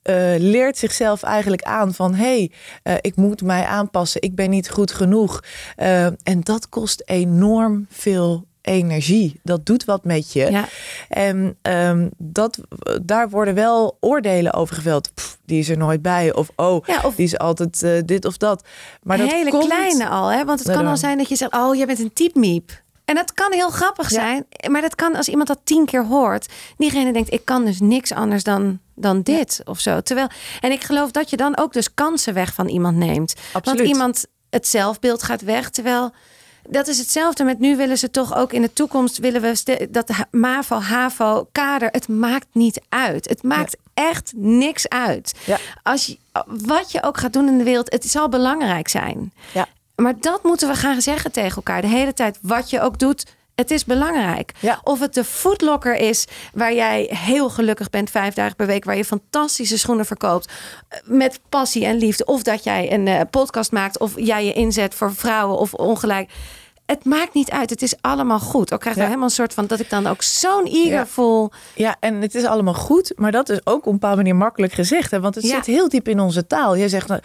uh, 0.04 0.36
leert 0.38 0.78
zichzelf 0.78 1.24
eigenlijk 1.24 1.62
aan 1.62 1.94
van 1.94 2.14
hey, 2.14 2.52
uh, 2.84 2.94
ik 3.02 3.16
moet 3.16 3.42
mij 3.42 3.66
aanpassen, 3.66 4.22
ik 4.22 4.36
ben 4.36 4.50
niet 4.50 4.70
goed 4.70 4.92
genoeg. 4.92 5.44
Uh, 5.78 6.06
en 6.06 6.42
dat 6.44 6.70
kost 6.70 7.04
enorm 7.06 7.86
veel 7.90 8.48
energie. 8.62 9.40
Dat 9.44 9.66
doet 9.66 9.86
wat 9.86 10.06
met 10.06 10.34
je. 10.34 10.52
Ja. 10.52 10.68
En 11.10 11.58
um, 11.62 12.10
dat, 12.18 12.60
daar 13.02 13.30
worden 13.30 13.54
wel 13.54 13.98
oordelen 14.00 14.54
over 14.54 14.76
geveld. 14.76 15.14
Pff, 15.14 15.38
die 15.46 15.60
is 15.60 15.70
er 15.70 15.78
nooit 15.78 16.02
bij. 16.02 16.34
Of 16.34 16.50
oh, 16.56 16.86
ja, 16.86 17.02
of, 17.04 17.16
die 17.16 17.26
is 17.26 17.38
altijd 17.38 17.84
uh, 17.84 18.02
dit 18.06 18.26
of 18.26 18.38
dat. 18.38 18.64
Maar 19.04 19.18
dat 19.18 19.32
hele 19.32 19.50
komt... 19.50 19.66
kleine 19.66 20.08
al, 20.08 20.28
hè? 20.28 20.46
Want 20.46 20.60
het 20.60 20.72
kan 20.72 20.88
al 20.88 20.98
zijn 20.98 21.18
dat 21.18 21.30
je 21.30 21.36
zegt: 21.36 21.54
oh, 21.54 21.76
je 21.76 21.86
bent 21.86 22.00
een 22.00 22.14
typmiep. 22.14 22.82
En 23.06 23.16
dat 23.16 23.34
kan 23.34 23.52
heel 23.52 23.70
grappig 23.70 24.10
zijn. 24.10 24.46
Maar 24.70 24.82
dat 24.82 24.96
kan 24.96 25.16
als 25.16 25.28
iemand 25.28 25.48
dat 25.48 25.60
tien 25.64 25.86
keer 25.86 26.06
hoort. 26.06 26.54
Diegene 26.78 27.14
denkt: 27.14 27.34
ik 27.34 27.46
kan 27.46 27.66
dus 27.66 27.80
niks 27.80 28.12
anders 28.12 28.44
dan 28.44 28.80
dan 28.96 29.22
dit 29.22 29.62
of 29.66 29.80
zo. 29.80 30.02
Terwijl, 30.02 30.28
en 30.60 30.72
ik 30.72 30.84
geloof 30.84 31.12
dat 31.12 31.30
je 31.30 31.38
dan 31.38 31.58
ook 31.58 31.74
dus 31.74 31.94
kansen 31.94 32.34
weg 32.34 32.54
van 32.54 32.68
iemand 32.68 32.98
neemt. 32.98 33.34
Absoluut. 33.54 33.80
Want 33.80 33.90
iemand 33.90 34.26
het 34.50 34.68
zelfbeeld 34.68 35.24
gaat 35.24 35.42
weg, 35.42 35.70
terwijl 35.70 36.12
dat 36.72 36.88
is 36.88 36.98
hetzelfde 36.98 37.44
met 37.44 37.60
nu 37.60 37.76
willen 37.76 37.98
ze 37.98 38.12
toch 38.12 38.36
ook 38.36 38.54
in 38.54 38.62
de 38.62 38.74
toekomst 38.74 39.18
willen 39.18 39.42
we 39.42 39.88
dat 39.90 40.10
MAVO, 40.32 40.80
HAVO, 40.80 41.48
kader, 41.52 41.90
het 41.92 42.08
maakt 42.08 42.48
niet 42.52 42.82
uit. 42.90 43.30
Het 43.30 43.44
maakt 43.44 43.78
echt 43.94 44.34
niks 44.36 44.90
uit. 44.90 45.34
Ja. 45.46 45.58
Als 45.84 46.06
je, 46.06 46.18
wat 46.46 46.92
je 46.92 47.04
ook 47.04 47.18
gaat 47.18 47.34
doen 47.34 47.48
in 47.48 47.58
de 47.58 47.64
wereld, 47.64 47.92
het 47.92 48.06
zal 48.06 48.30
belangrijk 48.30 48.88
zijn. 48.88 49.34
Ja. 49.54 49.68
Maar 49.96 50.14
dat 50.20 50.44
moeten 50.44 50.68
we 50.68 50.76
gaan 50.76 51.02
zeggen 51.02 51.32
tegen 51.32 51.56
elkaar 51.56 51.82
de 51.82 51.88
hele 51.88 52.14
tijd. 52.14 52.38
Wat 52.42 52.70
je 52.70 52.82
ook 52.82 53.00
doet, 53.00 53.26
het 53.56 53.72
is 53.72 53.86
belangrijk. 53.86 54.52
Ja. 54.60 54.80
Of 54.84 55.00
het 55.00 55.14
de 55.14 55.24
foodlocker 55.24 55.96
is 55.96 56.28
waar 56.54 56.74
jij 56.74 57.10
heel 57.14 57.50
gelukkig 57.50 57.90
bent 57.90 58.10
vijf 58.10 58.34
dagen 58.34 58.56
per 58.56 58.68
week, 58.68 58.84
waar 58.84 58.98
je 58.98 59.06
fantastische 59.06 59.78
schoenen 59.78 60.06
verkoopt 60.06 60.52
eh, 60.88 61.00
met 61.04 61.40
passie 61.50 61.86
en 61.86 61.98
liefde. 61.98 62.26
Of 62.26 62.44
dat 62.44 62.64
jij 62.64 62.94
een 62.94 63.08
uh, 63.08 63.22
podcast 63.30 63.72
maakt 63.72 64.00
of 64.00 64.14
jij 64.16 64.46
je 64.46 64.54
inzet 64.54 64.96
voor 64.96 65.16
vrouwen 65.16 65.58
of 65.58 65.74
ongelijk 65.74 66.32
het 66.92 67.06
maakt 67.06 67.34
niet 67.34 67.52
uit. 67.52 67.70
Het 67.70 67.82
is 67.82 67.96
allemaal 68.02 68.40
goed. 68.40 68.74
Ook 68.74 68.80
krijg 68.80 68.96
je 68.96 69.02
helemaal 69.02 69.24
een 69.24 69.30
soort 69.30 69.54
van 69.54 69.66
dat 69.66 69.80
ik 69.80 69.90
dan 69.90 70.08
ook 70.08 70.22
zo'n 70.22 70.66
eager 70.66 70.92
ja. 70.92 71.06
voel. 71.06 71.52
Ja, 71.76 71.96
en 72.00 72.22
het 72.22 72.36
is 72.36 72.44
allemaal 72.44 72.74
goed. 72.74 73.14
Maar 73.16 73.32
dat 73.32 73.50
is 73.50 73.60
ook 73.64 73.78
op 73.78 73.86
een 73.86 73.92
bepaalde 73.92 74.16
manier 74.16 74.36
makkelijk 74.36 74.74
gezegd. 74.74 75.12
Hè? 75.12 75.20
Want 75.20 75.36
het 75.36 75.46
zit 75.46 75.66
heel 75.66 75.90
diep 75.90 76.08
in 76.08 76.20
onze 76.20 76.48
taal. 76.48 76.78
Jij 76.78 76.88
zegt, 76.88 77.10
uh, 77.10 77.18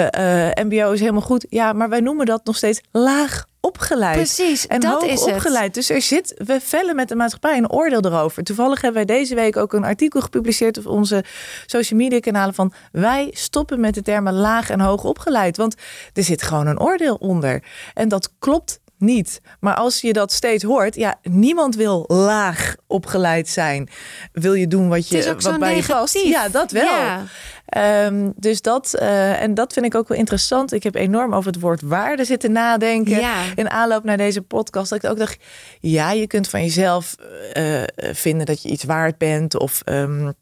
uh, 0.00 0.08
MBO 0.54 0.92
is 0.92 1.00
helemaal 1.00 1.20
goed. 1.20 1.46
Ja, 1.48 1.72
maar 1.72 1.88
wij 1.88 2.00
noemen 2.00 2.26
dat 2.26 2.44
nog 2.44 2.56
steeds 2.56 2.80
laag 2.90 3.46
opgeleid. 3.60 4.16
Precies, 4.16 4.66
en 4.66 4.80
dat 4.80 5.00
hoog 5.00 5.10
is 5.10 5.22
opgeleid. 5.22 5.64
Het. 5.64 5.74
Dus 5.74 5.90
er 5.90 6.02
zit, 6.02 6.34
we 6.44 6.60
vellen 6.60 6.96
met 6.96 7.08
de 7.08 7.16
maatschappij 7.16 7.56
een 7.56 7.70
oordeel 7.70 8.04
erover. 8.04 8.42
Toevallig 8.42 8.80
hebben 8.80 9.06
wij 9.06 9.16
deze 9.16 9.34
week 9.34 9.56
ook 9.56 9.72
een 9.72 9.84
artikel 9.84 10.20
gepubliceerd 10.20 10.78
op 10.78 10.86
onze 10.86 11.24
social 11.66 11.98
media 11.98 12.20
kanalen 12.20 12.54
van 12.54 12.72
wij 12.92 13.30
stoppen 13.32 13.80
met 13.80 13.94
de 13.94 14.02
termen 14.02 14.34
laag 14.34 14.70
en 14.70 14.80
hoog 14.80 15.04
opgeleid. 15.04 15.56
Want 15.56 15.74
er 16.12 16.22
zit 16.22 16.42
gewoon 16.42 16.66
een 16.66 16.80
oordeel 16.80 17.14
onder. 17.14 17.62
En 17.94 18.08
dat 18.08 18.32
klopt 18.38 18.80
niet. 18.98 19.40
Maar 19.60 19.74
als 19.74 20.00
je 20.00 20.12
dat 20.12 20.32
steeds 20.32 20.64
hoort, 20.64 20.94
ja, 20.94 21.18
niemand 21.22 21.76
wil 21.76 22.04
laag 22.06 22.74
opgeleid 22.86 23.48
zijn. 23.48 23.88
Wil 24.32 24.54
je 24.54 24.68
doen 24.68 24.88
wat, 24.88 25.08
je, 25.08 25.36
wat 25.38 25.58
bij 25.58 25.76
je 25.76 25.84
past? 25.86 26.18
Ja, 26.18 26.48
dat 26.48 26.70
wel. 26.70 26.84
Ja. 26.84 27.24
Ehm, 27.68 28.30
dus 28.36 28.62
dat, 28.62 28.94
uh, 29.00 29.42
en 29.42 29.54
dat 29.54 29.72
vind 29.72 29.86
ik 29.86 29.94
ook 29.94 30.08
wel 30.08 30.18
interessant. 30.18 30.72
Ik 30.72 30.82
heb 30.82 30.94
enorm 30.94 31.34
over 31.34 31.52
het 31.52 31.60
woord 31.60 31.82
waarde 31.82 32.24
zitten 32.24 32.52
nadenken 32.52 33.22
in 33.54 33.70
aanloop 33.70 34.04
naar 34.04 34.16
deze 34.16 34.42
podcast. 34.42 34.90
Dat 34.90 35.04
ik 35.04 35.10
ook 35.10 35.18
dacht, 35.18 35.38
ja, 35.80 36.12
je 36.12 36.26
kunt 36.26 36.48
van 36.48 36.60
jezelf 36.60 37.16
uh, 37.56 37.82
vinden 37.96 38.46
dat 38.46 38.62
je 38.62 38.68
iets 38.68 38.84
waard 38.84 39.18
bent 39.18 39.58
of 39.58 39.82
um, 39.84 40.32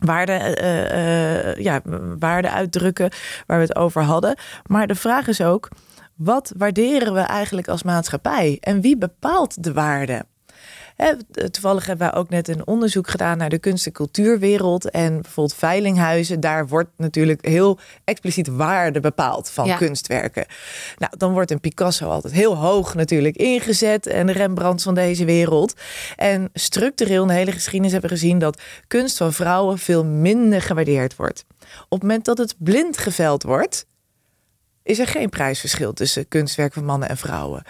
waarde, 0.00 0.58
uh, 0.62 1.64
ja, 1.64 1.80
waarde 2.18 2.50
uitdrukken 2.50 3.10
waar 3.46 3.58
we 3.58 3.64
het 3.64 3.76
over 3.76 4.02
hadden. 4.02 4.36
Maar 4.66 4.86
de 4.86 4.94
vraag 4.94 5.28
is 5.28 5.40
ook, 5.40 5.68
wat 6.18 6.52
waarderen 6.56 7.14
we 7.14 7.20
eigenlijk 7.20 7.68
als 7.68 7.82
maatschappij? 7.82 8.58
En 8.60 8.80
wie 8.80 8.96
bepaalt 8.96 9.62
de 9.62 9.72
waarde? 9.72 10.24
toevallig 11.50 11.86
hebben 11.86 12.10
wij 12.10 12.20
ook 12.20 12.28
net 12.28 12.48
een 12.48 12.66
onderzoek 12.66 13.08
gedaan 13.08 13.38
naar 13.38 13.48
de 13.48 13.58
kunst- 13.58 13.86
en 13.86 13.92
cultuurwereld. 13.92 14.90
En 14.90 15.12
bijvoorbeeld 15.12 15.58
veilinghuizen, 15.58 16.40
daar 16.40 16.66
wordt 16.66 16.90
natuurlijk 16.96 17.46
heel 17.46 17.78
expliciet 18.04 18.48
waarde 18.48 19.00
bepaald 19.00 19.50
van 19.50 19.76
kunstwerken. 19.76 20.46
Nou, 20.98 21.12
dan 21.16 21.32
wordt 21.32 21.50
een 21.50 21.60
Picasso 21.60 22.08
altijd 22.08 22.32
heel 22.32 22.56
hoog 22.56 22.94
natuurlijk 22.94 23.36
ingezet. 23.36 24.06
En 24.06 24.26
de 24.26 24.32
Rembrandt 24.32 24.82
van 24.82 24.94
deze 24.94 25.24
wereld. 25.24 25.74
En 26.16 26.50
structureel 26.52 27.22
in 27.22 27.28
de 27.28 27.34
hele 27.34 27.52
geschiedenis 27.52 27.92
hebben 27.92 28.10
we 28.10 28.16
gezien 28.16 28.38
dat 28.38 28.62
kunst 28.86 29.16
van 29.16 29.32
vrouwen 29.32 29.78
veel 29.78 30.04
minder 30.04 30.62
gewaardeerd 30.62 31.16
wordt. 31.16 31.44
Op 31.88 32.00
het 32.00 32.02
moment 32.02 32.24
dat 32.24 32.38
het 32.38 32.54
blind 32.58 32.98
geveld 32.98 33.42
wordt, 33.42 33.86
is 34.88 34.98
er 34.98 35.06
geen 35.06 35.28
prijsverschil 35.28 35.92
tussen 35.92 36.28
kunstwerk 36.28 36.72
van 36.72 36.84
mannen 36.84 37.08
en 37.08 37.16
vrouwen. 37.16 37.62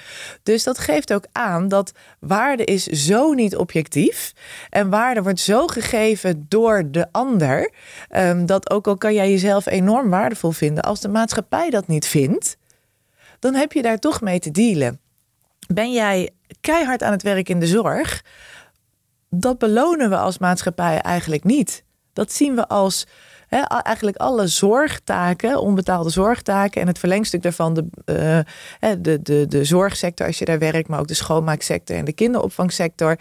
Dus 0.42 0.64
dat 0.64 0.78
geeft 0.78 1.12
ook 1.12 1.24
aan 1.32 1.68
dat 1.68 1.92
waarde 2.20 2.64
is 2.64 2.84
zo 2.84 3.32
niet 3.32 3.56
objectief. 3.56 4.32
En 4.70 4.90
waarde 4.90 5.22
wordt 5.22 5.40
zo 5.40 5.66
gegeven 5.66 6.46
door 6.48 6.90
de 6.90 7.06
ander. 7.12 7.72
Um, 8.16 8.46
dat 8.46 8.70
ook 8.70 8.86
al 8.86 8.96
kan 8.96 9.14
jij 9.14 9.30
jezelf 9.30 9.66
enorm 9.66 10.10
waardevol 10.10 10.50
vinden, 10.50 10.82
als 10.82 11.00
de 11.00 11.08
maatschappij 11.08 11.70
dat 11.70 11.86
niet 11.86 12.06
vindt, 12.06 12.56
dan 13.38 13.54
heb 13.54 13.72
je 13.72 13.82
daar 13.82 13.98
toch 13.98 14.20
mee 14.20 14.38
te 14.38 14.50
dealen. 14.50 15.00
Ben 15.74 15.92
jij 15.92 16.30
keihard 16.60 17.02
aan 17.02 17.12
het 17.12 17.22
werk 17.22 17.48
in 17.48 17.60
de 17.60 17.66
zorg? 17.66 18.24
Dat 19.30 19.58
belonen 19.58 20.10
we 20.10 20.16
als 20.16 20.38
maatschappij 20.38 21.00
eigenlijk 21.00 21.44
niet. 21.44 21.84
Dat 22.12 22.32
zien 22.32 22.54
we 22.54 22.68
als 22.68 23.06
eigenlijk 23.48 24.16
alle 24.16 24.46
zorgtaken, 24.46 25.60
onbetaalde 25.60 26.10
zorgtaken 26.10 26.80
en 26.80 26.86
het 26.86 26.98
verlengstuk 26.98 27.42
daarvan, 27.42 27.74
de, 27.74 27.84
uh, 28.80 28.90
de, 28.98 29.22
de, 29.22 29.46
de 29.46 29.64
zorgsector 29.64 30.26
als 30.26 30.38
je 30.38 30.44
daar 30.44 30.58
werkt, 30.58 30.88
maar 30.88 31.00
ook 31.00 31.08
de 31.08 31.14
schoonmaaksector 31.14 31.96
en 31.96 32.04
de 32.04 32.12
kinderopvangsector. 32.12 33.18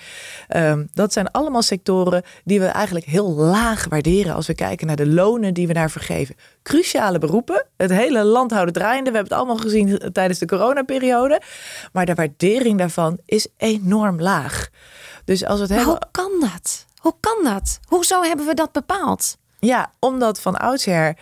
Ehm, 0.48 0.86
dat 0.94 1.14
zijn 1.14 1.32
allemaal 1.32 1.62
sectoren 1.62 2.24
die 2.44 2.60
we 2.60 2.66
eigenlijk 2.66 3.06
heel 3.06 3.30
laag 3.32 3.86
waarderen 3.90 4.36
als 4.36 4.48
we 4.48 4.54
kijken 4.54 4.88
naar 4.88 4.96
de 4.96 5.08
lonen 5.08 5.54
die 5.54 5.68
we 5.68 5.74
daarvoor 5.74 6.02
geven. 6.02 6.36
Cruciale 6.64 7.20
beroepen, 7.20 7.66
het 7.78 7.92
hele 7.92 8.24
land 8.24 8.52
houden 8.52 8.74
draaiende. 8.74 9.10
We 9.12 9.16
hebben 9.16 9.38
het 9.38 9.46
allemaal 9.46 9.64
gezien 9.64 10.12
tijdens 10.14 10.40
de 10.40 10.46
coronaperiode. 10.46 11.42
Maar 11.92 12.06
de 12.06 12.14
waardering 12.14 12.78
daarvan 12.78 13.18
is 13.26 13.48
enorm 13.58 14.22
laag. 14.22 14.70
Dus 15.26 15.46
als 15.46 15.60
het 15.60 15.70
hebben... 15.70 15.88
Hoe 15.88 16.00
kan 16.12 16.32
dat? 16.40 16.86
Hoe 16.98 17.16
kan 17.20 17.44
dat? 17.44 17.80
Hoezo 17.86 18.22
hebben 18.22 18.46
we 18.46 18.54
dat 18.54 18.72
bepaald? 18.72 19.38
Ja, 19.60 19.92
omdat 20.00 20.42
van 20.42 20.56
oudsher 20.56 21.18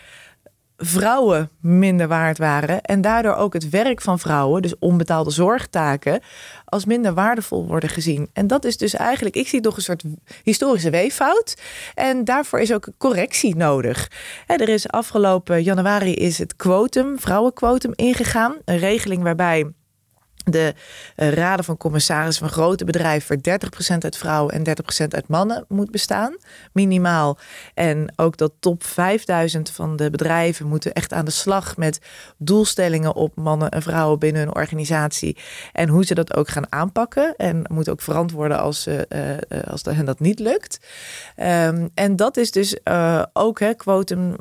vrouwen 0.78 1.50
minder 1.60 2.08
waard 2.08 2.38
waren 2.38 2.82
en 2.82 3.02
daardoor 3.02 3.36
ook 3.36 3.54
het 3.54 3.70
werk 3.70 4.02
van 4.02 4.20
vrouwen, 4.20 4.62
dus 4.62 4.80
onbetaalde 4.80 5.30
zorgtaken, 5.30 6.22
als 6.66 6.86
minder 6.86 7.14
waardevol 7.14 7.68
worden 7.68 7.90
gezien. 7.90 8.30
En 8.34 8.48
dat 8.48 8.66
is 8.66 8.78
dus 8.78 8.94
eigenlijk, 8.94 9.36
ik 9.36 9.48
zie 9.48 9.62
toch 9.62 9.76
een 9.76 9.82
soort 9.82 10.04
historische 10.44 10.90
weeffout. 10.90 11.56
En 11.94 12.24
daarvoor 12.24 12.60
is 12.60 12.74
ook 12.74 12.88
correctie 12.98 13.56
nodig. 13.56 14.12
er 14.48 14.70
is 14.70 14.88
afgelopen 14.88 15.64
januari 15.64 16.14
is 16.14 16.38
het 16.38 16.56
quotum, 16.56 17.20
vrouwenquotum 17.20 17.92
ingegaan, 17.96 18.56
een 18.66 18.78
regeling 18.78 19.24
waarbij 19.24 19.72
de 20.46 20.74
eh, 21.16 21.30
raden 21.30 21.66
van 21.66 21.78
commissarissen 21.78 22.48
van 22.48 22.54
grote 22.54 22.86
bedrijven 22.86 23.28
voor 23.28 23.60
30% 23.94 23.98
uit 24.00 24.18
vrouwen 24.18 24.54
en 24.54 24.64
30% 25.04 25.08
uit 25.08 25.28
mannen 25.28 25.66
moet 25.68 25.92
bestaan, 25.92 26.38
minimaal. 26.74 27.38
En 27.74 28.14
ook 28.16 28.38
dat 28.38 28.52
top 28.60 28.84
5000 28.84 29.70
van 29.70 29.96
de 29.96 30.10
bedrijven 30.10 30.68
moeten 30.68 30.94
echt 30.94 31.14
aan 31.14 31.26
de 31.26 31.32
slag 31.32 31.78
met 31.78 32.00
doelstellingen 32.38 33.16
op 33.16 33.36
mannen 33.36 33.70
en 33.70 33.82
vrouwen 33.82 34.20
binnen 34.20 34.42
hun 34.42 34.56
organisatie 34.56 35.38
en 35.74 35.90
hoe 35.90 36.06
ze 36.06 36.16
dat 36.16 36.36
ook 36.36 36.50
gaan 36.50 36.72
aanpakken 36.72 37.34
en 37.38 37.66
moeten 37.72 37.94
ook 37.94 38.02
verantwoorden 38.02 38.60
als, 38.60 38.88
uh, 38.88 39.00
als 39.68 39.82
hen 39.84 40.06
dat 40.06 40.20
niet 40.20 40.40
lukt. 40.40 40.80
Um, 41.38 41.90
en 41.94 42.16
dat 42.16 42.38
is 42.38 42.52
dus 42.52 42.78
ook, 43.34 43.60
hè, 43.60 43.74
quotum, 43.74 44.36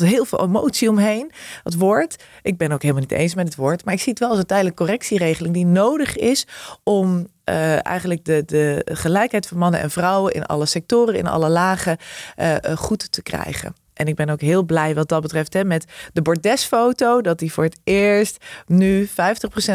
heel 0.00 0.24
veel 0.24 0.42
emotie 0.42 0.88
omheen, 0.88 1.32
het 1.62 1.74
woord. 1.74 2.24
Ik 2.42 2.56
ben 2.56 2.72
ook 2.72 2.82
helemaal 2.82 3.02
niet 3.02 3.12
eens 3.12 3.34
met 3.34 3.46
het 3.46 3.56
woord, 3.56 3.84
maar 3.84 3.94
ik 3.94 4.00
zie 4.00 4.10
het 4.10 4.18
wel 4.18 4.28
als 4.28 4.38
een 4.38 4.46
tijdelijke 4.46 4.84
correctieregeling 4.84 5.37
die 5.38 5.66
nodig 5.66 6.16
is 6.16 6.46
om 6.82 7.26
uh, 7.48 7.86
eigenlijk 7.86 8.24
de, 8.24 8.42
de 8.46 8.86
gelijkheid 8.92 9.46
van 9.46 9.58
mannen 9.58 9.80
en 9.80 9.90
vrouwen 9.90 10.32
in 10.32 10.46
alle 10.46 10.66
sectoren, 10.66 11.14
in 11.14 11.26
alle 11.26 11.48
lagen 11.48 11.96
uh, 12.36 12.56
goed 12.76 13.12
te 13.12 13.22
krijgen. 13.22 13.74
En 13.98 14.06
ik 14.06 14.14
ben 14.14 14.28
ook 14.28 14.40
heel 14.40 14.62
blij 14.62 14.94
wat 14.94 15.08
dat 15.08 15.22
betreft 15.22 15.52
hè, 15.52 15.64
met 15.64 15.84
de 16.12 16.22
bordesfoto. 16.22 17.20
Dat 17.20 17.38
die 17.38 17.52
voor 17.52 17.64
het 17.64 17.78
eerst 17.84 18.44
nu 18.66 19.08
50% 19.08 19.10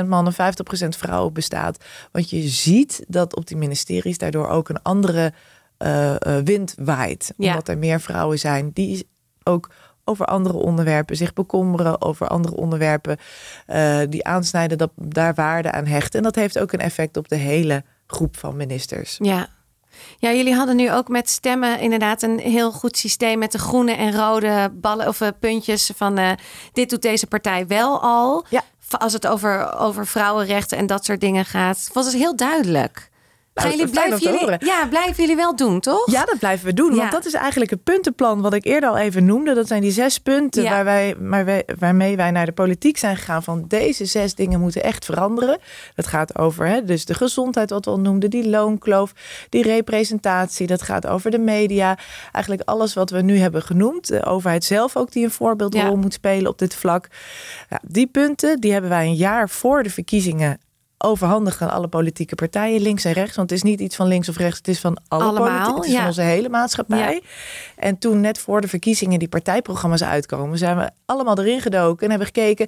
mannen, 0.07 0.33
50% 0.33 0.35
vrouwen 0.89 1.33
bestaat. 1.33 1.83
Want 2.11 2.29
je 2.29 2.47
ziet 2.47 3.03
dat 3.07 3.35
op 3.35 3.47
die 3.47 3.57
ministeries 3.57 4.17
daardoor 4.17 4.47
ook 4.47 4.69
een 4.69 4.81
andere 4.81 5.33
uh, 5.79 6.15
wind 6.43 6.73
waait. 6.77 7.33
Omdat 7.37 7.67
er 7.67 7.77
meer 7.77 8.01
vrouwen 8.01 8.39
zijn 8.39 8.71
die 8.73 9.09
ook 9.43 9.69
over 10.05 10.25
andere 10.25 10.57
onderwerpen, 10.57 11.15
zich 11.15 11.33
bekommeren 11.33 12.01
over 12.01 12.27
andere 12.27 12.55
onderwerpen 12.55 13.17
uh, 13.67 13.99
die 14.09 14.25
aansnijden, 14.25 14.77
dat 14.77 14.91
daar 14.95 15.33
waarde 15.33 15.71
aan 15.71 15.85
hechten. 15.85 16.17
En 16.17 16.23
dat 16.23 16.35
heeft 16.35 16.59
ook 16.59 16.71
een 16.71 16.79
effect 16.79 17.17
op 17.17 17.27
de 17.27 17.35
hele 17.35 17.83
groep 18.07 18.37
van 18.37 18.55
ministers. 18.55 19.17
Ja. 19.21 19.47
Ja, 20.17 20.31
jullie 20.31 20.55
hadden 20.55 20.75
nu 20.75 20.91
ook 20.91 21.07
met 21.07 21.29
stemmen 21.29 21.79
inderdaad 21.79 22.21
een 22.21 22.39
heel 22.39 22.71
goed 22.71 22.97
systeem 22.97 23.39
met 23.39 23.51
de 23.51 23.57
groene 23.57 23.91
en 23.91 24.15
rode 24.15 24.71
ballen 24.73 25.07
of 25.07 25.21
uh, 25.21 25.27
puntjes 25.39 25.91
van 25.95 26.19
uh, 26.19 26.31
dit 26.71 26.89
doet 26.89 27.01
deze 27.01 27.27
partij 27.27 27.67
wel 27.67 28.01
al. 28.01 28.45
Ja. 28.49 28.61
Als 28.89 29.13
het 29.13 29.27
over, 29.27 29.73
over 29.73 30.07
vrouwenrechten 30.07 30.77
en 30.77 30.85
dat 30.85 31.05
soort 31.05 31.21
dingen 31.21 31.45
gaat, 31.45 31.89
was 31.93 32.05
het 32.05 32.15
heel 32.15 32.35
duidelijk. 32.35 33.09
Nou, 33.53 33.69
jullie, 33.69 33.89
blijven 33.89 34.19
jullie, 34.19 34.65
ja, 34.65 34.87
blijven 34.87 35.15
jullie 35.15 35.35
wel 35.35 35.55
doen, 35.55 35.79
toch? 35.79 36.11
Ja, 36.11 36.25
dat 36.25 36.39
blijven 36.39 36.65
we 36.65 36.73
doen. 36.73 36.95
Want 36.95 37.11
dat 37.11 37.25
is 37.25 37.33
eigenlijk 37.33 37.71
het 37.71 37.83
puntenplan 37.83 38.41
wat 38.41 38.53
ik 38.53 38.65
eerder 38.65 38.89
al 38.89 38.97
even 38.97 39.25
noemde. 39.25 39.53
Dat 39.53 39.67
zijn 39.67 39.81
die 39.81 39.91
zes 39.91 40.19
punten 40.19 40.63
waar 40.63 40.83
wij, 40.83 41.15
waar 41.19 41.45
wij, 41.45 41.65
waarmee 41.79 42.15
wij 42.15 42.31
naar 42.31 42.45
de 42.45 42.51
politiek 42.51 42.97
zijn 42.97 43.17
gegaan. 43.17 43.43
Van 43.43 43.65
deze 43.67 44.05
zes 44.05 44.35
dingen 44.35 44.59
moeten 44.59 44.83
echt 44.83 45.05
veranderen. 45.05 45.59
Dat 45.95 46.07
gaat 46.07 46.37
over 46.37 46.67
hè, 46.67 46.83
dus 46.83 47.05
de 47.05 47.13
gezondheid, 47.13 47.69
wat 47.69 47.85
we 47.85 47.91
al 47.91 47.99
noemden. 47.99 48.29
Die 48.29 48.49
loonkloof, 48.49 49.13
die 49.49 49.63
representatie. 49.63 50.67
Dat 50.67 50.81
gaat 50.81 51.07
over 51.07 51.31
de 51.31 51.39
media. 51.39 51.97
Eigenlijk 52.31 52.69
alles 52.69 52.93
wat 52.93 53.09
we 53.09 53.21
nu 53.21 53.37
hebben 53.37 53.61
genoemd. 53.61 54.07
De 54.07 54.25
overheid 54.25 54.63
zelf 54.63 54.95
ook 54.95 55.11
die 55.11 55.23
een 55.23 55.31
voorbeeldrol 55.31 55.95
moet 55.95 56.13
spelen 56.13 56.51
op 56.51 56.59
dit 56.59 56.75
vlak. 56.75 57.07
Ja, 57.69 57.79
die 57.83 58.07
punten 58.07 58.59
die 58.59 58.71
hebben 58.71 58.89
wij 58.89 59.05
een 59.05 59.15
jaar 59.15 59.49
voor 59.49 59.83
de 59.83 59.89
verkiezingen 59.89 60.59
overhandigen 61.03 61.67
aan 61.67 61.75
alle 61.75 61.87
politieke 61.87 62.35
partijen, 62.35 62.81
links 62.81 63.05
en 63.05 63.11
rechts. 63.11 63.35
Want 63.35 63.49
het 63.49 63.59
is 63.59 63.69
niet 63.69 63.79
iets 63.79 63.95
van 63.95 64.07
links 64.07 64.29
of 64.29 64.37
rechts, 64.37 64.57
het 64.57 64.67
is 64.67 64.79
van 64.79 64.97
alle 65.07 65.23
Allemaal, 65.23 65.75
Het 65.75 65.85
is 65.85 65.95
van 65.95 66.05
onze 66.05 66.21
hele 66.21 66.49
maatschappij. 66.49 67.21
En 67.75 67.97
toen 67.97 68.21
net 68.21 68.37
voor 68.37 68.61
de 68.61 68.67
verkiezingen 68.67 69.19
die 69.19 69.27
partijprogramma's 69.27 70.03
uitkomen, 70.03 70.57
zijn 70.57 70.77
we 70.77 70.89
allemaal 71.05 71.39
erin 71.39 71.61
gedoken 71.61 72.03
en 72.03 72.09
hebben 72.09 72.27
gekeken 72.27 72.67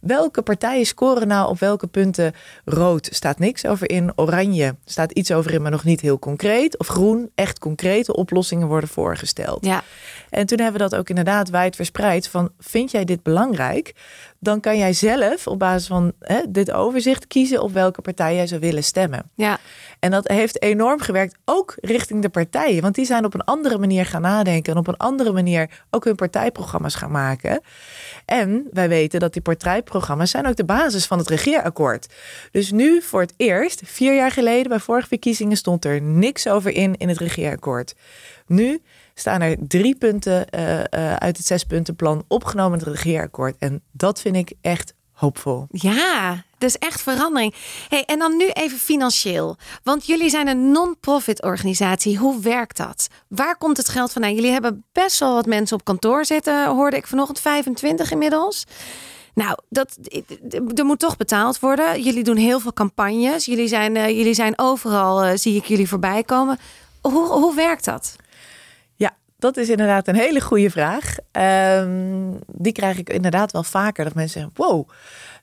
welke 0.00 0.42
partijen 0.42 0.86
scoren 0.86 1.28
nou 1.28 1.48
op 1.48 1.58
welke 1.58 1.86
punten. 1.86 2.32
Rood 2.64 3.08
staat 3.12 3.38
niks 3.38 3.66
over 3.66 3.90
in, 3.90 4.12
oranje 4.16 4.76
staat 4.84 5.12
iets 5.12 5.32
over 5.32 5.52
in, 5.52 5.62
maar 5.62 5.70
nog 5.70 5.84
niet 5.84 6.00
heel 6.00 6.18
concreet. 6.18 6.78
Of 6.78 6.86
groen, 6.86 7.30
echt 7.34 7.58
concrete 7.58 8.14
oplossingen 8.14 8.66
worden 8.66 8.88
voorgesteld. 8.88 9.64
Ja. 9.64 9.82
En 10.30 10.46
toen 10.46 10.60
hebben 10.60 10.80
we 10.80 10.88
dat 10.88 10.98
ook 10.98 11.08
inderdaad 11.08 11.50
wijd 11.50 11.76
verspreid 11.76 12.28
van 12.28 12.50
vind 12.58 12.90
jij 12.90 13.04
dit 13.04 13.22
belangrijk? 13.22 13.94
dan 14.42 14.60
kan 14.60 14.78
jij 14.78 14.92
zelf 14.92 15.46
op 15.46 15.58
basis 15.58 15.86
van 15.86 16.12
hè, 16.20 16.40
dit 16.48 16.72
overzicht 16.72 17.26
kiezen 17.26 17.62
op 17.72 17.78
welke 17.78 18.02
partij 18.02 18.34
jij 18.34 18.46
zou 18.46 18.60
willen 18.60 18.84
stemmen. 18.84 19.30
Ja. 19.34 19.58
En 19.98 20.10
dat 20.10 20.28
heeft 20.28 20.62
enorm 20.62 21.00
gewerkt, 21.00 21.38
ook 21.44 21.74
richting 21.80 22.22
de 22.22 22.28
partijen. 22.28 22.82
Want 22.82 22.94
die 22.94 23.04
zijn 23.04 23.24
op 23.24 23.34
een 23.34 23.44
andere 23.44 23.78
manier 23.78 24.06
gaan 24.06 24.22
nadenken 24.22 24.72
en 24.72 24.78
op 24.78 24.86
een 24.86 24.96
andere 24.96 25.32
manier 25.32 25.84
ook 25.90 26.04
hun 26.04 26.14
partijprogramma's 26.14 26.94
gaan 26.94 27.10
maken. 27.10 27.60
En 28.24 28.68
wij 28.72 28.88
weten 28.88 29.20
dat 29.20 29.32
die 29.32 29.42
partijprogramma's 29.42 30.30
zijn 30.30 30.46
ook 30.46 30.56
de 30.56 30.64
basis 30.64 31.06
van 31.06 31.18
het 31.18 31.28
regeerakkoord. 31.28 32.14
Dus 32.50 32.70
nu 32.70 33.02
voor 33.02 33.20
het 33.20 33.34
eerst, 33.36 33.82
vier 33.84 34.14
jaar 34.14 34.30
geleden 34.30 34.68
bij 34.68 34.78
vorige 34.78 35.08
verkiezingen, 35.08 35.56
stond 35.56 35.84
er 35.84 36.02
niks 36.02 36.48
over 36.48 36.70
in 36.70 36.96
in 36.96 37.08
het 37.08 37.18
regeerakkoord. 37.18 37.94
Nu 38.46 38.82
staan 39.14 39.40
er 39.40 39.56
drie 39.68 39.96
punten 39.96 40.46
uh, 40.54 40.78
uh, 40.78 40.84
uit 41.14 41.36
het 41.36 41.46
zespuntenplan 41.46 42.24
opgenomen 42.28 42.78
in 42.78 42.84
het 42.84 42.94
regeerakkoord. 42.94 43.56
En 43.58 43.82
dat 43.92 44.20
vind 44.20 44.36
ik 44.36 44.52
echt 44.60 44.94
hoopvol. 45.12 45.66
Ja, 45.70 46.44
dus 46.62 46.78
echt 46.78 47.02
verandering. 47.02 47.54
Hey, 47.88 48.04
en 48.04 48.18
dan 48.18 48.36
nu 48.36 48.48
even 48.48 48.78
financieel. 48.78 49.56
Want 49.82 50.06
jullie 50.06 50.30
zijn 50.30 50.48
een 50.48 50.70
non-profit 50.70 51.42
organisatie. 51.42 52.18
Hoe 52.18 52.40
werkt 52.40 52.76
dat? 52.76 53.08
Waar 53.28 53.56
komt 53.56 53.76
het 53.76 53.88
geld 53.88 54.12
vandaan? 54.12 54.34
Jullie 54.34 54.52
hebben 54.52 54.84
best 54.92 55.18
wel 55.18 55.34
wat 55.34 55.46
mensen 55.46 55.76
op 55.76 55.84
kantoor 55.84 56.24
zitten, 56.24 56.66
hoorde 56.66 56.96
ik 56.96 57.06
vanochtend 57.06 57.40
25 57.40 58.10
inmiddels. 58.10 58.64
Nou, 59.34 59.58
dat, 59.68 59.98
er 60.74 60.84
moet 60.84 60.98
toch 60.98 61.16
betaald 61.16 61.60
worden. 61.60 62.02
Jullie 62.02 62.24
doen 62.24 62.36
heel 62.36 62.60
veel 62.60 62.72
campagnes. 62.72 63.44
Jullie 63.44 63.68
zijn, 63.68 63.96
uh, 63.96 64.08
jullie 64.08 64.34
zijn 64.34 64.58
overal, 64.58 65.24
uh, 65.24 65.30
zie 65.34 65.56
ik 65.56 65.64
jullie 65.64 65.88
voorbij 65.88 66.22
komen. 66.22 66.58
Hoe, 67.00 67.26
hoe 67.26 67.54
werkt 67.54 67.84
dat? 67.84 68.16
Ja, 68.94 69.16
dat 69.38 69.56
is 69.56 69.68
inderdaad 69.68 70.08
een 70.08 70.14
hele 70.14 70.40
goede 70.40 70.70
vraag. 70.70 71.16
Um, 71.32 72.38
die 72.46 72.72
krijg 72.72 72.98
ik 72.98 73.10
inderdaad 73.10 73.52
wel 73.52 73.62
vaker. 73.62 74.04
Dat 74.04 74.14
mensen 74.14 74.40
zeggen, 74.40 74.64
wow, 74.64 74.88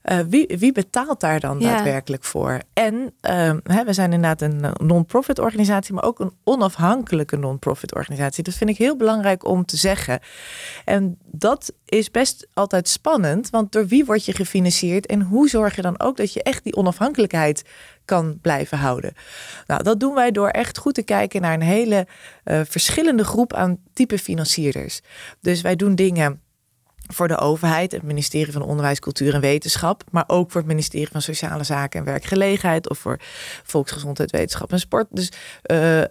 uh, 0.04 0.20
wie, 0.30 0.56
wie 0.60 0.72
betaalt 0.72 1.20
daar 1.20 1.40
dan 1.40 1.60
ja. 1.60 1.72
daadwerkelijk 1.72 2.24
voor? 2.24 2.62
En 2.74 2.94
uh, 2.94 3.54
hè, 3.64 3.84
we 3.84 3.94
zijn 3.94 4.14
inderdaad 4.14 4.42
een 4.42 4.66
non-profit 4.82 5.40
organisatie, 5.40 5.94
maar 5.94 6.04
ook 6.04 6.20
een 6.20 6.34
onafhankelijke 6.44 7.38
non-profit 7.38 7.96
organisatie. 7.96 8.44
Dat 8.44 8.54
vind 8.54 8.70
ik 8.70 8.78
heel 8.78 8.98
belangrijk 8.98 9.46
om 9.46 9.66
te 9.66 9.78
zeggen. 9.78 10.20
En 10.86 11.18
dat 11.26 11.74
is 11.86 12.12
best 12.12 12.48
altijd 12.54 12.88
spannend, 12.88 13.50
want 13.50 13.72
door 13.72 13.88
wie 13.88 14.06
word 14.06 14.26
je 14.26 14.34
gefinancierd 14.34 15.06
en 15.06 15.22
hoe 15.22 15.50
zorg 15.50 15.76
je 15.76 15.82
dan 15.82 16.00
ook 16.00 16.18
dat 16.18 16.34
je 16.34 16.44
echt 16.44 16.64
die 16.64 16.76
onafhankelijkheid 16.76 17.64
kan 18.06 18.40
blijven 18.42 18.78
houden. 18.78 19.14
Nou, 19.68 19.84
dat 19.84 20.00
doen 20.00 20.14
wij 20.14 20.32
door 20.32 20.50
echt 20.50 20.78
goed 20.78 20.94
te 20.94 21.04
kijken 21.04 21.42
naar 21.42 21.54
een 21.54 21.62
hele 21.62 22.08
uh, 22.46 22.62
verschillende 22.64 23.24
groep 23.24 23.54
aan 23.54 23.78
type 23.94 24.20
financierders. 24.20 25.02
Dus 25.42 25.62
wij 25.62 25.76
doen 25.76 25.96
dingen 25.96 26.42
voor 27.14 27.28
de 27.28 27.38
overheid, 27.38 27.92
het 27.92 28.04
ministerie 28.04 28.54
van 28.54 28.62
Onderwijs, 28.62 29.00
Cultuur 29.00 29.34
en 29.34 29.42
Wetenschap, 29.42 30.04
maar 30.12 30.24
ook 30.28 30.52
voor 30.52 30.62
het 30.62 30.70
ministerie 30.70 31.08
van 31.12 31.22
Sociale 31.22 31.64
Zaken 31.64 32.00
en 32.00 32.06
Werkgelegenheid 32.06 32.90
of 32.90 32.98
voor 32.98 33.20
Volksgezondheid, 33.64 34.32
Wetenschap 34.32 34.72
en 34.72 34.80
Sport. 34.80 35.08
Dus 35.10 35.32
uh, 35.72 36.02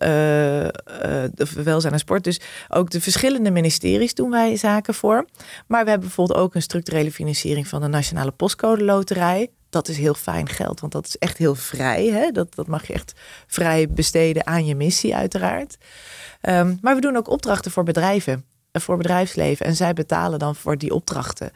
welzijn 1.65 1.93
en 1.93 1.99
sport. 1.99 2.25
Dus 2.25 2.41
ook 2.69 2.91
de 2.91 3.01
verschillende 3.01 3.51
ministeries 3.51 4.15
doen 4.15 4.31
wij 4.31 4.57
zaken 4.57 4.95
voor. 4.95 5.27
Maar 5.67 5.85
we 5.85 5.91
hebben 5.91 6.07
bijvoorbeeld 6.09 6.39
ook 6.39 6.55
een 6.55 6.63
structurele 6.63 7.13
financiering 7.13 7.69
van 7.69 7.81
de 7.81 7.89
Nationale 7.89 8.31
Postcode 8.31 8.85
Loterij. 8.85 9.51
Dat 9.71 9.89
is 9.89 9.97
heel 9.97 10.15
fijn 10.15 10.49
geld, 10.49 10.81
want 10.81 10.93
dat 10.93 11.07
is 11.07 11.17
echt 11.17 11.39
heel 11.39 11.55
vrij. 11.55 12.07
Hè? 12.07 12.31
Dat, 12.31 12.55
dat 12.55 12.67
mag 12.67 12.87
je 12.87 12.93
echt 12.93 13.13
vrij 13.47 13.89
besteden 13.89 14.47
aan 14.47 14.67
je 14.67 14.75
missie, 14.75 15.17
uiteraard. 15.17 15.77
Um, 16.43 16.79
maar 16.83 16.95
we 16.95 17.01
doen 17.01 17.17
ook 17.17 17.29
opdrachten 17.29 17.71
voor 17.71 17.85
bedrijven 17.85 18.45
voor 18.81 18.97
bedrijfsleven 18.97 19.66
en 19.66 19.76
zij 19.76 19.93
betalen 19.93 20.39
dan 20.39 20.55
voor 20.57 20.79
die 20.79 20.95
opdrachten. 20.95 21.51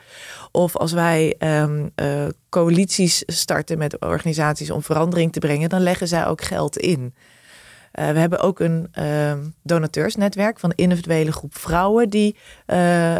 Of 0.50 0.76
als 0.76 0.92
wij 0.92 1.34
um, 1.38 1.90
uh, 1.96 2.26
coalities 2.48 3.22
starten 3.26 3.78
met 3.78 4.00
organisaties 4.00 4.70
om 4.70 4.82
verandering 4.82 5.32
te 5.32 5.38
brengen, 5.38 5.68
dan 5.68 5.80
leggen 5.80 6.08
zij 6.08 6.26
ook 6.26 6.42
geld 6.42 6.76
in. 6.76 7.14
Uh, 7.92 8.10
we 8.10 8.18
hebben 8.18 8.40
ook 8.40 8.60
een 8.60 8.90
uh, 8.98 9.32
donateursnetwerk 9.62 10.58
van 10.58 10.72
individuele 10.74 11.32
groep 11.32 11.56
vrouwen 11.56 12.10
die 12.10 12.36
uh, 12.66 13.18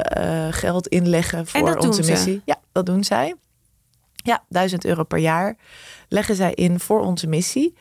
geld 0.51 0.87
inleggen 0.87 1.47
voor 1.47 1.77
onze 1.77 2.03
missie. 2.11 2.43
Ja, 2.45 2.61
dat 2.73 2.87
doen 2.87 3.05
zij. 3.05 3.35
Ja, 4.15 4.45
1000 4.49 4.85
euro 4.85 5.05
per 5.05 5.19
jaar 5.19 5.57
leggen 6.09 6.35
zij 6.35 6.55
in 6.55 6.81
voor 6.81 7.01
onze 7.01 7.27
missie. 7.27 7.77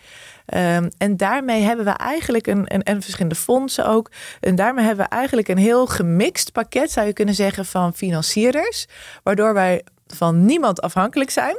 Um, 0.54 0.90
en 0.98 1.18
daarmee 1.18 1.62
hebben 1.62 1.86
we 1.86 1.92
eigenlijk 1.92 2.48
een, 2.48 2.64
een, 2.74 2.84
en 2.84 3.02
verschillende 3.02 3.36
fondsen 3.36 3.88
ook. 3.88 4.12
En 4.40 4.56
daarmee 4.56 4.86
hebben 4.86 5.06
we 5.06 5.12
eigenlijk 5.12 5.48
een 5.48 5.58
heel 5.58 5.86
gemixt 5.86 6.52
pakket, 6.52 6.92
zou 6.92 7.08
je 7.08 7.14
kunnen 7.14 7.36
zeggen, 7.36 7.66
van 7.66 7.94
financierders. 7.94 8.88
Waardoor 9.24 9.54
wij 9.54 9.84
van 10.08 10.46
niemand 10.46 10.82
afhankelijk 10.82 11.30
zijn. 11.30 11.56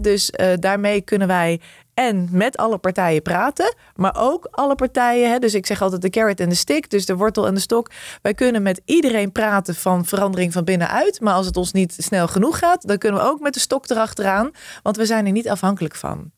Dus 0.00 0.32
uh, 0.40 0.52
daarmee 0.58 1.00
kunnen 1.00 1.28
wij 1.28 1.60
en 1.94 2.28
met 2.30 2.56
alle 2.56 2.78
partijen 2.78 3.22
praten, 3.22 3.74
maar 3.94 4.16
ook 4.18 4.48
alle 4.50 4.74
partijen. 4.74 5.40
Dus 5.40 5.54
ik 5.54 5.66
zeg 5.66 5.82
altijd 5.82 6.02
de 6.02 6.10
carrot 6.10 6.40
en 6.40 6.48
de 6.48 6.54
stick, 6.54 6.90
dus 6.90 7.06
de 7.06 7.16
wortel 7.16 7.46
en 7.46 7.54
de 7.54 7.60
stok. 7.60 7.90
Wij 8.22 8.34
kunnen 8.34 8.62
met 8.62 8.80
iedereen 8.84 9.32
praten 9.32 9.74
van 9.74 10.04
verandering 10.04 10.52
van 10.52 10.64
binnenuit. 10.64 11.20
Maar 11.20 11.34
als 11.34 11.46
het 11.46 11.56
ons 11.56 11.72
niet 11.72 11.94
snel 11.98 12.28
genoeg 12.28 12.58
gaat, 12.58 12.86
dan 12.86 12.98
kunnen 12.98 13.20
we 13.20 13.26
ook 13.26 13.40
met 13.40 13.54
de 13.54 13.60
stok 13.60 13.90
erachteraan. 13.90 14.50
Want 14.82 14.96
we 14.96 15.06
zijn 15.06 15.26
er 15.26 15.32
niet 15.32 15.48
afhankelijk 15.48 15.94
van. 15.94 16.30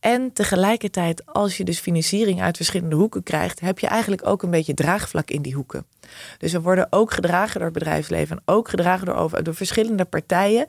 En 0.00 0.32
tegelijkertijd, 0.32 1.26
als 1.26 1.56
je 1.56 1.64
dus 1.64 1.78
financiering 1.78 2.42
uit 2.42 2.56
verschillende 2.56 2.96
hoeken 2.96 3.22
krijgt, 3.22 3.60
heb 3.60 3.78
je 3.78 3.86
eigenlijk 3.86 4.26
ook 4.26 4.42
een 4.42 4.50
beetje 4.50 4.74
draagvlak 4.74 5.30
in 5.30 5.42
die 5.42 5.54
hoeken. 5.54 5.86
Dus 6.38 6.52
we 6.52 6.60
worden 6.60 6.86
ook 6.90 7.12
gedragen 7.12 7.54
door 7.54 7.64
het 7.68 7.78
bedrijfsleven 7.78 8.36
en 8.36 8.54
ook 8.54 8.68
gedragen 8.68 9.06
door, 9.06 9.14
over, 9.14 9.42
door 9.42 9.54
verschillende 9.54 10.04
partijen. 10.04 10.66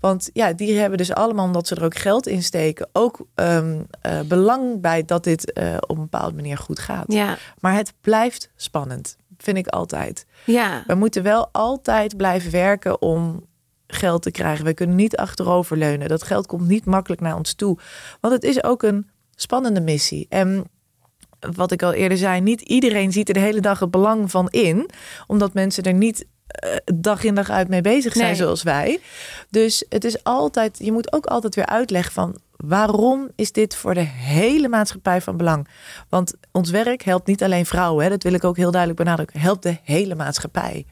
Want 0.00 0.30
ja, 0.32 0.52
die 0.52 0.78
hebben 0.78 0.98
dus 0.98 1.12
allemaal, 1.12 1.44
omdat 1.44 1.66
ze 1.66 1.74
er 1.74 1.84
ook 1.84 1.96
geld 1.96 2.26
in 2.26 2.42
steken, 2.42 2.88
ook 2.92 3.26
um, 3.34 3.86
uh, 4.06 4.20
belang 4.20 4.80
bij 4.80 5.04
dat 5.04 5.24
dit 5.24 5.58
uh, 5.58 5.76
op 5.80 5.96
een 5.96 6.02
bepaalde 6.02 6.34
manier 6.34 6.58
goed 6.58 6.78
gaat. 6.78 7.12
Ja. 7.12 7.36
Maar 7.60 7.74
het 7.74 7.92
blijft 8.00 8.50
spannend, 8.56 9.16
vind 9.38 9.56
ik 9.56 9.66
altijd. 9.66 10.26
Ja. 10.44 10.84
We 10.86 10.94
moeten 10.94 11.22
wel 11.22 11.48
altijd 11.52 12.16
blijven 12.16 12.50
werken 12.50 13.02
om 13.02 13.46
geld 13.88 14.22
te 14.22 14.30
krijgen. 14.30 14.64
We 14.64 14.74
kunnen 14.74 14.96
niet 14.96 15.16
achteroverleunen. 15.16 16.08
Dat 16.08 16.22
geld 16.22 16.46
komt 16.46 16.68
niet 16.68 16.84
makkelijk 16.84 17.20
naar 17.20 17.36
ons 17.36 17.54
toe. 17.54 17.78
Want 18.20 18.34
het 18.34 18.44
is 18.44 18.64
ook 18.64 18.82
een 18.82 19.10
spannende 19.34 19.80
missie. 19.80 20.26
En 20.28 20.64
wat 21.56 21.72
ik 21.72 21.82
al 21.82 21.92
eerder 21.92 22.18
zei, 22.18 22.40
niet 22.40 22.60
iedereen 22.60 23.12
ziet 23.12 23.28
er 23.28 23.34
de 23.34 23.40
hele 23.40 23.60
dag 23.60 23.78
het 23.78 23.90
belang 23.90 24.30
van 24.30 24.48
in. 24.48 24.90
Omdat 25.26 25.54
mensen 25.54 25.82
er 25.82 25.94
niet 25.94 26.26
uh, 26.64 26.76
dag 26.94 27.24
in 27.24 27.34
dag 27.34 27.50
uit 27.50 27.68
mee 27.68 27.80
bezig 27.80 28.12
zijn 28.12 28.26
Nee. 28.26 28.34
zoals 28.34 28.62
wij. 28.62 29.00
Dus 29.50 29.84
het 29.88 30.04
is 30.04 30.24
altijd, 30.24 30.78
je 30.82 30.92
moet 30.92 31.12
ook 31.12 31.26
altijd 31.26 31.54
weer 31.54 31.66
uitleggen 31.66 32.12
van 32.12 32.38
waarom 32.56 33.28
is 33.36 33.52
dit 33.52 33.76
voor 33.76 33.94
de 33.94 34.00
hele 34.00 34.68
maatschappij 34.68 35.20
van 35.20 35.36
belang? 35.36 35.68
Want 36.08 36.34
ons 36.52 36.70
werk 36.70 37.02
helpt 37.02 37.26
niet 37.26 37.42
alleen 37.42 37.66
vrouwen, 37.66 38.04
hè, 38.04 38.10
dat 38.10 38.22
wil 38.22 38.32
ik 38.32 38.44
ook 38.44 38.56
heel 38.56 38.70
duidelijk 38.70 39.00
benadrukken, 39.02 39.40
helpt 39.40 39.62
de 39.62 39.76
hele 39.82 40.14
maatschappij. 40.14 40.86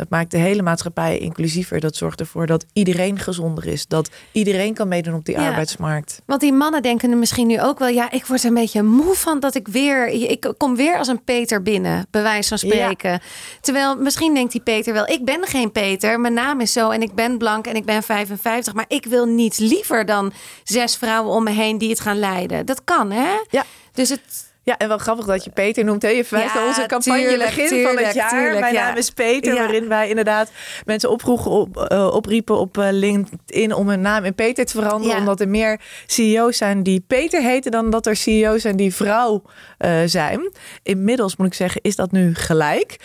Dat 0.00 0.08
maakt 0.10 0.30
de 0.30 0.38
hele 0.38 0.62
maatschappij 0.62 1.18
inclusiever. 1.18 1.80
Dat 1.80 1.96
zorgt 1.96 2.20
ervoor 2.20 2.46
dat 2.46 2.64
iedereen 2.72 3.18
gezonder 3.18 3.66
is. 3.66 3.86
Dat 3.86 4.10
iedereen 4.32 4.74
kan 4.74 4.88
meedoen 4.88 5.14
op 5.14 5.24
die 5.24 5.34
Ja. 5.38 5.48
arbeidsmarkt. 5.48 6.22
Want 6.26 6.40
die 6.40 6.52
mannen 6.52 6.82
denken 6.82 7.10
er 7.10 7.16
misschien 7.16 7.46
nu 7.46 7.60
ook 7.62 7.78
wel, 7.78 7.88
ja, 7.88 8.10
ik 8.10 8.26
word 8.26 8.42
er 8.42 8.48
een 8.48 8.54
beetje 8.54 8.82
moe 8.82 9.14
van 9.14 9.40
dat 9.40 9.54
ik 9.54 9.68
weer, 9.68 10.06
ik 10.06 10.52
kom 10.56 10.76
weer 10.76 10.98
als 10.98 11.08
een 11.08 11.24
Peter 11.24 11.62
binnen, 11.62 12.06
bij 12.10 12.22
wijze 12.22 12.48
van 12.48 12.58
spreken. 12.58 13.20
Terwijl 13.60 13.96
misschien 13.96 14.34
denkt 14.34 14.52
die 14.52 14.60
Peter 14.60 14.92
wel, 14.92 15.06
ik 15.08 15.24
ben 15.24 15.46
geen 15.46 15.72
Peter, 15.72 16.20
mijn 16.20 16.34
naam 16.34 16.60
is 16.60 16.72
zo 16.72 16.90
en 16.90 17.02
ik 17.02 17.14
ben 17.14 17.38
blank 17.38 17.66
en 17.66 17.74
ik 17.76 17.84
ben 17.84 18.02
55, 18.02 18.74
maar 18.74 18.84
ik 18.88 19.04
wil 19.06 19.24
niets 19.26 19.58
liever 19.58 20.04
dan 20.06 20.32
zes 20.64 20.96
vrouwen 20.96 21.34
om 21.34 21.44
me 21.44 21.50
heen 21.50 21.78
die 21.78 21.90
het 21.90 22.00
gaan 22.00 22.18
leiden. 22.18 22.66
Dat 22.66 22.84
kan, 22.84 23.10
hè? 23.10 23.30
Ja. 23.50 23.64
Dus 23.92 24.08
het, 24.08 24.49
Ja, 24.62 24.76
en 24.78 24.88
wel 24.88 24.98
grappig 24.98 25.26
dat 25.26 25.44
je 25.44 25.50
Peter 25.50 25.84
noemt. 25.84 26.02
Hè? 26.02 26.08
Je 26.08 26.24
verwijst 26.24 26.54
Ja, 26.54 26.58
naar 26.58 26.68
onze 26.68 26.86
campagne 26.86 27.28
tuurlijk, 27.28 27.54
begin 27.54 27.82
van 27.86 27.96
het 27.98 28.14
jaar. 28.14 28.30
tuurlijk, 28.30 28.60
Mijn 28.60 28.74
ja. 28.74 28.86
naam 28.86 28.96
is 28.96 29.10
Peter, 29.10 29.54
Ja. 29.54 29.58
waarin 29.58 29.88
wij 29.88 30.08
inderdaad 30.08 30.50
mensen 30.84 31.10
oproepen 31.10 31.50
op, 31.50 31.76
eh, 31.76 32.10
opriepen 32.12 32.58
op 32.58 32.78
eh, 32.78 32.88
LinkedIn 32.90 33.74
om 33.74 33.88
hun 33.88 34.00
naam 34.00 34.24
in 34.24 34.34
Peter 34.34 34.64
te 34.66 34.72
veranderen. 34.72 35.16
Omdat 35.16 35.40
er 35.40 35.48
meer 35.48 35.80
CEO's 36.06 36.56
zijn 36.56 36.82
die 36.82 37.04
Peter 37.06 37.42
heten 37.42 37.70
dan 37.70 37.90
dat 37.90 38.06
er 38.06 38.16
CEO's 38.16 38.62
zijn 38.62 38.76
die 38.76 38.94
vrouw 38.94 39.42
eh, 39.78 39.98
zijn. 40.04 40.52
Inmiddels 40.82 41.36
moet 41.36 41.46
ik 41.46 41.54
zeggen, 41.54 41.80
is 41.82 41.96
dat 41.96 42.12
nu 42.12 42.34
gelijk. 42.34 42.96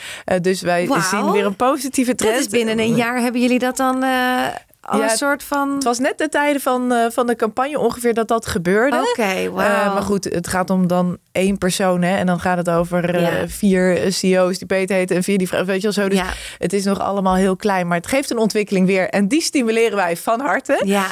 Dus 0.41 0.61
wij 0.61 0.87
zien 1.11 1.31
weer 1.31 1.45
een 1.45 1.55
positieve 1.55 2.15
trend. 2.15 2.33
dat 2.33 2.41
is 2.41 2.49
binnen 2.49 2.79
een 2.79 2.95
jaar 2.95 3.21
hebben 3.21 3.41
jullie 3.41 3.59
dat 3.59 3.77
dan 3.77 4.03
al 4.85 4.97
Ja, 4.99 5.03
een 5.03 5.17
soort 5.17 5.43
van... 5.43 5.73
Het 5.73 5.83
was 5.83 5.99
net 5.99 6.17
de 6.17 6.29
tijden 6.29 6.61
van, 6.61 6.91
eh, 6.93 7.05
van 7.09 7.27
de 7.27 7.35
campagne 7.35 7.79
ongeveer 7.79 8.13
dat 8.13 8.27
dat 8.27 8.45
gebeurde. 8.45 8.97
Oké. 9.09 9.21
Eh, 9.21 9.51
maar 9.93 10.01
goed, 10.01 10.23
het 10.23 10.47
gaat 10.47 10.69
om 10.69 10.87
dan 10.87 11.17
één 11.31 11.57
persoon. 11.57 12.01
Hè? 12.01 12.15
En 12.17 12.25
dan 12.25 12.39
gaat 12.39 12.57
het 12.57 12.69
over 12.69 13.15
eh, 13.15 13.43
vier 13.47 14.11
CEO's 14.13 14.57
die 14.57 14.67
Peter 14.67 14.95
heten 14.95 15.15
en 15.15 15.23
vier 15.23 15.37
die 15.37 15.47
vrouw. 15.47 15.65
Weet 15.65 15.75
je 15.75 15.81
wel 15.81 15.91
zo. 15.91 16.09
Dus 16.09 16.17
Ja. 16.17 16.25
het 16.57 16.73
is 16.73 16.83
nog 16.83 16.99
allemaal 16.99 17.35
heel 17.35 17.55
klein. 17.55 17.87
Maar 17.87 17.97
het 17.97 18.07
geeft 18.07 18.29
een 18.31 18.37
ontwikkeling 18.37 18.87
weer. 18.87 19.09
En 19.09 19.27
die 19.27 19.41
stimuleren 19.41 19.95
wij 19.95 20.17
van 20.17 20.39
harte. 20.39 20.81
Ja, 20.85 21.05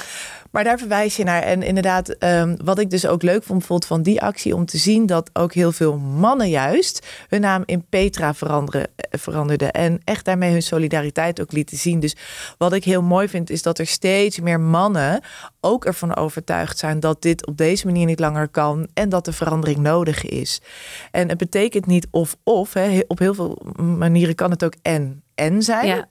Maar 0.54 0.64
daar 0.64 0.78
verwijs 0.78 1.16
je 1.16 1.24
naar. 1.24 1.42
En 1.42 1.64
inderdaad, 1.64 2.10
ehm, 2.10 2.56
wat 2.64 2.80
ik 2.80 2.90
dus 2.90 3.08
ook 3.08 3.22
leuk 3.22 3.44
vond 3.44 3.86
van 3.86 4.02
die 4.02 4.22
actie... 4.22 4.56
om 4.56 4.66
te 4.66 4.78
zien 4.78 5.06
dat 5.06 5.30
ook 5.34 5.54
heel 5.54 5.72
veel 5.72 5.98
mannen 5.98 6.50
juist... 6.50 7.08
hun 7.28 7.42
naam 7.42 7.64
in 7.66 7.86
Petra 7.90 8.34
veranderen, 8.34 8.88
eh, 8.96 9.20
veranderden. 9.20 9.72
En 9.72 10.02
echt 10.04 10.26
daarmee 10.26 10.52
hun 10.52 10.62
solidariteit 10.62 11.42
ook 11.42 11.52
lieten 11.52 11.78
zien. 11.78 12.00
Dus 12.00 12.16
wat 12.58 12.74
ik 12.74 12.84
heel 12.84 13.02
mooi 13.02 13.28
vind, 13.28 13.50
is 13.50 13.62
dat 13.62 13.80
er 13.80 13.88
steeds 13.88 14.40
meer 14.40 14.60
mannen... 14.60 15.22
ook 15.62 15.86
ervan 15.86 16.16
overtuigd 16.16 16.78
zijn 16.78 17.00
dat 17.00 17.22
dit 17.22 17.46
op 17.48 17.58
deze 17.58 17.86
manier 17.86 18.06
niet 18.06 18.20
langer 18.20 18.48
kan... 18.48 18.88
en 18.94 19.10
dat 19.10 19.26
de 19.26 19.34
verandering 19.34 19.78
nodig 19.78 20.26
is. 20.26 20.62
En 21.12 21.30
het 21.30 21.38
betekent 21.38 21.86
niet 21.86 22.08
of-of. 22.12 22.76
Op 23.08 23.20
heel 23.20 23.34
veel 23.34 23.62
manieren 23.78 24.36
kan 24.36 24.52
het 24.52 24.64
ook 24.64 24.76
en 24.82 25.23
en 25.36 25.64
zijn. 25.64 25.88
Ja. 25.88 26.08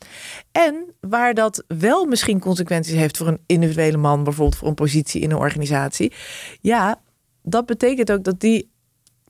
En 0.53 0.95
waar 1.01 1.35
dat 1.35 1.65
wel 1.69 2.05
misschien 2.05 2.41
consequenties 2.41 2.95
heeft 2.95 3.17
voor 3.17 3.27
een 3.27 3.41
individuele 3.47 3.97
man, 3.97 4.25
bijvoorbeeld 4.25 4.57
voor 4.59 4.69
een 4.69 4.75
positie 4.75 5.21
in 5.21 5.31
een 5.31 5.37
organisatie. 5.37 6.13
Ja, 6.61 7.01
dat 7.43 7.67
betekent 7.67 8.13
ook 8.13 8.25
dat 8.25 8.41
die 8.41 8.71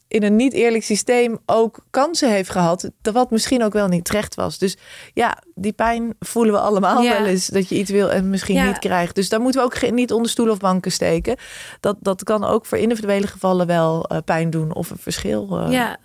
in 0.09 0.23
een 0.23 0.37
niet 0.37 0.53
eerlijk 0.53 0.85
systeem 0.85 1.39
ook 1.47 1.85
kansen 1.91 2.31
heeft 2.31 2.51
gehad, 2.51 2.91
dat 3.03 3.15
wat 3.15 3.31
misschien 3.31 3.63
ook 3.65 3.73
wel 3.73 3.89
niet 3.89 4.05
terecht 4.05 4.35
was. 4.35 4.59
Dus 4.59 4.77
ja, 5.15 5.39
die 5.55 5.73
pijn 5.73 6.15
voelen 6.19 6.53
we 6.53 6.59
allemaal 6.61 7.03
Ja. 7.03 7.13
wel 7.19 7.27
eens 7.27 7.47
dat 7.47 7.69
je 7.69 7.75
iets 7.79 7.91
wil 7.91 8.11
en 8.11 8.31
misschien 8.31 8.55
Ja. 8.57 8.67
niet 8.67 8.79
krijgt. 8.79 9.15
Dus 9.15 9.29
daar 9.29 9.41
moeten 9.41 9.61
we 9.61 9.67
ook 9.67 9.91
niet 9.91 10.13
onder 10.13 10.31
stoelen 10.31 10.55
of 10.55 10.61
banken 10.61 10.93
steken. 10.93 11.37
Dat, 11.81 11.97
dat 12.01 12.23
kan 12.25 12.45
ook 12.45 12.67
voor 12.67 12.79
individuele 12.79 13.27
gevallen 13.27 13.67
wel 13.67 14.05
eh, 14.07 14.19
pijn 14.25 14.51
doen 14.51 14.75
of 14.75 14.91
een 14.91 14.99
verschil. 14.99 15.59
eh, 15.61 15.73
Ja. 15.73 15.97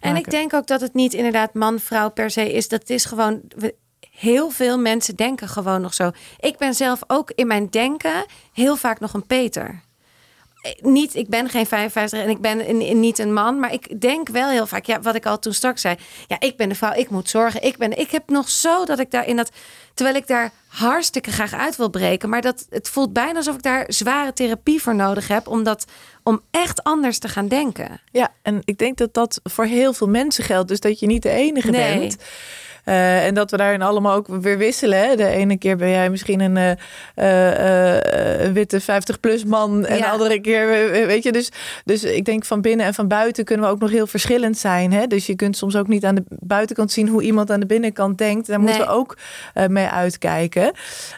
En 0.00 0.16
ik 0.16 0.30
denk 0.30 0.54
ook 0.54 0.66
dat 0.66 0.80
het 0.80 0.94
niet 0.94 1.14
inderdaad 1.14 1.54
man-vrouw 1.54 2.10
per 2.10 2.30
se 2.30 2.52
is. 2.52 2.68
Dat 2.68 2.90
is 2.90 3.04
gewoon. 3.04 3.40
we- 3.56 3.74
Heel 4.10 4.50
veel 4.50 4.78
mensen 4.78 5.16
denken 5.16 5.48
gewoon 5.48 5.80
nog 5.80 5.94
zo. 5.94 6.10
Ik 6.38 6.56
ben 6.58 6.74
zelf 6.74 7.00
ook 7.06 7.30
in 7.34 7.46
mijn 7.46 7.70
denken 7.70 8.24
heel 8.52 8.76
vaak 8.76 9.00
nog 9.00 9.14
een 9.14 9.26
Peter. 9.26 9.82
Eh, 10.62 10.72
Niet, 10.80 11.14
ik 11.14 11.28
ben 11.28 11.48
geen 11.48 11.66
55 11.66 12.20
en 12.20 12.28
ik 12.28 12.40
ben 12.40 12.68
een- 12.68 12.80
een- 12.80 13.00
niet 13.00 13.18
een 13.18 13.32
man, 13.32 13.58
maar 13.60 13.72
ik 13.72 14.00
denk 14.00 14.28
wel 14.28 14.48
heel 14.50 14.66
vaak, 14.66 14.84
ja, 14.84 15.00
wat 15.00 15.14
ik 15.14 15.26
al 15.26 15.38
toen 15.38 15.52
straks 15.54 15.80
zei, 15.80 15.96
ja, 16.26 16.36
ik 16.40 16.56
ben 16.56 16.68
de 16.68 16.74
vrouw, 16.74 16.92
ik 16.94 17.10
moet 17.10 17.28
zorgen, 17.28 17.62
ik 17.62 17.76
ben, 17.76 17.98
ik 17.98 18.10
heb 18.10 18.28
nog 18.30 18.48
zo 18.48 18.84
dat 18.84 18.98
ik 18.98 19.10
daar 19.10 19.26
in 19.26 19.36
dat, 19.36 19.50
terwijl 19.94 20.16
ik 20.16 20.26
daar 20.26 20.50
hartstikke 20.66 21.30
graag 21.32 21.54
uit 21.54 21.76
wil 21.76 21.90
breken, 21.90 22.28
maar 22.28 22.40
dat 22.40 22.66
het 22.70 22.88
voelt 22.88 23.12
bijna 23.12 23.36
alsof 23.36 23.54
ik 23.54 23.62
daar 23.62 23.84
zware 23.88 24.32
therapie 24.32 24.82
voor 24.82 24.94
nodig 24.94 25.28
heb, 25.28 25.46
om 25.46 25.62
dat, 25.62 25.84
om 26.22 26.40
echt 26.50 26.82
anders 26.84 27.18
te 27.18 27.28
gaan 27.28 27.48
denken. 27.48 28.00
Ja, 28.10 28.32
en 28.42 28.60
ik 28.64 28.78
denk 28.78 28.96
dat 28.98 29.14
dat 29.14 29.40
voor 29.42 29.64
heel 29.64 29.92
veel 29.92 30.08
mensen 30.08 30.44
geldt. 30.44 30.68
Dus 30.68 30.80
dat 30.80 30.98
je 31.00 31.06
niet 31.06 31.22
de 31.22 31.30
enige 31.30 31.70
Nee. 31.70 31.98
bent. 31.98 32.16
Eh, 32.84 33.26
en 33.26 33.34
dat 33.34 33.50
we 33.50 33.56
daarin 33.56 33.82
allemaal 33.82 34.14
ook 34.16 34.26
weer 34.26 34.58
wisselen. 34.58 34.98
Hè? 34.98 35.16
De 35.16 35.26
ene 35.26 35.58
keer 35.58 35.76
ben 35.76 35.90
jij 35.90 36.10
misschien 36.10 36.40
een, 36.40 36.76
eh, 37.14 38.46
eh, 38.46 38.52
witte 38.52 38.80
50-plus 38.80 39.44
man. 39.44 39.86
En 39.86 39.96
Ja. 39.96 40.02
de 40.02 40.10
andere 40.10 40.40
keer, 40.40 40.66
weet 41.06 41.22
je. 41.22 41.32
Dus, 41.32 41.50
dus 41.84 42.04
ik 42.04 42.24
denk 42.24 42.44
van 42.44 42.60
binnen 42.60 42.86
en 42.86 42.94
van 42.94 43.08
buiten 43.08 43.44
kunnen 43.44 43.66
we 43.66 43.72
ook 43.72 43.80
nog 43.80 43.90
heel 43.90 44.06
verschillend 44.06 44.58
zijn. 44.58 44.92
Hè? 44.92 45.06
Dus 45.06 45.26
je 45.26 45.36
kunt 45.36 45.56
soms 45.56 45.76
ook 45.76 45.88
niet 45.88 46.04
aan 46.04 46.14
de 46.14 46.24
buitenkant 46.28 46.92
zien 46.92 47.08
hoe 47.08 47.22
iemand 47.22 47.50
aan 47.50 47.60
de 47.60 47.66
binnenkant 47.66 48.18
denkt. 48.18 48.46
Daar 48.46 48.60
moeten 48.60 48.80
we 48.80 48.86
ook 48.86 49.16
mee 49.68 49.86
uitkijken. 49.86 50.72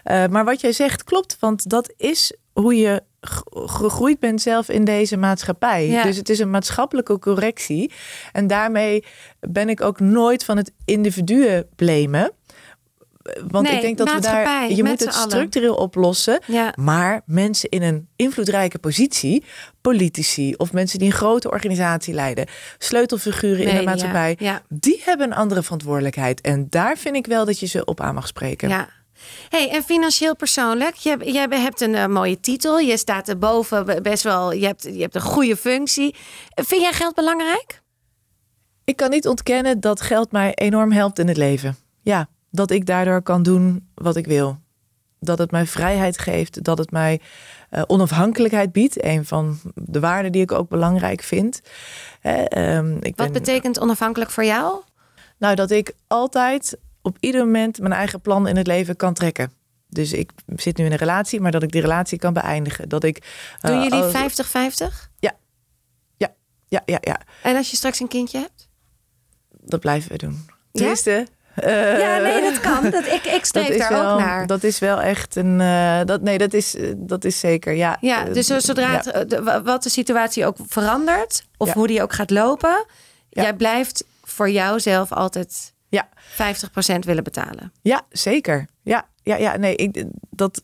Maar 0.05 0.45
wat 0.45 0.61
jij 0.61 0.73
zegt 0.73 1.05
klopt. 1.05 1.37
Want 1.41 1.69
dat 1.71 1.93
is 1.97 2.33
hoe 2.55 2.77
je 2.77 3.03
gegroeid 3.51 4.19
bent 4.19 4.43
zelf 4.43 4.69
in 4.69 4.85
deze 4.85 5.17
maatschappij. 5.17 5.87
Ja. 5.87 6.03
Dus 6.03 6.17
het 6.17 6.29
is 6.29 6.39
een 6.39 6.51
maatschappelijke 6.51 7.19
correctie. 7.19 7.93
En 8.33 8.47
daarmee 8.47 9.05
ben 9.41 9.69
ik 9.69 9.81
ook 9.81 10.01
nooit 10.01 10.45
van 10.45 10.57
het 10.57 10.73
individu 10.85 11.63
blamen. 11.77 12.33
Want 13.51 13.67
Nee, 13.67 13.75
ik 13.75 13.81
denk 13.81 13.99
dat 13.99 14.13
we 14.13 14.21
daar. 14.21 14.71
Je 14.71 14.85
moet 14.85 15.01
het 15.01 15.15
allen. 15.15 15.31
structureel 15.31 15.75
oplossen. 15.75 16.41
Ja. 16.47 16.73
Maar 16.77 17.23
mensen 17.27 17.69
in 17.69 17.83
een 17.83 18.09
invloedrijke 18.17 18.79
positie, 18.79 19.45
politici 19.81 20.55
of 20.55 20.73
mensen 20.73 20.99
die 20.99 21.09
een 21.09 21.15
grote 21.15 21.51
organisatie 21.51 22.15
leiden, 22.15 22.47
sleutelfiguren 22.79 23.67
in 23.67 23.77
de 23.77 23.83
maatschappij, 23.83 24.37
ja. 24.39 24.63
die 24.69 25.03
hebben 25.05 25.27
een 25.27 25.37
andere 25.37 25.63
verantwoordelijkheid. 25.63 26.41
En 26.41 26.67
daar 26.71 26.97
vind 26.97 27.17
ik 27.17 27.27
wel 27.27 27.45
dat 27.45 27.61
je 27.61 27.67
ze 27.67 27.85
op 27.85 28.01
aan 28.01 28.15
mag 28.15 28.27
spreken. 28.27 28.69
Ja. 28.69 28.89
Hey, 29.49 29.71
en 29.71 29.83
financieel 29.83 30.37
persoonlijk, 30.37 30.95
je, 30.95 31.09
hebt- 31.09 31.25
jij 31.27 31.47
hebt 31.51 31.81
een 31.81 31.95
eh, 31.95 32.07
mooie 32.07 32.41
titel. 32.41 32.79
Je 32.79 32.97
staat 32.97 33.29
erboven 33.29 33.87
be- 33.87 34.01
best 34.01 34.23
wel, 34.23 34.53
je 34.53 34.67
hebt, 34.67 34.83
je 34.83 35.01
hebt 35.01 35.15
een 35.15 35.21
goede 35.21 35.57
functie. 35.57 36.15
Vind 36.55 36.83
jij 36.83 36.93
geld 36.93 37.15
belangrijk? 37.15 37.83
Ik 38.85 38.97
kan 38.97 39.11
niet 39.11 39.29
ontkennen 39.29 39.81
dat 39.81 40.01
geld 40.01 40.33
mij 40.33 40.55
enorm 40.55 40.93
helpt 40.93 41.19
in 41.19 41.29
het 41.29 41.37
leven. 41.37 41.77
Ja, 42.03 42.29
dat 42.51 42.71
ik 42.71 42.87
daardoor 42.87 43.23
kan 43.23 43.43
doen 43.43 43.89
wat 43.95 44.17
ik 44.17 44.27
wil. 44.27 44.59
Dat 45.21 45.39
het 45.39 45.51
mij 45.51 45.67
vrijheid 45.67 46.19
geeft, 46.19 46.65
dat 46.65 46.79
het 46.79 46.91
mij 46.91 47.21
eh, 47.71 47.83
onafhankelijkheid 47.87 48.73
biedt. 48.73 49.05
Een 49.05 49.25
van 49.25 49.59
de 49.75 50.01
waarden 50.01 50.33
die 50.33 50.43
ik 50.43 50.53
ook 50.53 50.69
belangrijk 50.69 51.23
vind. 51.23 51.61
Hè, 52.21 52.43
ehm, 52.43 52.97
ik 52.97 53.17
Wat 53.17 53.33
ben- 53.33 53.33
betekent 53.33 53.81
onafhankelijk 53.81 54.31
voor 54.31 54.45
jou? 54.45 54.81
Nou, 55.39 55.55
dat 55.55 55.71
ik 55.71 55.93
altijd 56.07 56.79
op 57.05 57.17
ieder 57.21 57.45
moment 57.45 57.79
mijn 57.81 57.93
eigen 57.93 58.21
plan 58.21 58.49
in 58.49 58.57
het 58.57 58.67
leven 58.67 58.97
kan 58.97 59.15
trekken. 59.15 59.53
Dus 59.89 60.13
ik 60.13 60.31
zit 60.57 60.77
nu 60.77 60.85
in 60.85 60.93
een 60.93 60.99
relatie, 60.99 61.41
maar 61.41 61.51
dat 61.51 61.63
ik 61.63 61.71
die 61.73 61.81
relatie 61.81 62.19
kan 62.19 62.33
beëindigen. 62.33 62.89
Dat 62.89 63.05
ik. 63.05 63.17
eh, 63.61 63.71
Doen 63.71 63.83
jullie 63.83 64.03
als- 64.03 64.13
50-50? 64.13 65.11
Ja, 66.69 66.81
ja, 66.87 66.99
ja. 67.01 67.21
En 67.43 67.57
als 67.57 67.71
je 67.71 67.77
straks 67.77 68.01
een 68.01 68.09
kindje 68.09 68.39
hebt? 68.39 68.69
Dat 69.61 69.81
blijven 69.81 70.11
we 70.11 70.19
doen. 70.19 70.45
Ja? 70.47 70.53
Tenminste. 70.73 71.27
eh, 71.55 71.99
ja, 72.01 72.19
nee, 72.19 72.41
dat 72.43 72.61
kan. 72.61 72.91
Dat, 72.91 73.07
ik, 73.07 73.25
ik 73.25 73.45
streef 73.45 73.79
daar 73.79 73.93
wel, 73.93 74.13
ook 74.13 74.19
naar. 74.19 74.47
Dat 74.47 74.63
is 74.63 74.79
wel 74.79 75.01
echt 75.01 75.37
een. 75.37 75.61
eh, 75.61 76.01
dat, 76.05 76.21
nee, 76.23 76.39
dat 76.39 76.53
is, 76.53 76.75
eh, 76.77 76.93
dat 76.97 77.25
is 77.25 77.39
zeker. 77.39 77.73
Ja, 77.73 77.97
ja, 78.01 78.27
Eh, 78.27 78.35
dus 78.35 78.47
zo- 78.47 78.59
zodra 78.59 78.91
ja. 78.91 78.97
het, 78.97 79.07
eh, 79.07 79.23
de- 79.29 79.43
wa- 79.43 79.63
wat 79.63 79.83
de 79.83 79.89
situatie 79.89 80.47
ook 80.47 80.57
verandert, 80.67 81.45
of 81.57 81.67
Ja. 81.69 81.75
hoe 81.75 81.87
die 81.87 82.03
ook 82.03 82.13
gaat 82.13 82.31
lopen, 82.31 82.85
Ja. 83.29 83.43
jij 83.43 83.55
blijft 83.55 84.05
voor 84.23 84.51
jouzelf 84.51 85.13
altijd 85.13 85.73
Ja. 85.95 86.09
50% 86.97 86.99
willen 86.99 87.25
betalen. 87.25 87.73
Ja, 87.83 88.03
zeker. 88.09 88.67
Ja, 88.83 89.09
ja, 89.23 89.37
ja. 89.37 89.57
Nee, 89.57 89.77
ik, 89.77 90.05
dat, 90.31 90.63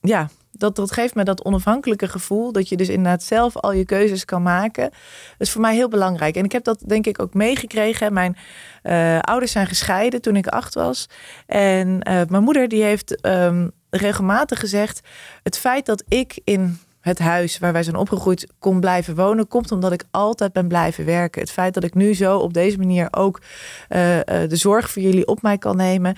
ja, 0.00 0.28
dat, 0.50 0.76
dat 0.76 0.92
geeft 0.92 1.14
me 1.14 1.24
dat 1.24 1.44
onafhankelijke 1.44 2.08
gevoel. 2.08 2.52
Dat 2.52 2.68
je 2.68 2.76
dus 2.76 2.88
inderdaad 2.88 3.22
zelf 3.22 3.56
al 3.56 3.72
je 3.72 3.84
keuzes 3.84 4.24
kan 4.24 4.42
maken. 4.42 4.90
Dat 4.90 5.46
is 5.46 5.50
voor 5.50 5.60
mij 5.60 5.74
heel 5.74 5.88
belangrijk. 5.88 6.36
En 6.36 6.44
ik 6.44 6.52
heb 6.52 6.64
dat 6.64 6.82
denk 6.86 7.06
ik 7.06 7.22
ook 7.22 7.34
meegekregen. 7.34 8.12
Mijn 8.12 8.36
eh, 8.82 9.18
ouders 9.18 9.52
zijn 9.52 9.66
gescheiden 9.66 10.20
toen 10.20 10.36
ik 10.36 10.46
acht 10.46 10.74
was. 10.74 11.08
En 11.46 12.02
eh, 12.02 12.20
mijn 12.28 12.42
moeder 12.42 12.68
die 12.68 12.82
heeft 12.82 13.20
ehm, 13.20 13.68
regelmatig 13.90 14.60
gezegd... 14.60 15.00
het 15.42 15.58
feit 15.58 15.86
dat 15.86 16.04
ik 16.08 16.40
in 16.44 16.78
het 17.00 17.18
huis 17.18 17.58
waar 17.58 17.72
wij 17.72 17.82
zijn 17.82 17.96
opgegroeid 17.96 18.46
kon 18.58 18.80
blijven 18.80 19.14
wonen... 19.14 19.48
komt 19.48 19.72
omdat 19.72 19.92
ik 19.92 20.04
altijd 20.10 20.52
ben 20.52 20.68
blijven 20.68 21.04
werken. 21.04 21.40
Het 21.40 21.50
feit 21.50 21.74
dat 21.74 21.84
ik 21.84 21.94
nu 21.94 22.14
zo 22.14 22.38
op 22.38 22.54
deze 22.54 22.78
manier 22.78 23.08
ook 23.10 23.40
eh, 23.88 24.18
eh, 24.18 24.50
de 24.50 24.56
zorg 24.56 24.90
voor 24.90 25.02
jullie 25.02 25.26
op 25.26 25.42
mij 25.42 25.58
kan 25.58 25.76
nemen... 25.76 26.16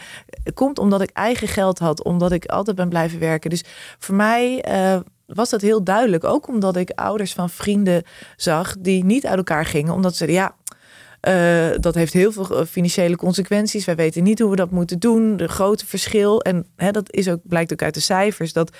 komt 0.54 0.78
omdat 0.78 1.00
ik 1.02 1.10
eigen 1.10 1.48
geld 1.48 1.78
had, 1.78 2.04
omdat 2.04 2.32
ik 2.32 2.46
altijd 2.46 2.76
ben 2.76 2.88
blijven 2.88 3.18
werken. 3.18 3.50
Dus 3.50 3.64
voor 3.98 4.14
mij 4.14 4.62
eh, 4.62 5.00
was 5.26 5.50
dat 5.50 5.60
heel 5.60 5.84
duidelijk. 5.84 6.24
Ook 6.24 6.48
omdat 6.48 6.76
ik 6.76 6.90
ouders 6.90 7.32
van 7.32 7.50
vrienden 7.50 8.02
zag 8.36 8.76
die 8.78 9.04
niet 9.04 9.26
uit 9.26 9.36
elkaar 9.36 9.64
gingen. 9.64 9.94
Omdat 9.94 10.16
ze 10.16 10.32
ja, 10.32 10.54
eh, 11.22 11.70
dat 11.80 11.94
heeft 11.94 12.12
heel 12.12 12.32
veel 12.32 12.58
eh, 12.58 12.66
financiële 12.66 13.16
consequenties. 13.16 13.84
Wij 13.84 13.96
weten 13.96 14.22
niet 14.22 14.38
hoe 14.38 14.50
we 14.50 14.56
dat 14.56 14.70
moeten 14.70 14.98
doen. 14.98 15.36
De 15.36 15.48
grote 15.48 15.86
verschil. 15.86 16.40
En 16.40 16.66
hè, 16.76 16.90
dat 16.90 17.12
is 17.12 17.28
ook, 17.28 17.40
blijkt 17.42 17.72
ook 17.72 17.82
uit 17.82 17.94
de 17.94 18.00
cijfers. 18.00 18.52
Dat 18.52 18.76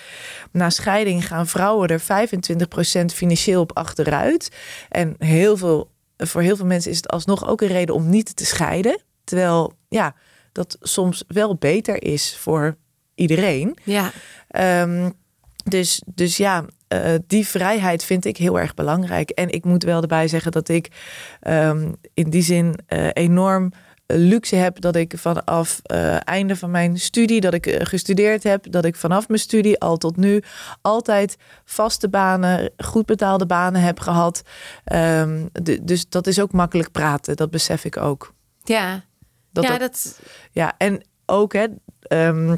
na 0.53 0.71
scheiding 0.71 1.27
gaan 1.27 1.47
vrouwen 1.47 1.89
er 1.89 2.01
25% 2.01 2.05
financieel 3.15 3.61
op 3.61 3.77
achteruit. 3.77 4.49
En 4.89 5.15
heel 5.19 5.57
veel, 5.57 5.91
voor 6.17 6.43
heel 6.43 6.57
veel 6.57 6.67
mensen 6.67 6.91
is 6.91 6.97
het 6.97 7.09
alsnog 7.09 7.49
ook 7.49 7.61
een 7.61 7.69
reden 7.69 7.95
om 7.95 8.09
niet 8.09 8.37
te 8.37 8.47
scheiden. 8.47 9.01
Terwijl 9.25 9.73
ja, 9.89 10.15
dat 10.53 10.77
soms 10.81 11.25
wel 11.29 11.57
beter 11.57 12.03
is 12.03 12.37
voor 12.37 12.77
iedereen. 13.15 13.77
Ja, 13.85 14.13
Ehm, 14.53 15.11
dus, 15.65 16.03
dus 16.07 16.37
ja, 16.37 16.65
eh, 16.89 17.15
die 17.27 17.47
vrijheid 17.47 18.05
vind 18.05 18.25
ik 18.25 18.37
heel 18.37 18.59
erg 18.61 18.75
belangrijk. 18.75 19.31
En 19.31 19.49
ik 19.51 19.65
moet 19.65 19.83
wel 19.85 20.01
erbij 20.01 20.29
zeggen 20.29 20.53
dat 20.53 20.69
ik 20.69 20.89
ehm, 21.41 21.93
in 22.15 22.31
die 22.31 22.43
zin 22.43 22.79
eh, 22.87 23.09
enorm 23.13 23.73
luxe 24.07 24.57
heb 24.57 24.81
dat 24.81 24.97
ik 24.97 25.15
vanaf 25.17 25.81
eh 25.83 26.17
einde 26.29 26.57
van 26.57 26.71
mijn 26.71 26.99
studie, 26.99 27.41
dat 27.41 27.55
ik 27.55 27.67
eh, 27.67 27.87
gestudeerd 27.87 28.43
heb, 28.43 28.71
dat 28.73 28.85
ik 28.85 28.97
vanaf 28.97 29.29
mijn 29.29 29.41
studie 29.41 29.81
al 29.81 29.97
tot 29.97 30.17
nu 30.17 30.43
altijd 30.81 31.37
vaste 31.65 32.09
banen, 32.09 32.71
goed 32.77 33.07
betaalde 33.07 33.47
banen 33.47 33.81
heb 33.81 34.01
gehad. 34.01 34.43
Ehm, 34.85 35.47
dus 35.83 36.09
dat 36.09 36.27
is 36.27 36.41
ook 36.41 36.53
makkelijk 36.53 36.91
praten, 36.91 37.37
dat 37.37 37.51
besef 37.51 37.85
ik 37.85 37.97
ook. 37.97 38.35
ja. 38.65 39.05
Dat 39.53 39.65
ja, 39.65 39.71
dat- 39.71 39.81
dat, 39.81 40.21
ja, 40.51 40.75
en 40.79 41.05
ook, 41.27 41.53
hè, 41.53 41.67
ehm 42.01 42.57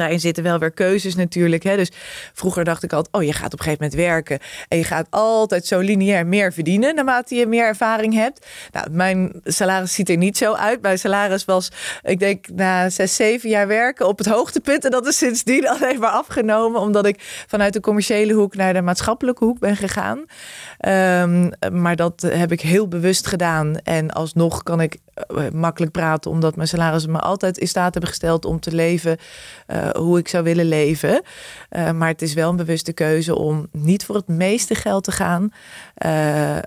daarin 0.00 0.20
zitten 0.20 0.42
wel 0.42 0.58
weer 0.58 0.70
keuzes 0.70 1.14
natuurlijk. 1.14 1.62
Hè. 1.62 1.76
Dus 1.76 1.90
vroeger 2.32 2.64
dacht 2.64 2.82
ik 2.82 2.92
altijd, 2.92 3.14
oh, 3.14 3.22
je 3.22 3.32
gaat 3.32 3.52
op 3.52 3.58
een 3.58 3.64
gegeven 3.64 3.84
moment 3.84 4.00
werken. 4.00 4.38
En 4.68 4.78
je 4.78 4.84
gaat 4.84 5.06
altijd 5.10 5.66
zo 5.66 5.78
lineair 5.78 6.26
meer 6.26 6.52
verdienen 6.52 6.94
naarmate 6.94 7.34
je 7.34 7.46
meer 7.46 7.64
ervaring 7.64 8.14
hebt. 8.14 8.46
Nou, 8.72 8.90
mijn 8.90 9.40
salaris 9.44 9.94
ziet 9.94 10.08
er 10.08 10.16
niet 10.16 10.36
zo 10.36 10.52
uit. 10.52 10.82
Mijn 10.82 10.98
salaris 10.98 11.44
was, 11.44 11.72
ik 12.02 12.18
denk, 12.18 12.48
na 12.48 12.90
zes, 12.90 13.16
zeven 13.16 13.48
jaar 13.48 13.66
werken 13.66 14.06
op 14.06 14.18
het 14.18 14.26
hoogtepunt. 14.26 14.84
En 14.84 14.90
dat 14.90 15.06
is 15.06 15.18
sindsdien 15.18 15.68
alleen 15.76 15.98
maar 15.98 16.10
afgenomen. 16.10 16.80
Omdat 16.80 17.06
ik 17.06 17.44
vanuit 17.46 17.72
de 17.72 17.80
commerciële 17.80 18.32
hoek 18.32 18.54
naar 18.54 18.72
de 18.72 18.82
maatschappelijke 18.82 19.44
hoek 19.44 19.58
ben 19.58 19.76
gegaan. 19.76 20.24
Ehm, 20.78 21.50
maar 21.72 21.96
dat 21.96 22.26
heb 22.28 22.52
ik 22.52 22.60
heel 22.60 22.88
bewust 22.88 23.26
gedaan. 23.26 23.76
En 23.82 24.10
alsnog 24.10 24.62
kan 24.62 24.80
ik 24.80 24.96
eh, 25.14 25.50
makkelijk 25.52 25.92
praten, 25.92 26.30
omdat 26.30 26.56
mijn 26.56 26.68
salaris 26.68 27.06
me 27.06 27.18
altijd 27.18 27.58
in 27.58 27.68
staat 27.68 27.92
hebben 27.92 28.10
gesteld 28.10 28.44
om 28.44 28.60
te 28.60 28.74
leven 28.74 29.16
eh, 29.92 30.00
hoe 30.00 30.18
ik 30.18 30.28
zou 30.28 30.44
willen 30.44 30.66
leven. 30.66 31.22
Eh, 31.68 31.92
maar 31.92 32.08
het 32.08 32.22
is 32.22 32.34
wel 32.34 32.50
een 32.50 32.56
bewuste 32.56 32.92
keuze 32.92 33.36
om 33.36 33.68
niet 33.72 34.04
voor 34.04 34.14
het 34.14 34.28
meeste 34.28 34.74
geld 34.74 35.04
te 35.04 35.12
gaan, 35.12 35.52
eh, 35.94 36.58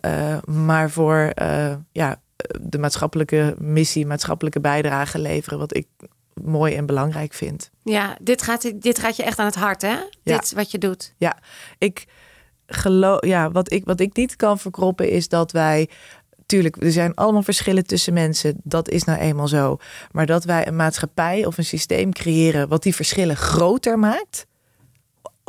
maar 0.45 0.89
voor 0.89 1.31
ja, 1.91 2.21
de 2.61 2.77
maatschappelijke 2.77 3.55
missie, 3.57 4.05
maatschappelijke 4.05 4.59
bijdrage 4.59 5.19
leveren, 5.19 5.59
wat 5.59 5.75
ik 5.75 5.87
mooi 6.33 6.75
en 6.75 6.85
belangrijk 6.85 7.33
vind. 7.33 7.69
ja 7.83 8.17
dit, 8.21 8.41
gaat, 8.41 8.81
dit 8.81 8.99
gaat 8.99 9.15
je 9.15 9.23
echt 9.23 9.39
aan 9.39 9.45
het 9.45 9.55
hart, 9.55 9.81
hè? 9.81 9.95
Dit 10.23 10.53
wat 10.53 10.71
je 10.71 10.77
doet. 10.77 11.13
Ja, 11.17 11.37
ik 11.77 12.05
geloof, 12.69 13.25
ja, 13.25 13.51
wat 13.51 13.71
ik, 13.71 13.85
wat 13.85 13.99
ik 13.99 14.15
niet 14.15 14.35
kan 14.35 14.59
verkroppen 14.59 15.09
is 15.09 15.29
dat 15.29 15.51
wij 15.51 15.89
tuurlijk, 16.49 16.83
er 16.83 16.91
zijn 16.91 17.15
allemaal 17.15 17.43
verschillen 17.43 17.85
tussen 17.85 18.13
mensen. 18.13 18.55
Dat 18.63 18.89
is 18.89 19.03
nou 19.03 19.19
eenmaal 19.19 19.47
zo. 19.47 19.77
Maar 20.11 20.25
dat 20.25 20.43
wij 20.43 20.67
een 20.67 20.75
maatschappij 20.75 21.45
of 21.45 21.57
een 21.57 21.65
systeem 21.65 22.13
creëren 22.13 22.67
wat 22.67 22.83
die 22.83 22.95
verschillen 22.95 23.35
groter 23.35 23.99
maakt, 23.99 24.45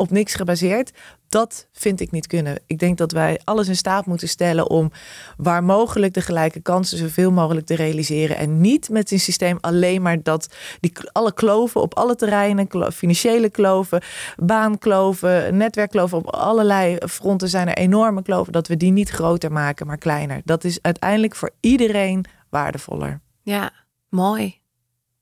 op 0.00 0.10
niks 0.10 0.34
gebaseerd, 0.34 0.92
dat 1.28 1.68
vind 1.72 2.00
ik 2.00 2.10
niet 2.10 2.26
kunnen. 2.26 2.60
Ik 2.66 2.78
denk 2.78 2.98
dat 2.98 3.12
wij 3.12 3.40
alles 3.44 3.68
in 3.68 3.76
staat 3.76 4.06
moeten 4.06 4.28
stellen 4.28 4.70
om 4.70 4.90
waar 5.36 5.64
mogelijk 5.64 6.14
de 6.14 6.20
gelijke 6.20 6.60
kansen 6.60 6.98
zoveel 6.98 7.30
mogelijk 7.30 7.66
te 7.66 7.74
realiseren. 7.74 8.36
En 8.36 8.60
niet 8.60 8.88
met 8.88 9.10
een 9.10 9.20
systeem 9.20 9.58
alleen 9.60 10.02
maar 10.02 10.22
dat 10.22 10.54
die 10.80 10.92
alle 11.12 11.32
kloven 11.32 11.80
op 11.80 11.94
alle 11.94 12.16
terreinen, 12.16 12.92
financiële 12.92 13.50
kloven, 13.50 14.02
baankloven, 14.36 15.56
netwerkkloven, 15.56 16.18
op 16.18 16.26
allerlei 16.26 16.98
fronten 17.08 17.48
zijn 17.48 17.68
er 17.68 17.76
enorme 17.76 18.22
kloven. 18.22 18.52
Dat 18.52 18.68
we 18.68 18.76
die 18.76 18.92
niet 18.92 19.10
groter 19.10 19.52
maken, 19.52 19.86
maar 19.86 19.98
kleiner. 19.98 20.40
Dat 20.44 20.64
is 20.64 20.78
uiteindelijk 20.82 21.34
voor 21.34 21.50
iedereen 21.60 22.24
waardevoller. 22.48 23.20
Ja, 23.42 23.70
mooi. 24.08 24.59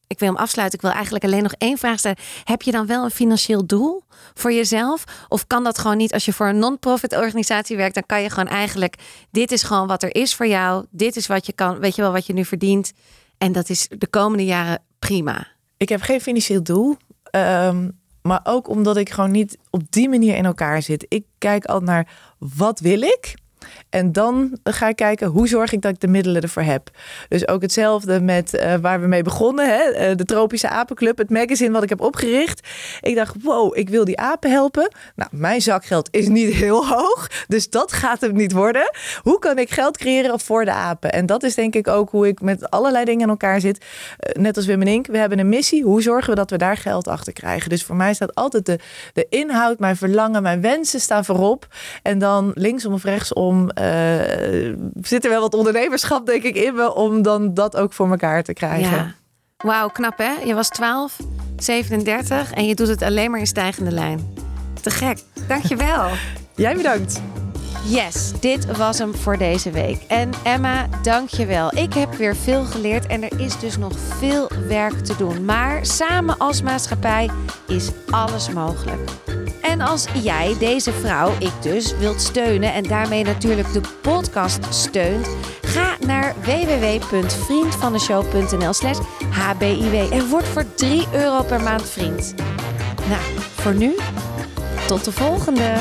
Ik 0.08 0.18
wil 0.18 0.28
hem 0.28 0.36
afsluiten. 0.36 0.78
Ik 0.78 0.84
wil 0.84 0.94
eigenlijk 0.94 1.24
alleen 1.24 1.42
nog 1.42 1.52
één 1.58 1.78
vraag 1.78 1.98
stellen. 1.98 2.18
Heb 2.44 2.62
je 2.62 2.70
dan 2.70 2.86
wel 2.86 3.04
een 3.04 3.10
financieel 3.10 3.66
doel 3.66 4.02
voor 4.34 4.52
jezelf? 4.52 5.04
Of 5.28 5.46
kan 5.46 5.64
dat 5.64 5.78
gewoon 5.78 5.96
niet? 5.96 6.12
Als 6.12 6.24
je 6.24 6.32
voor 6.32 6.46
een 6.46 6.58
non-profit 6.58 7.16
organisatie 7.16 7.76
werkt, 7.76 7.94
dan 7.94 8.06
kan 8.06 8.22
je 8.22 8.30
gewoon 8.30 8.48
eigenlijk. 8.48 8.94
Dit 9.30 9.52
is 9.52 9.62
gewoon 9.62 9.86
wat 9.86 10.02
er 10.02 10.14
is 10.14 10.34
voor 10.34 10.46
jou. 10.46 10.86
Dit 10.90 11.16
is 11.16 11.26
wat 11.26 11.46
je 11.46 11.52
kan. 11.52 11.78
Weet 11.78 11.96
je 11.96 12.02
wel 12.02 12.12
wat 12.12 12.26
je 12.26 12.32
nu 12.32 12.44
verdient. 12.44 12.92
En 13.38 13.52
dat 13.52 13.68
is 13.68 13.88
de 13.98 14.06
komende 14.06 14.44
jaren 14.44 14.82
prima. 14.98 15.46
Ik 15.76 15.88
heb 15.88 16.00
geen 16.00 16.20
financieel 16.20 16.62
doel. 16.62 16.96
Ehm, 17.22 17.88
maar 18.22 18.40
ook 18.42 18.68
omdat 18.68 18.96
ik 18.96 19.10
gewoon 19.10 19.30
niet 19.30 19.58
op 19.70 19.82
die 19.90 20.08
manier 20.08 20.36
in 20.36 20.44
elkaar 20.44 20.82
zit. 20.82 21.06
Ik 21.08 21.24
kijk 21.38 21.64
al 21.64 21.80
naar 21.80 22.08
wat 22.38 22.80
wil 22.80 23.02
ik. 23.02 23.34
En 23.90 24.12
dan 24.12 24.58
ga 24.64 24.88
ik 24.88 24.96
kijken 24.96 25.26
hoe 25.26 25.48
zorg 25.48 25.72
ik 25.72 25.82
dat 25.82 25.92
ik 25.92 26.00
de 26.00 26.08
middelen 26.08 26.42
ervoor 26.42 26.62
heb. 26.62 26.90
Dus 27.28 27.48
ook 27.48 27.62
hetzelfde 27.62 28.20
met 28.20 28.54
uh, 28.54 28.74
waar 28.74 29.00
we 29.00 29.06
mee 29.06 29.22
begonnen. 29.22 29.66
Hè? 29.66 30.10
Uh, 30.10 30.16
de 30.16 30.24
Tropische 30.24 30.68
Apenclub, 30.68 31.18
het 31.18 31.30
magazine 31.30 31.70
wat 31.70 31.82
ik 31.82 31.88
heb 31.88 32.00
opgericht. 32.00 32.68
Ik 33.00 33.14
dacht, 33.14 33.34
wow, 33.42 33.76
ik 33.76 33.88
wil 33.88 34.04
die 34.04 34.18
apen 34.18 34.50
helpen. 34.50 34.90
Nou, 35.14 35.30
mijn 35.32 35.60
zakgeld 35.60 36.08
is 36.10 36.28
niet 36.28 36.54
heel 36.64 36.86
hoog. 36.86 37.30
Dus 37.48 37.70
dat 37.70 37.92
gaat 37.92 38.20
het 38.20 38.34
niet 38.34 38.52
worden. 38.52 38.90
Hoe 39.22 39.38
kan 39.38 39.58
ik 39.58 39.70
geld 39.70 39.96
creëren 39.96 40.40
voor 40.40 40.64
de 40.64 40.72
apen? 40.72 41.12
En 41.12 41.26
dat 41.26 41.42
is 41.42 41.54
denk 41.54 41.74
ik 41.74 41.88
ook 41.88 42.10
hoe 42.10 42.26
ik 42.26 42.40
met 42.40 42.70
allerlei 42.70 43.04
dingen 43.04 43.22
in 43.22 43.28
elkaar 43.28 43.60
zit. 43.60 43.84
Uh, 43.84 44.42
net 44.42 44.56
als 44.56 44.66
Wim 44.66 44.80
en 44.80 44.88
Ink, 44.88 45.06
we 45.06 45.18
hebben 45.18 45.38
een 45.38 45.48
missie. 45.48 45.84
Hoe 45.84 46.02
zorgen 46.02 46.30
we 46.30 46.36
dat 46.36 46.50
we 46.50 46.58
daar 46.58 46.76
geld 46.76 47.08
achter 47.08 47.32
krijgen? 47.32 47.70
Dus 47.70 47.84
voor 47.84 47.96
mij 47.96 48.14
staat 48.14 48.34
altijd 48.34 48.66
de, 48.66 48.78
de 49.12 49.26
inhoud, 49.28 49.78
mijn 49.78 49.96
verlangen, 49.96 50.42
mijn 50.42 50.60
wensen 50.60 51.00
staan 51.00 51.24
voorop. 51.24 51.66
En 52.02 52.18
dan 52.18 52.50
linksom 52.54 52.92
of 52.92 53.04
rechtsom 53.04 53.47
uh, 53.54 54.74
zit 55.00 55.24
er 55.24 55.30
wel 55.30 55.40
wat 55.40 55.54
ondernemerschap, 55.54 56.26
denk 56.26 56.42
ik, 56.42 56.54
in 56.54 56.74
me 56.74 56.94
om 56.94 57.22
dan 57.22 57.54
dat 57.54 57.76
ook 57.76 57.92
voor 57.92 58.10
elkaar 58.10 58.42
te 58.42 58.52
krijgen. 58.52 58.96
Ja. 58.96 59.14
Wauw, 59.56 59.88
knap 59.88 60.18
hè? 60.18 60.32
Je 60.44 60.54
was 60.54 60.68
12, 60.68 61.16
37 61.56 62.52
en 62.52 62.66
je 62.66 62.74
doet 62.74 62.88
het 62.88 63.02
alleen 63.02 63.30
maar 63.30 63.40
in 63.40 63.46
stijgende 63.46 63.90
lijn. 63.90 64.34
Te 64.82 64.90
gek. 64.90 65.18
Dankjewel. 65.48 66.08
Jij 66.54 66.76
bedankt. 66.76 67.20
Yes, 67.84 68.32
dit 68.40 68.76
was 68.76 68.98
hem 68.98 69.14
voor 69.14 69.38
deze 69.38 69.70
week. 69.70 70.02
En 70.06 70.30
Emma, 70.42 70.88
dankjewel. 71.02 71.76
Ik 71.76 71.92
heb 71.92 72.14
weer 72.14 72.36
veel 72.36 72.64
geleerd 72.64 73.06
en 73.06 73.22
er 73.22 73.40
is 73.40 73.58
dus 73.58 73.76
nog 73.76 73.92
veel 74.18 74.50
werk 74.68 75.04
te 75.04 75.16
doen. 75.16 75.44
Maar 75.44 75.86
samen 75.86 76.38
als 76.38 76.62
maatschappij 76.62 77.30
is 77.66 77.90
alles 78.10 78.50
mogelijk. 78.50 79.10
En 79.62 79.80
als 79.80 80.06
jij 80.22 80.56
deze 80.58 80.92
vrouw, 80.92 81.32
ik 81.38 81.52
dus, 81.60 81.96
wilt 81.96 82.20
steunen 82.20 82.72
en 82.72 82.82
daarmee 82.82 83.24
natuurlijk 83.24 83.72
de 83.72 83.80
podcast 84.02 84.74
steunt, 84.74 85.28
ga 85.60 85.96
naar 86.06 86.34
www.vriendvandeshow.nl 86.40 88.72
slash 88.72 88.98
hbiw 89.30 90.12
en 90.12 90.28
word 90.28 90.48
voor 90.48 90.64
3 90.74 91.06
euro 91.12 91.42
per 91.42 91.60
maand 91.60 91.88
vriend. 91.88 92.34
Nou, 93.08 93.20
voor 93.54 93.74
nu, 93.74 93.96
tot 94.86 95.04
de 95.04 95.12
volgende! 95.12 95.74